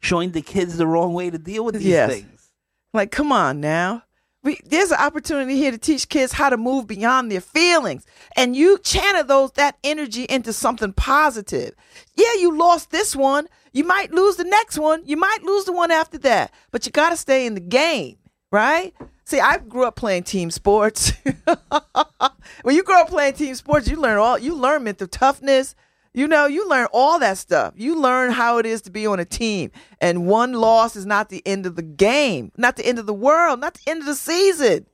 showing 0.00 0.32
the 0.32 0.42
kids 0.42 0.76
the 0.76 0.86
wrong 0.86 1.12
way 1.14 1.30
to 1.30 1.38
deal 1.38 1.64
with 1.64 1.74
these 1.76 1.84
Yes. 1.86 2.10
things 2.12 2.50
Like, 2.92 3.10
come 3.12 3.30
on 3.32 3.60
now. 3.60 4.02
We, 4.42 4.58
there's 4.64 4.90
an 4.90 4.98
opportunity 4.98 5.56
here 5.56 5.70
to 5.70 5.78
teach 5.78 6.08
kids 6.08 6.32
how 6.32 6.48
to 6.50 6.56
move 6.56 6.86
beyond 6.86 7.30
their 7.30 7.42
feelings, 7.42 8.06
and 8.36 8.56
you 8.56 8.78
channel 8.78 9.22
those 9.22 9.50
that 9.52 9.76
energy 9.84 10.24
into 10.24 10.52
something 10.54 10.94
positive. 10.94 11.74
Yeah, 12.16 12.32
you 12.40 12.56
lost 12.58 12.90
this 12.90 13.14
one. 13.14 13.48
You 13.74 13.84
might 13.84 14.12
lose 14.12 14.36
the 14.36 14.44
next 14.44 14.78
one. 14.78 15.02
You 15.04 15.18
might 15.18 15.42
lose 15.44 15.66
the 15.66 15.72
one 15.74 15.90
after 15.90 16.16
that. 16.20 16.52
But 16.70 16.86
you 16.86 16.90
got 16.90 17.10
to 17.10 17.18
stay 17.18 17.44
in 17.46 17.52
the 17.54 17.60
game, 17.60 18.16
right? 18.50 18.94
See, 19.30 19.38
I 19.38 19.58
grew 19.58 19.84
up 19.84 19.94
playing 19.94 20.24
team 20.24 20.50
sports. 20.50 21.12
when 22.62 22.74
you 22.74 22.82
grow 22.82 23.02
up 23.02 23.10
playing 23.10 23.34
team 23.34 23.54
sports, 23.54 23.88
you 23.88 23.94
learn 23.94 24.18
all. 24.18 24.36
You 24.36 24.56
learn 24.56 24.82
mental 24.82 25.06
toughness. 25.06 25.76
You 26.12 26.26
know, 26.26 26.46
you 26.46 26.68
learn 26.68 26.88
all 26.92 27.20
that 27.20 27.38
stuff. 27.38 27.74
You 27.76 27.94
learn 27.94 28.32
how 28.32 28.58
it 28.58 28.66
is 28.66 28.82
to 28.82 28.90
be 28.90 29.06
on 29.06 29.20
a 29.20 29.24
team. 29.24 29.70
And 30.00 30.26
one 30.26 30.54
loss 30.54 30.96
is 30.96 31.06
not 31.06 31.28
the 31.28 31.46
end 31.46 31.64
of 31.64 31.76
the 31.76 31.82
game, 31.82 32.50
not 32.56 32.74
the 32.74 32.84
end 32.84 32.98
of 32.98 33.06
the 33.06 33.14
world, 33.14 33.60
not 33.60 33.74
the 33.74 33.88
end 33.88 34.00
of 34.00 34.06
the 34.06 34.16
season. 34.16 34.86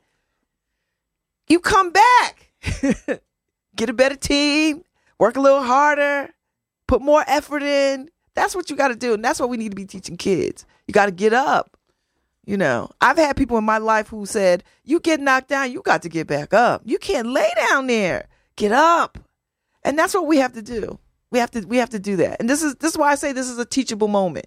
You 1.48 1.58
come 1.58 1.90
back, 1.90 2.52
get 3.74 3.88
a 3.88 3.94
better 3.94 4.16
team, 4.16 4.82
work 5.18 5.38
a 5.38 5.40
little 5.40 5.62
harder, 5.62 6.28
put 6.86 7.00
more 7.00 7.24
effort 7.26 7.62
in. 7.62 8.10
That's 8.34 8.54
what 8.54 8.68
you 8.68 8.76
got 8.76 8.88
to 8.88 8.96
do. 8.96 9.14
And 9.14 9.24
that's 9.24 9.40
what 9.40 9.48
we 9.48 9.56
need 9.56 9.70
to 9.70 9.76
be 9.76 9.86
teaching 9.86 10.18
kids. 10.18 10.66
You 10.86 10.92
got 10.92 11.06
to 11.06 11.12
get 11.12 11.32
up. 11.32 11.75
You 12.46 12.56
know, 12.56 12.90
I've 13.00 13.16
had 13.16 13.36
people 13.36 13.58
in 13.58 13.64
my 13.64 13.78
life 13.78 14.08
who 14.08 14.24
said, 14.24 14.62
You 14.84 15.00
get 15.00 15.20
knocked 15.20 15.48
down, 15.48 15.72
you 15.72 15.82
got 15.82 16.02
to 16.02 16.08
get 16.08 16.26
back 16.26 16.54
up. 16.54 16.82
You 16.84 16.98
can't 16.98 17.28
lay 17.28 17.50
down 17.68 17.88
there. 17.88 18.28
Get 18.56 18.72
up. 18.72 19.18
And 19.82 19.98
that's 19.98 20.14
what 20.14 20.26
we 20.26 20.38
have 20.38 20.52
to 20.54 20.62
do. 20.62 20.98
We 21.30 21.40
have 21.40 21.50
to 21.50 21.60
we 21.62 21.78
have 21.78 21.90
to 21.90 21.98
do 21.98 22.16
that. 22.16 22.38
And 22.40 22.48
this 22.48 22.62
is 22.62 22.76
this 22.76 22.92
is 22.92 22.98
why 22.98 23.10
I 23.10 23.16
say 23.16 23.32
this 23.32 23.48
is 23.48 23.58
a 23.58 23.64
teachable 23.64 24.08
moment. 24.08 24.46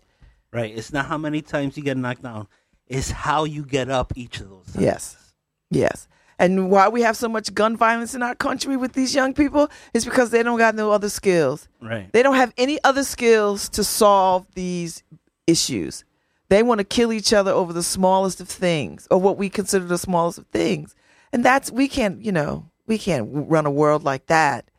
right 0.52 0.76
it's 0.76 0.92
not 0.94 1.06
how 1.06 1.18
many 1.18 1.42
times 1.42 1.78
you 1.78 1.84
get 1.84 1.98
knocked 1.98 2.24
down 2.24 2.48
it's 2.90 3.12
how 3.12 3.44
you 3.44 3.64
get 3.64 3.90
up 3.90 4.14
each 4.16 4.42
of 4.42 4.50
those 4.50 4.66
times. 4.66 4.82
Yes. 4.82 5.34
Yes. 5.70 6.08
And 6.40 6.72
why 6.72 6.88
we 6.88 7.02
have 7.02 7.16
so 7.16 7.30
much 7.30 7.54
gun 7.54 7.78
violence 7.78 8.16
in 8.16 8.24
our 8.24 8.34
country 8.34 8.78
with 8.78 8.94
these 8.94 9.14
young 9.14 9.34
people 9.34 9.70
is 9.94 10.06
because 10.06 10.32
they 10.32 10.42
don't 10.42 10.58
got 10.58 10.74
no 10.74 10.92
other 10.92 11.10
skills. 11.10 11.68
right 11.82 12.12
They 12.12 12.24
don't 12.24 12.36
have 12.36 12.54
any 12.58 12.80
other 12.84 13.04
skills 13.04 13.70
to 13.70 13.84
solve 13.84 14.48
these 14.56 15.04
issues. 15.46 16.04
They 16.50 16.64
want 16.64 16.80
to 16.80 16.84
kill 16.84 17.14
each 17.14 17.32
other 17.32 17.52
over 17.52 17.74
the 17.74 17.84
smallest 17.84 18.42
of 18.42 18.50
things 18.50 19.08
or 19.10 19.20
what 19.20 19.38
we 19.38 19.50
consider 19.50 19.86
the 19.86 19.98
smallest 19.98 20.40
of 20.40 20.48
things. 20.48 20.96
And 21.32 21.46
that's, 21.46 21.72
we 21.72 21.88
can't, 21.88 22.24
you 22.24 22.32
know, 22.32 22.70
we 22.88 22.98
can't 22.98 23.30
run 23.32 23.66
a 23.66 23.72
world 23.72 24.04
like 24.04 24.26
that. 24.28 24.70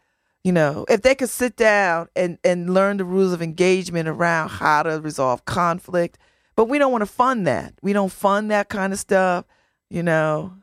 You 0.43 0.53
know, 0.53 0.85
if 0.89 1.03
they 1.03 1.15
could 1.15 1.29
sit 1.29 1.57
down 1.57 2.09
and, 2.17 2.39
and 2.43 2.75
learn 2.75 2.97
the 2.97 3.05
rules 3.05 3.33
of 3.33 3.43
engagement 3.43 4.09
around 4.09 4.49
how 4.49 4.83
to 4.83 5.01
resolve 5.01 5.45
conflict, 5.45 6.19
but 6.57 6.65
we 6.65 6.79
don't 6.79 6.93
want 6.93 7.03
to 7.03 7.07
fund 7.07 7.47
that. 7.47 7.75
We 7.83 7.93
don't 7.93 8.11
fund 8.11 8.51
that 8.51 8.69
kind 8.69 8.93
of 8.93 8.99
stuff. 8.99 9.45
You 9.91 10.03
know, 10.03 10.55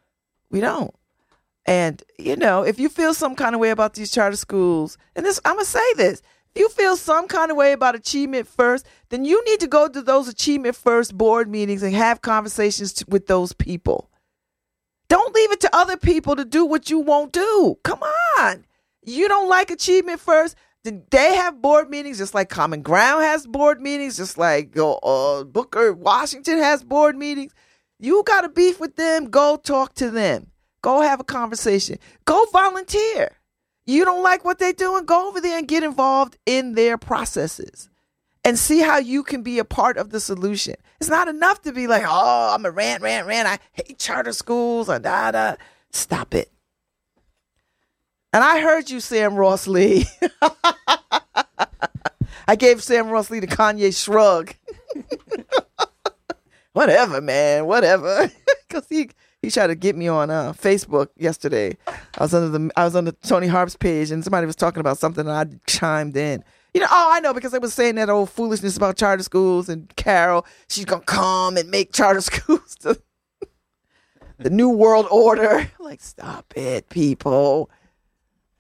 we 0.50 0.60
don't. 0.60 0.94
And, 1.66 2.02
you 2.18 2.36
know, 2.36 2.64
if 2.64 2.80
you 2.80 2.90
feel 2.90 3.14
some 3.14 3.36
kind 3.36 3.54
of 3.54 3.62
way 3.62 3.70
about 3.70 3.94
these 3.94 4.12
charter 4.12 4.38
schools, 4.38 4.98
and 5.16 5.26
this, 5.26 5.40
I'm 5.46 5.60
to 5.60 5.66
say 5.66 5.94
this 5.96 6.22
if 6.56 6.62
you 6.62 6.70
feel 6.70 6.98
some 6.98 7.28
kind 7.28 7.52
of 7.52 7.58
way 7.58 7.74
about 7.74 7.96
achievement 7.96 8.48
first, 8.48 8.86
then 9.10 9.26
you 9.26 9.44
need 9.46 9.60
to 9.62 9.68
go 9.68 9.88
to 9.88 10.02
those 10.02 10.28
achievement 10.28 10.76
first 10.76 11.18
board 11.18 11.50
meetings 11.50 11.84
and 11.84 11.94
have 11.94 12.22
conversations 12.22 12.94
t- 12.94 13.06
with 13.08 13.28
those 13.28 13.54
people. 13.54 14.10
Don't 15.10 15.34
leave 15.34 15.52
it 15.52 15.62
to 15.62 15.76
other 15.76 15.96
people 15.96 16.36
to 16.36 16.44
do 16.44 16.66
what 16.66 16.90
you 16.90 17.00
won't 17.00 17.32
do. 17.32 17.78
Come 17.84 18.02
on. 18.40 18.66
You 19.06 19.28
don't 19.30 19.48
like 19.48 19.72
achievement 19.72 20.20
first. 20.20 20.56
Then 20.84 21.04
they 21.12 21.36
have 21.36 21.62
board 21.62 21.90
meetings 21.90 22.18
just 22.18 22.34
like 22.34 22.50
Common 22.50 22.82
Ground 22.82 23.24
has 23.24 23.48
board 23.48 23.82
meetings, 23.82 24.18
just 24.18 24.38
like 24.38 24.78
uh, 24.78 24.94
uh, 24.96 25.44
Booker 25.46 25.94
Washington 25.94 26.58
has 26.58 26.84
board 26.84 27.18
meetings. 27.18 27.54
You 28.00 28.24
got 28.26 28.46
a 28.46 28.50
beef 28.50 28.80
with 28.80 28.96
them, 28.96 29.30
go 29.30 29.58
talk 29.58 29.96
to 29.96 30.12
them. 30.12 30.52
Go 30.82 31.02
have 31.02 31.20
a 31.20 31.24
conversation. 31.26 31.98
Go 32.26 32.46
volunteer. 32.52 33.38
You 33.86 34.06
don't 34.06 34.22
like 34.22 34.46
what 34.46 34.60
they're 34.60 34.74
doing, 34.74 35.06
go 35.06 35.30
over 35.30 35.40
there 35.42 35.58
and 35.58 35.68
get 35.68 35.84
involved 35.84 36.38
in 36.46 36.74
their 36.74 36.98
processes 36.98 37.90
and 38.48 38.58
see 38.58 38.80
how 38.80 38.98
you 38.98 39.24
can 39.24 39.44
be 39.44 39.60
a 39.60 39.66
part 39.66 39.98
of 39.98 40.12
the 40.12 40.22
solution. 40.22 40.76
It's 41.02 41.10
not 41.10 41.28
enough 41.28 41.64
to 41.64 41.74
be 41.74 41.86
like, 41.86 42.04
oh, 42.08 42.56
I'm 42.56 42.66
a 42.66 42.72
rant, 42.72 43.04
rant, 43.04 43.28
rant. 43.28 43.46
I 43.46 43.60
hate 43.74 44.00
charter 44.00 44.32
schools 44.32 44.90
or 44.90 45.00
da 45.00 45.32
da. 45.32 45.56
Stop 45.92 46.34
it. 46.34 46.50
And 48.32 48.46
I 48.46 48.62
heard 48.62 48.90
you, 48.90 49.02
Sam 49.02 49.36
Ross 49.36 49.68
Lee. 49.68 50.06
I 52.48 52.56
gave 52.58 52.82
Sam 52.82 53.10
Ross 53.10 53.30
Lee 53.30 53.42
the 53.42 53.48
Kanye 53.48 53.94
shrug. 53.94 54.56
whatever, 56.72 57.20
man, 57.20 57.66
whatever. 57.66 58.32
Because 58.70 58.90
he 58.90 59.10
he 59.42 59.50
tried 59.50 59.68
to 59.68 59.76
get 59.76 59.96
me 59.96 60.10
on 60.10 60.30
uh, 60.30 60.52
Facebook 60.52 61.08
yesterday. 61.16 61.78
I 61.88 61.94
was 62.20 62.34
under 62.34 62.50
the 62.50 62.70
I 62.76 62.84
was 62.84 62.98
on 62.98 63.06
the 63.06 63.14
Toni 63.14 63.48
Harp's 63.48 63.78
page, 63.78 64.12
and 64.12 64.22
somebody 64.22 64.46
was 64.46 64.58
talking 64.58 64.82
about 64.82 64.98
something, 64.98 65.26
and 65.26 65.32
I 65.32 65.46
chimed 65.68 66.18
in. 66.18 66.44
You 66.78 66.82
know, 66.82 66.90
oh, 66.92 67.10
I 67.12 67.22
know 67.22 67.34
because 67.34 67.54
they 67.54 67.58
was 67.58 67.74
saying 67.74 67.96
that 67.96 68.08
old 68.08 68.30
foolishness 68.30 68.78
about 68.78 68.98
charter 68.98 69.24
schools, 69.24 69.68
and 69.68 69.92
Carol, 69.96 70.46
she's 70.70 70.86
gonna 70.86 71.02
come 71.02 71.58
and 71.58 71.72
make 71.72 71.92
charter 71.92 72.22
schools 72.22 72.78
the, 72.82 73.02
the 74.38 74.52
new 74.52 74.70
world 74.70 75.08
order. 75.10 75.72
Like, 75.80 76.02
stop 76.02 76.54
it, 76.56 76.90
people. 76.90 77.72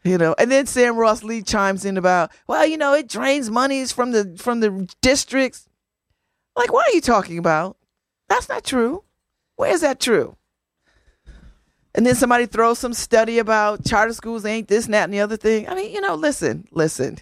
You 0.03 0.17
know, 0.17 0.33
and 0.39 0.51
then 0.51 0.65
Sam 0.65 0.97
Ross 0.97 1.21
Lee 1.21 1.43
chimes 1.43 1.85
in 1.85 1.95
about, 1.95 2.31
well, 2.47 2.65
you 2.65 2.75
know, 2.75 2.95
it 2.95 3.07
drains 3.07 3.51
monies 3.51 3.91
from 3.91 4.13
the 4.13 4.35
from 4.35 4.61
the 4.61 4.91
districts. 5.03 5.69
Like, 6.55 6.73
what 6.73 6.91
are 6.91 6.95
you 6.95 7.01
talking 7.01 7.37
about? 7.37 7.77
That's 8.29 8.49
not 8.49 8.63
true. 8.63 9.03
Where 9.57 9.71
is 9.71 9.81
that 9.81 9.99
true? 9.99 10.37
And 11.93 12.03
then 12.03 12.15
somebody 12.15 12.47
throws 12.47 12.79
some 12.79 12.95
study 12.95 13.37
about 13.37 13.85
charter 13.85 14.13
schools 14.13 14.43
ain't 14.43 14.69
this, 14.69 14.85
and 14.85 14.95
that, 14.95 15.03
and 15.03 15.13
the 15.13 15.19
other 15.19 15.37
thing. 15.37 15.69
I 15.69 15.75
mean, 15.75 15.93
you 15.93 16.01
know, 16.01 16.15
listen, 16.15 16.67
listen. 16.71 17.19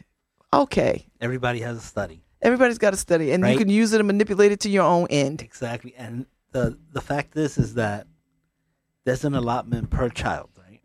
Okay. 0.55 1.05
everybody 1.21 1.59
has 1.59 1.77
a 1.77 1.81
study 1.81 2.25
Everybody's 2.45 2.77
got 2.77 2.93
a 2.93 2.97
study, 2.97 3.31
and 3.31 3.47
you 3.47 3.57
can 3.57 3.69
use 3.69 3.91
it 3.91 3.99
and 3.99 4.05
manipulate 4.05 4.51
it 4.51 4.59
to 4.61 4.69
your 4.69 4.83
own 4.83 5.07
end. 5.09 5.41
Exactly. 5.41 5.95
And 5.97 6.27
the 6.51 6.77
the 6.91 7.01
fact 7.01 7.35
is 7.35 7.57
is 7.57 7.73
that 7.73 8.05
there's 9.03 9.25
an 9.25 9.33
allotment 9.33 9.89
per 9.89 10.09
child, 10.09 10.49
right? 10.55 10.81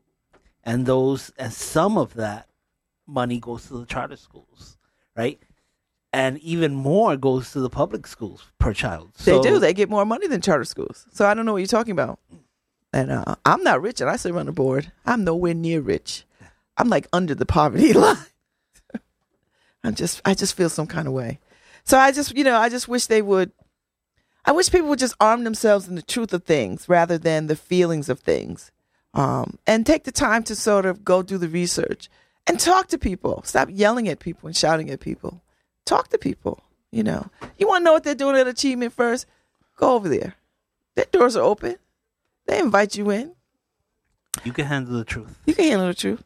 And 0.65 0.87
those 0.87 1.33
and 1.37 1.53
some 1.53 1.99
of 1.99 2.15
that 2.15 2.49
money 3.07 3.39
goes 3.41 3.67
to 3.67 3.75
the 3.79 3.85
charter 3.85 4.17
schools, 4.17 4.79
right? 5.15 5.39
And 6.15 6.39
even 6.39 6.75
more 6.75 7.19
goes 7.19 7.53
to 7.53 7.61
the 7.61 7.69
public 7.69 8.07
schools 8.07 8.51
per 8.59 8.73
child. 8.73 9.13
They 9.23 9.39
do. 9.41 9.59
They 9.59 9.75
get 9.75 9.91
more 9.91 10.07
money 10.07 10.29
than 10.29 10.41
charter 10.41 10.65
schools. 10.65 11.07
So 11.13 11.27
I 11.27 11.35
don't 11.35 11.45
know 11.45 11.53
what 11.53 11.59
you're 11.59 11.67
talking 11.67 11.93
about. 11.93 12.19
And 12.95 13.13
uh, 13.13 13.37
I'm 13.45 13.63
not 13.63 13.83
rich, 13.83 14.01
and 14.01 14.09
I 14.09 14.17
sit 14.17 14.35
on 14.35 14.47
the 14.47 14.53
board. 14.53 14.91
I'm 15.05 15.25
nowhere 15.25 15.55
near 15.55 15.81
rich. 15.83 16.25
I'm 16.79 16.89
like 16.89 17.07
under 17.13 17.35
the 17.35 17.47
poverty 17.47 17.93
line. 18.05 18.17
I'm 19.83 19.95
just, 19.95 20.21
I 20.25 20.35
just 20.35 20.57
feel 20.57 20.69
some 20.69 20.87
kind 20.87 21.07
of 21.07 21.15
way. 21.15 21.39
So 21.85 21.99
I 21.99 22.13
just, 22.13 22.37
you 22.37 22.45
know, 22.45 22.57
I 22.57 22.69
just 22.69 22.89
wish 22.89 23.07
they 23.07 23.23
would. 23.23 23.53
I 24.45 24.53
wish 24.53 24.71
people 24.71 24.89
would 24.89 24.99
just 24.99 25.17
arm 25.21 25.45
themselves 25.45 25.87
in 25.87 25.97
the 25.97 26.03
truth 26.03 26.33
of 26.33 26.45
things 26.45 26.89
rather 26.89 27.19
than 27.19 27.47
the 27.47 27.57
feelings 27.57 28.09
of 28.09 28.21
things, 28.21 28.73
um, 29.13 29.59
and 29.67 29.85
take 29.85 30.05
the 30.05 30.13
time 30.13 30.43
to 30.45 30.57
sort 30.57 30.87
of 30.87 31.05
go 31.05 31.23
do 31.23 31.37
the 31.37 31.49
research 31.49 32.09
and 32.47 32.59
talk 32.59 32.89
to 32.89 32.99
people. 32.99 33.43
Stop 33.45 33.69
yelling 33.71 34.09
at 34.09 34.19
people 34.19 34.47
and 34.47 34.57
shouting 34.57 34.91
at 34.91 35.01
people. 35.01 35.43
Talk 35.85 36.09
to 36.09 36.19
people. 36.19 36.63
You 36.91 37.05
know, 37.05 37.31
you 37.59 37.69
want 37.69 37.83
to 37.83 37.85
know 37.85 37.93
what 37.93 38.03
they're 38.03 38.15
doing 38.15 38.37
at 38.37 38.49
Achievement 38.49 38.93
First? 38.93 39.27
Go 39.77 39.95
over 39.95 40.09
there. 40.09 40.35
Their 40.97 41.07
doors 41.13 41.37
are 41.37 41.45
open. 41.45 41.77
They 42.47 42.59
invite 42.59 42.97
you 42.97 43.11
in. 43.11 43.33
you 44.45 44.53
can 44.53 44.67
handle 44.67 44.97
the 44.97 45.05
truth. 45.05 45.39
You 45.47 45.55
can 45.55 45.67
handle 45.67 45.87
the 45.87 45.95
truth. 45.95 46.25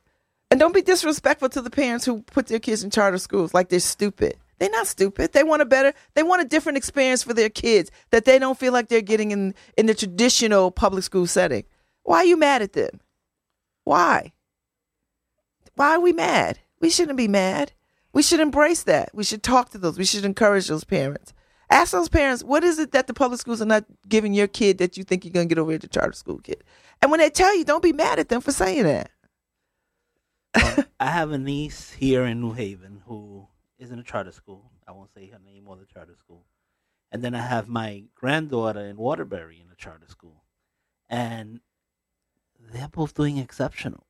And 0.55 0.61
don't 0.61 0.73
be 0.73 0.83
disrespectful 0.83 1.49
to 1.49 1.61
the 1.61 1.69
parents 1.69 2.05
who 2.05 2.23
put 2.23 2.47
their 2.47 2.61
kids 2.61 2.85
in 2.85 2.91
charter 2.91 3.19
schools 3.19 3.53
like 3.53 3.71
they're 3.71 3.81
stupid. 3.81 4.37
They're 4.61 4.71
not 4.71 4.87
stupid. 4.87 5.33
They 5.33 5.43
want 5.43 5.63
a 5.63 5.65
better, 5.65 5.93
they 6.15 6.23
want 6.23 6.43
a 6.43 6.45
different 6.45 6.79
experience 6.79 7.25
for 7.25 7.35
their 7.35 7.49
kids 7.49 7.91
that 8.11 8.25
they 8.25 8.39
don't 8.39 8.57
feel 8.57 8.73
like 8.73 8.87
they're 8.87 9.01
getting 9.01 9.33
in 9.33 9.53
in 9.77 9.87
the 9.87 9.97
traditional 9.97 10.71
public 10.71 11.03
school 11.03 11.27
setting. 11.27 11.65
Why 12.05 12.19
are 12.19 12.25
you 12.25 12.37
mad 12.37 12.63
at 12.63 12.75
them? 12.75 13.01
Why? 13.83 14.33
Why 15.75 15.97
are 15.97 16.01
we 16.01 16.13
mad? 16.13 16.61
We 16.81 16.89
shouldn't 16.89 17.19
be 17.19 17.27
mad. 17.27 17.73
We 18.13 18.23
should 18.23 18.39
embrace 18.39 18.85
that. 18.85 19.11
We 19.13 19.25
should 19.25 19.43
talk 19.43 19.71
to 19.71 19.79
those. 19.79 19.99
We 19.99 20.05
should 20.05 20.25
encourage 20.25 20.69
those 20.69 20.85
parents. 20.85 21.33
Ask 21.69 21.91
those 21.91 22.09
parents, 22.09 22.45
what 22.45 22.63
is 22.63 22.79
it 22.79 22.93
that 22.93 23.09
the 23.09 23.15
public 23.15 23.41
schools 23.41 23.61
are 23.61 23.65
not 23.65 23.87
giving 24.09 24.35
your 24.35 24.47
kid 24.47 24.79
that 24.79 24.97
you 24.97 25.03
think 25.03 25.25
you're 25.25 25.33
going 25.33 25.49
to 25.49 25.53
get 25.53 25.61
over 25.61 25.73
at 25.73 25.81
the 25.81 25.89
charter 25.89 26.13
school 26.13 26.39
kid? 26.39 26.63
And 27.03 27.11
when 27.11 27.19
they 27.19 27.29
tell 27.29 27.59
you, 27.59 27.65
don't 27.65 27.83
be 27.83 27.93
mad 27.93 28.21
at 28.21 28.29
them 28.29 28.41
for 28.41 28.53
saying 28.53 28.85
that. 28.85 29.11
Well, 30.55 30.85
I 31.01 31.07
have 31.11 31.31
a 31.33 31.39
niece 31.39 31.93
here 31.93 32.25
in 32.25 32.41
New 32.41 32.53
Haven 32.53 33.03
who 33.07 33.47
is 33.79 33.91
in 33.91 33.99
a 33.99 34.03
charter 34.03 34.33
school. 34.33 34.71
I 34.87 34.93
won't 34.93 35.13
say 35.15 35.27
her 35.29 35.39
name 35.45 35.65
or 35.69 35.77
the 35.77 35.87
charter 35.87 36.15
school. 36.19 36.45
And 37.13 37.23
then 37.23 37.35
I 37.35 37.41
have 37.41 37.69
my 37.69 38.05
granddaughter 38.15 38.81
in 38.81 38.97
Waterbury 38.97 39.61
in 39.65 39.71
a 39.71 39.77
charter 39.77 40.07
school. 40.09 40.45
And 41.09 41.61
they're 42.73 42.89
both 42.89 43.15
doing 43.15 43.39
exceptional. 43.39 44.07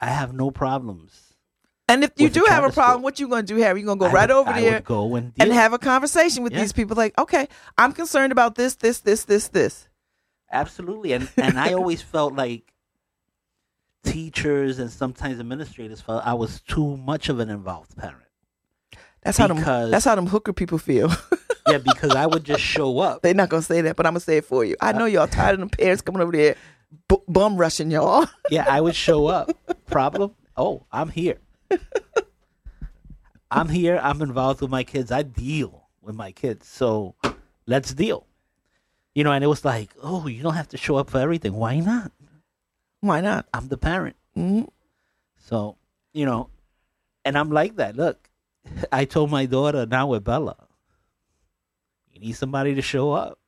I 0.00 0.06
have 0.06 0.32
no 0.32 0.50
problems. 0.50 1.34
And 1.88 2.04
if 2.04 2.12
you 2.16 2.28
do 2.30 2.44
have 2.48 2.64
a 2.64 2.70
problem, 2.70 2.94
school. 2.98 3.02
what 3.02 3.20
you 3.20 3.28
going 3.28 3.46
to 3.46 3.54
do, 3.54 3.60
Harry? 3.60 3.80
You're 3.80 3.86
going 3.86 3.98
to 3.98 4.04
go 4.04 4.10
I 4.10 4.12
right 4.12 4.28
would- 4.28 4.36
over 4.36 4.50
I 4.50 4.60
there 4.60 4.80
go 4.80 5.14
and, 5.16 5.32
and 5.38 5.52
have 5.52 5.72
a 5.72 5.78
conversation 5.78 6.42
with 6.44 6.52
Yeah. 6.52 6.60
these 6.60 6.72
people 6.72 6.96
like, 6.96 7.18
okay, 7.18 7.48
I'm 7.76 7.92
concerned 7.92 8.30
about 8.32 8.54
this, 8.54 8.76
this, 8.76 9.00
this, 9.00 9.24
this, 9.24 9.48
this. 9.48 9.88
Absolutely. 10.52 11.12
And 11.12 11.28
and 11.36 11.58
I 11.60 11.72
always 11.74 12.02
felt 12.02 12.34
like 12.34 12.72
teachers 14.02 14.78
and 14.78 14.90
sometimes 14.90 15.38
administrators 15.40 16.00
felt 16.00 16.24
I 16.26 16.34
was 16.34 16.60
too 16.62 16.96
much 16.96 17.28
of 17.28 17.38
an 17.40 17.50
involved 17.50 17.96
parent. 17.96 18.24
That's 19.22 19.36
how 19.36 19.48
them 19.48 19.60
that's 19.90 20.04
how 20.06 20.14
them 20.14 20.26
hooker 20.26 20.52
people 20.52 20.78
feel. 20.78 21.10
Yeah, 21.68 21.78
because 21.78 22.16
I 22.16 22.26
would 22.26 22.42
just 22.42 22.62
show 22.62 22.98
up. 22.98 23.22
They're 23.22 23.34
not 23.34 23.48
gonna 23.48 23.62
say 23.62 23.80
that, 23.82 23.94
but 23.94 24.04
I'm 24.04 24.14
gonna 24.14 24.20
say 24.20 24.38
it 24.38 24.44
for 24.44 24.64
you. 24.64 24.74
I 24.80 24.90
know 24.90 25.04
y'all 25.04 25.28
tired 25.28 25.54
of 25.54 25.60
them 25.60 25.68
parents 25.68 26.02
coming 26.02 26.20
over 26.20 26.32
there 26.32 26.56
bu- 27.06 27.22
bum 27.28 27.56
rushing 27.56 27.90
y'all. 27.92 28.26
Yeah, 28.50 28.64
I 28.68 28.80
would 28.80 28.96
show 28.96 29.26
up. 29.26 29.50
Problem? 29.86 30.34
Oh, 30.56 30.84
I'm 30.90 31.10
here. 31.10 31.38
I'm 33.50 33.68
here. 33.68 34.00
I'm 34.02 34.20
involved 34.22 34.60
with 34.62 34.70
my 34.70 34.82
kids. 34.82 35.12
I 35.12 35.22
deal 35.22 35.88
with 36.02 36.16
my 36.16 36.32
kids. 36.32 36.66
So 36.66 37.14
let's 37.66 37.94
deal. 37.94 38.26
You 39.14 39.22
know, 39.22 39.32
and 39.32 39.44
it 39.44 39.48
was 39.48 39.64
like, 39.64 39.90
oh, 40.02 40.26
you 40.26 40.42
don't 40.42 40.54
have 40.54 40.68
to 40.68 40.76
show 40.76 40.96
up 40.96 41.10
for 41.10 41.18
everything. 41.18 41.52
Why 41.52 41.78
not? 41.78 42.10
Why 43.00 43.20
not? 43.20 43.46
I'm 43.54 43.68
the 43.68 43.78
parent. 43.78 44.16
hmm 44.34 44.62
So, 45.38 45.76
you 46.12 46.26
know, 46.26 46.50
and 47.24 47.36
I'm 47.38 47.50
like 47.50 47.76
that. 47.76 47.96
Look, 47.96 48.28
I 48.92 49.04
told 49.04 49.30
my 49.30 49.46
daughter 49.46 49.86
now 49.86 50.08
with 50.08 50.24
Bella, 50.24 50.56
you 52.12 52.20
need 52.20 52.32
somebody 52.32 52.74
to 52.74 52.82
show 52.82 53.12
up. 53.12 53.38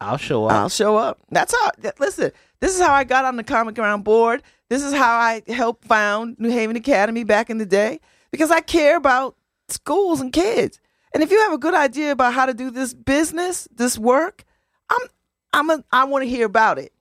I'll 0.00 0.16
show 0.16 0.44
up. 0.46 0.52
I'll 0.52 0.68
show 0.68 0.96
up. 0.96 1.18
That's 1.30 1.52
how. 1.52 1.70
Listen, 1.98 2.30
this 2.60 2.74
is 2.74 2.80
how 2.80 2.92
I 2.92 3.02
got 3.04 3.24
on 3.24 3.36
the 3.36 3.42
Common 3.42 3.74
Ground 3.74 4.04
board. 4.04 4.42
This 4.68 4.84
is 4.84 4.92
how 4.92 5.18
I 5.18 5.42
helped 5.48 5.86
found 5.86 6.38
New 6.38 6.50
Haven 6.50 6.76
Academy 6.76 7.24
back 7.24 7.50
in 7.50 7.58
the 7.58 7.66
day 7.66 7.98
because 8.30 8.50
I 8.50 8.60
care 8.60 8.96
about 8.96 9.36
schools 9.68 10.20
and 10.20 10.32
kids. 10.32 10.78
And 11.12 11.22
if 11.22 11.30
you 11.32 11.40
have 11.40 11.52
a 11.52 11.58
good 11.58 11.74
idea 11.74 12.12
about 12.12 12.34
how 12.34 12.46
to 12.46 12.54
do 12.54 12.70
this 12.70 12.94
business, 12.94 13.66
this 13.74 13.98
work, 13.98 14.44
I'm 14.88 15.08
I'm 15.52 15.70
a, 15.70 15.84
I 15.90 16.04
want 16.04 16.22
to 16.22 16.28
hear 16.28 16.46
about 16.46 16.78
it. 16.78 16.92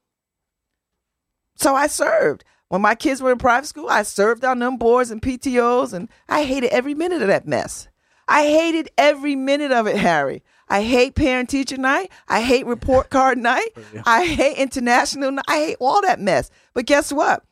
So 1.57 1.75
I 1.75 1.87
served. 1.87 2.43
When 2.69 2.81
my 2.81 2.95
kids 2.95 3.21
were 3.21 3.31
in 3.31 3.37
private 3.37 3.67
school, 3.67 3.89
I 3.89 4.03
served 4.03 4.43
on 4.43 4.59
them 4.59 4.77
boards 4.77 5.09
and 5.09 5.21
PTOs, 5.21 5.93
and 5.93 6.09
I 6.27 6.43
hated 6.43 6.69
every 6.69 6.93
minute 6.93 7.21
of 7.21 7.29
that 7.29 7.47
mess. 7.47 7.87
I 8.27 8.43
hated 8.43 8.89
every 8.97 9.35
minute 9.35 9.71
of 9.71 9.87
it, 9.87 9.95
Harry. 9.97 10.43
I 10.69 10.83
hate 10.83 11.15
parent 11.15 11.49
teacher 11.49 11.77
night. 11.77 12.11
I 12.27 12.41
hate 12.41 12.65
report 12.65 13.09
card 13.09 13.37
night. 13.37 13.69
Oh, 13.77 14.01
I 14.05 14.25
hate 14.25 14.57
international 14.57 15.31
night. 15.31 15.45
I 15.47 15.57
hate 15.59 15.77
all 15.79 16.01
that 16.01 16.19
mess. 16.19 16.51
But 16.73 16.85
guess 16.85 17.11
what? 17.11 17.43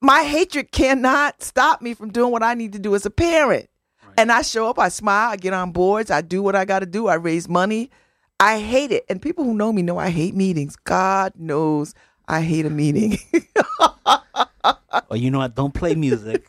My 0.00 0.22
hatred 0.22 0.70
cannot 0.70 1.42
stop 1.42 1.82
me 1.82 1.94
from 1.94 2.12
doing 2.12 2.30
what 2.30 2.44
I 2.44 2.54
need 2.54 2.72
to 2.74 2.78
do 2.78 2.94
as 2.94 3.04
a 3.04 3.10
parent. 3.10 3.68
And 4.16 4.30
I 4.30 4.42
show 4.42 4.68
up, 4.70 4.78
I 4.78 4.88
smile, 4.88 5.32
I 5.32 5.36
get 5.36 5.52
on 5.52 5.72
boards, 5.72 6.10
I 6.10 6.22
do 6.22 6.42
what 6.42 6.56
I 6.56 6.64
got 6.64 6.78
to 6.78 6.86
do, 6.86 7.06
I 7.06 7.14
raise 7.14 7.48
money. 7.48 7.90
I 8.38 8.60
hate 8.60 8.92
it. 8.92 9.04
And 9.08 9.20
people 9.20 9.44
who 9.44 9.54
know 9.54 9.72
me 9.72 9.82
know 9.82 9.98
I 9.98 10.10
hate 10.10 10.34
meetings. 10.34 10.76
God 10.76 11.32
knows 11.36 11.94
I 12.28 12.40
hate 12.40 12.66
a 12.66 12.70
meeting. 12.70 13.18
or 15.10 15.16
you 15.16 15.30
know 15.30 15.38
what? 15.38 15.54
Don't 15.54 15.72
play 15.74 15.94
music. 15.94 16.48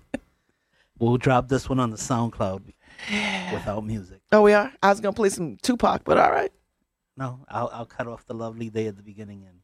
we'll 0.98 1.16
drop 1.16 1.48
this 1.48 1.68
one 1.68 1.80
on 1.80 1.90
the 1.90 1.96
SoundCloud 1.96 2.62
without 3.52 3.84
music. 3.84 4.20
oh, 4.32 4.42
we 4.42 4.52
are? 4.52 4.72
I 4.82 4.90
was 4.90 5.00
going 5.00 5.14
to 5.14 5.16
play 5.16 5.28
some 5.28 5.56
Tupac, 5.62 6.02
but 6.04 6.18
all 6.18 6.30
right. 6.30 6.52
No, 7.16 7.40
I'll 7.48 7.70
I'll 7.72 7.86
cut 7.86 8.06
off 8.06 8.26
the 8.26 8.34
lovely 8.34 8.68
day 8.68 8.86
at 8.86 8.96
the 8.96 9.02
beginning 9.02 9.44
and 9.48 9.60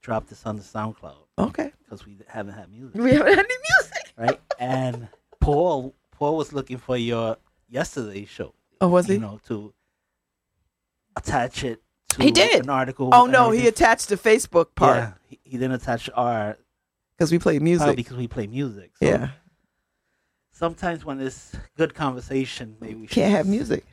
drop 0.00 0.26
this 0.28 0.46
on 0.46 0.56
the 0.56 0.62
SoundCloud 0.62 1.16
Okay. 1.38 1.70
because 1.84 2.06
we 2.06 2.16
haven't 2.26 2.54
had 2.54 2.70
music, 2.70 2.94
We 3.00 3.12
haven't 3.12 3.34
had 3.36 3.38
any 3.44 3.54
music. 3.78 4.12
right? 4.16 4.40
And 4.58 5.08
Paul 5.40 5.94
Paul 6.12 6.36
was 6.38 6.52
looking 6.54 6.78
for 6.78 6.96
your 6.96 7.36
yesterday's 7.68 8.28
show. 8.30 8.54
Oh, 8.80 8.88
was 8.88 9.06
he? 9.06 9.14
You 9.14 9.20
know, 9.20 9.38
to 9.48 9.74
attach 11.16 11.62
it 11.62 11.82
to 12.12 12.22
He 12.22 12.30
did. 12.30 12.64
an 12.64 12.70
article. 12.70 13.10
oh, 13.12 13.26
no, 13.26 13.50
he 13.50 13.66
attached 13.68 14.08
the 14.08 14.16
Facebook 14.16 14.74
part 14.74 14.96
Yeah, 14.96 15.12
he, 15.28 15.38
he 15.44 15.52
didn't 15.58 15.72
attach 15.72 16.08
our 16.14 16.56
because 17.16 17.30
we 17.30 17.38
play 17.38 17.54
probably 17.58 17.64
music. 17.70 17.96
because 17.96 18.16
we 18.16 18.26
play 18.28 18.46
music. 18.46 18.92
So 18.96 19.06
yeah. 19.06 19.28
Sometimes 20.50 21.04
when 21.04 21.20
it's 21.20 21.52
good 21.76 21.94
conversation, 21.94 22.76
maybe 22.80 22.94
we 22.94 23.06
Can't 23.06 23.32
have 23.32 23.46
music. 23.46 23.84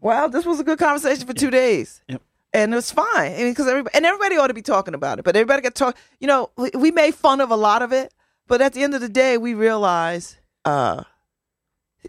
Well, 0.00 0.28
this 0.28 0.44
was 0.44 0.60
a 0.60 0.64
good 0.64 0.78
conversation 0.78 1.26
for 1.26 1.32
two 1.34 1.50
days. 1.50 2.02
Yep. 2.08 2.22
And 2.52 2.72
it 2.72 2.76
was 2.76 2.90
fine. 2.90 3.32
I 3.32 3.36
mean, 3.38 3.50
because 3.52 3.68
everybody, 3.68 3.94
and 3.94 4.06
everybody 4.06 4.36
ought 4.36 4.46
to 4.46 4.54
be 4.54 4.62
talking 4.62 4.94
about 4.94 5.18
it, 5.18 5.24
but 5.24 5.36
everybody 5.36 5.60
got 5.62 5.74
to 5.74 5.78
talk. 5.84 5.96
You 6.20 6.26
know, 6.26 6.50
we, 6.56 6.70
we 6.74 6.90
made 6.90 7.14
fun 7.14 7.40
of 7.40 7.50
a 7.50 7.56
lot 7.56 7.82
of 7.82 7.92
it, 7.92 8.12
but 8.46 8.60
at 8.62 8.72
the 8.72 8.82
end 8.82 8.94
of 8.94 9.00
the 9.00 9.08
day, 9.08 9.36
we 9.36 9.54
realize 9.54 10.38
uh, 10.64 11.04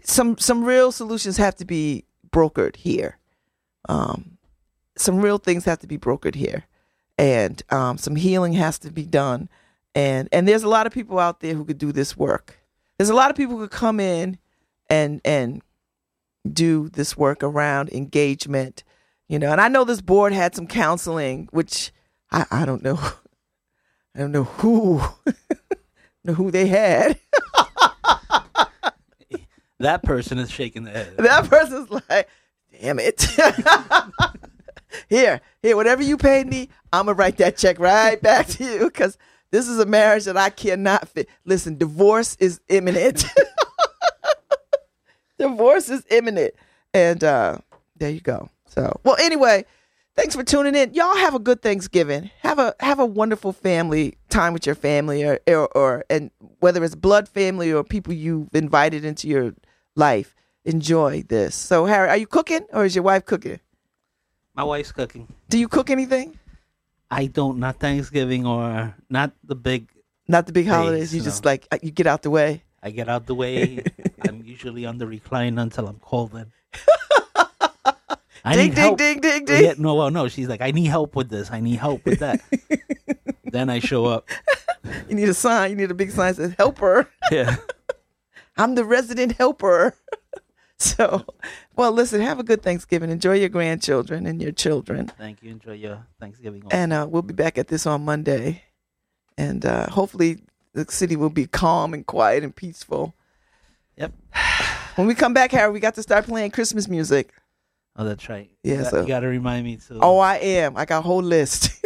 some 0.02 0.38
some 0.38 0.64
real 0.64 0.92
solutions 0.92 1.36
have 1.36 1.56
to 1.56 1.64
be 1.64 2.04
brokered 2.30 2.76
here. 2.76 3.18
Um, 3.88 4.38
some 5.00 5.20
real 5.20 5.38
things 5.38 5.64
have 5.64 5.78
to 5.80 5.86
be 5.86 5.98
brokered 5.98 6.34
here, 6.34 6.66
and 7.18 7.62
um, 7.70 7.98
some 7.98 8.16
healing 8.16 8.52
has 8.54 8.78
to 8.80 8.90
be 8.90 9.04
done. 9.04 9.48
And 9.94 10.28
and 10.32 10.46
there's 10.46 10.62
a 10.62 10.68
lot 10.68 10.86
of 10.86 10.92
people 10.92 11.18
out 11.18 11.40
there 11.40 11.54
who 11.54 11.64
could 11.64 11.78
do 11.78 11.92
this 11.92 12.16
work. 12.16 12.58
There's 12.98 13.10
a 13.10 13.14
lot 13.14 13.30
of 13.30 13.36
people 13.36 13.56
who 13.56 13.66
could 13.66 13.76
come 13.76 13.98
in 13.98 14.38
and 14.88 15.20
and 15.24 15.62
do 16.50 16.88
this 16.90 17.16
work 17.16 17.42
around 17.42 17.90
engagement, 17.90 18.84
you 19.28 19.38
know. 19.38 19.50
And 19.50 19.60
I 19.60 19.68
know 19.68 19.84
this 19.84 20.00
board 20.00 20.32
had 20.32 20.54
some 20.54 20.66
counseling, 20.66 21.48
which 21.50 21.92
I, 22.30 22.46
I 22.50 22.64
don't 22.64 22.82
know, 22.82 22.98
I 24.14 24.18
don't 24.18 24.32
know 24.32 24.44
who, 24.44 25.02
know 26.24 26.34
who 26.34 26.50
they 26.50 26.66
had. 26.66 27.18
That 29.80 30.02
person 30.02 30.38
is 30.38 30.50
shaking 30.50 30.84
their 30.84 30.92
head. 30.92 31.16
That 31.16 31.48
person's 31.48 31.90
like, 31.90 32.28
damn 32.78 32.98
it. 32.98 33.26
Here, 35.08 35.40
here, 35.62 35.76
whatever 35.76 36.02
you 36.02 36.16
paid 36.16 36.46
me, 36.46 36.68
I'm 36.92 37.06
gonna 37.06 37.14
write 37.14 37.36
that 37.38 37.56
check 37.56 37.78
right 37.78 38.20
back 38.20 38.46
to 38.48 38.64
you 38.64 38.84
because 38.86 39.16
this 39.50 39.68
is 39.68 39.78
a 39.78 39.86
marriage 39.86 40.24
that 40.24 40.36
I 40.36 40.50
cannot 40.50 41.08
fit. 41.08 41.28
Listen, 41.44 41.76
divorce 41.76 42.36
is 42.38 42.60
imminent. 42.68 43.24
divorce 45.38 45.88
is 45.88 46.04
imminent, 46.10 46.54
and 46.94 47.22
uh, 47.24 47.58
there 47.96 48.10
you 48.10 48.20
go. 48.20 48.48
So, 48.66 49.00
well, 49.04 49.16
anyway, 49.20 49.64
thanks 50.14 50.36
for 50.36 50.44
tuning 50.44 50.74
in. 50.76 50.94
Y'all 50.94 51.16
have 51.16 51.34
a 51.34 51.40
good 51.40 51.62
Thanksgiving. 51.62 52.30
Have 52.40 52.58
a 52.58 52.74
have 52.80 53.00
a 53.00 53.06
wonderful 53.06 53.52
family 53.52 54.16
time 54.28 54.52
with 54.52 54.66
your 54.66 54.76
family, 54.76 55.24
or 55.24 55.40
or, 55.48 55.68
or 55.76 56.04
and 56.08 56.30
whether 56.60 56.84
it's 56.84 56.94
blood 56.94 57.28
family 57.28 57.72
or 57.72 57.82
people 57.82 58.12
you've 58.12 58.54
invited 58.54 59.04
into 59.04 59.26
your 59.28 59.54
life. 59.96 60.34
Enjoy 60.64 61.22
this. 61.22 61.54
So, 61.54 61.86
Harry, 61.86 62.08
are 62.08 62.16
you 62.18 62.26
cooking 62.26 62.66
or 62.72 62.84
is 62.84 62.94
your 62.94 63.02
wife 63.02 63.24
cooking? 63.24 63.60
My 64.54 64.64
wife's 64.64 64.92
cooking. 64.92 65.28
Do 65.48 65.58
you 65.58 65.68
cook 65.68 65.90
anything? 65.90 66.38
I 67.10 67.26
don't 67.26 67.58
not 67.58 67.80
Thanksgiving 67.80 68.46
or 68.46 68.94
not 69.08 69.32
the 69.44 69.54
big. 69.54 69.88
Not 70.28 70.46
the 70.46 70.52
big 70.52 70.66
Days, 70.66 70.74
holidays. 70.74 71.14
You 71.14 71.20
no. 71.20 71.24
just 71.24 71.44
like 71.44 71.66
uh, 71.72 71.78
you 71.82 71.90
get 71.90 72.06
out 72.06 72.22
the 72.22 72.30
way. 72.30 72.62
I 72.82 72.90
get 72.90 73.08
out 73.08 73.26
the 73.26 73.34
way. 73.34 73.82
I'm 74.28 74.42
usually 74.44 74.86
on 74.86 74.98
the 74.98 75.06
recline 75.06 75.58
until 75.58 75.88
I'm 75.88 75.98
called 75.98 76.34
in. 76.34 76.52
I 78.42 78.54
Ding 78.56 78.68
need 78.68 78.74
ding 78.74 78.84
help. 78.84 78.98
ding 78.98 79.20
ding 79.20 79.44
ding. 79.44 79.62
Yeah, 79.64 79.74
no, 79.76 79.94
well, 79.96 80.10
no. 80.10 80.28
She's 80.28 80.48
like, 80.48 80.62
I 80.62 80.70
need 80.70 80.86
help 80.86 81.14
with 81.14 81.28
this. 81.28 81.50
I 81.50 81.60
need 81.60 81.76
help 81.78 82.04
with 82.06 82.20
that. 82.20 82.40
then 83.44 83.68
I 83.68 83.80
show 83.80 84.06
up. 84.06 84.28
You 85.08 85.14
need 85.16 85.28
a 85.28 85.34
sign. 85.34 85.70
You 85.72 85.76
need 85.76 85.90
a 85.90 85.94
big 85.94 86.10
sign 86.10 86.28
that 86.28 86.36
says 86.36 86.54
helper. 86.56 87.08
Yeah. 87.30 87.56
I'm 88.56 88.76
the 88.76 88.84
resident 88.84 89.32
helper. 89.32 89.94
so, 90.82 91.24
well, 91.76 91.92
listen, 91.92 92.20
have 92.22 92.38
a 92.38 92.42
good 92.42 92.62
Thanksgiving. 92.62 93.10
Enjoy 93.10 93.34
your 93.34 93.48
grandchildren 93.50 94.26
and 94.26 94.40
your 94.40 94.52
children. 94.52 95.08
Thank 95.18 95.42
you. 95.42 95.50
Enjoy 95.50 95.72
your 95.74 96.06
Thanksgiving. 96.18 96.62
also. 96.64 96.74
And 96.76 96.92
uh, 96.92 97.06
we'll 97.08 97.22
be 97.22 97.34
back 97.34 97.58
at 97.58 97.68
this 97.68 97.86
on 97.86 98.04
Monday. 98.04 98.64
And 99.36 99.64
uh, 99.66 99.88
hopefully 99.90 100.42
the 100.72 100.86
city 100.90 101.16
will 101.16 101.30
be 101.30 101.46
calm 101.46 101.92
and 101.94 102.06
quiet 102.06 102.42
and 102.44 102.54
peaceful. 102.54 103.14
Yep. 103.96 104.12
When 104.96 105.06
we 105.06 105.14
come 105.14 105.32
back, 105.32 105.52
Harry, 105.52 105.72
we 105.72 105.80
got 105.80 105.94
to 105.94 106.02
start 106.02 106.26
playing 106.26 106.50
Christmas 106.50 106.88
music. 106.88 107.30
Oh, 107.96 108.04
that's 108.04 108.28
right. 108.28 108.50
Yeah, 108.62 108.72
You 108.74 108.82
got- 108.82 108.90
so- 108.90 109.00
you 109.02 109.06
got 109.08 109.20
to 109.20 109.28
remind 109.28 109.64
me 109.64 109.76
too. 109.76 109.98
Oh, 110.02 110.18
I 110.18 110.36
am. 110.36 110.76
I 110.76 110.84
got 110.84 110.98
a 110.98 111.02
whole 111.02 111.22
list. 111.22 111.70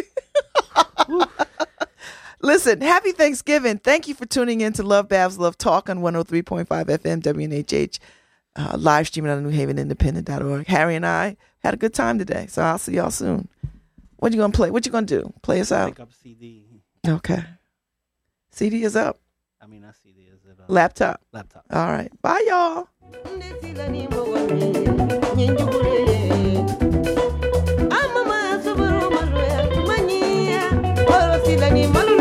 Listen, 2.41 2.81
happy 2.83 3.13
Thanksgiving. 3.13 3.79
Thank 3.79 4.07
you 4.07 4.15
for 4.15 4.27
tuning 4.27 4.61
in 4.61 4.73
to 4.75 4.83
Love 4.83 5.09
Babz 5.09 5.39
Love 5.39 5.57
Talk 5.57 5.89
on 5.89 6.01
103.5 6.01 6.67
FM 6.67 7.23
WNHH, 7.23 7.99
uh, 8.57 8.77
live 8.79 9.07
streaming 9.07 9.33
on 9.33 9.45
newhavenindependent.org. 9.45 10.67
Harry 10.67 10.97
and 10.97 11.07
I 11.07 11.37
had 11.61 11.75
a 11.75 11.77
good 11.77 11.95
time 11.95 12.19
today, 12.19 12.47
so 12.49 12.63
I'll 12.63 12.79
see 12.79 12.95
y'all 12.95 13.11
soon. 13.11 13.49
What 14.17 14.33
you 14.33 14.39
gonna 14.39 14.53
play? 14.53 14.71
What 14.71 14.87
you 14.87 14.93
gonna 14.93 15.07
do? 15.07 15.33
Play 15.43 15.61
us 15.61 15.73
out? 15.73 15.91
Pick 15.91 16.01
up 16.01 16.13
CD. 16.13 16.65
Okay. 17.07 17.45
CD 18.51 18.85
is 18.85 18.97
up. 18.97 19.21
I 19.61 19.67
mean, 19.67 19.83
not 19.83 19.95
CD. 20.03 20.23
Is 20.23 20.45
it 20.45 20.57
uh, 20.61 20.65
Laptop. 20.69 21.21
laptop? 21.33 21.65
All 21.71 21.87
right. 21.87 22.11
Bye, 22.23 22.45
y'all. 22.47 22.89
Maloya 31.89 32.14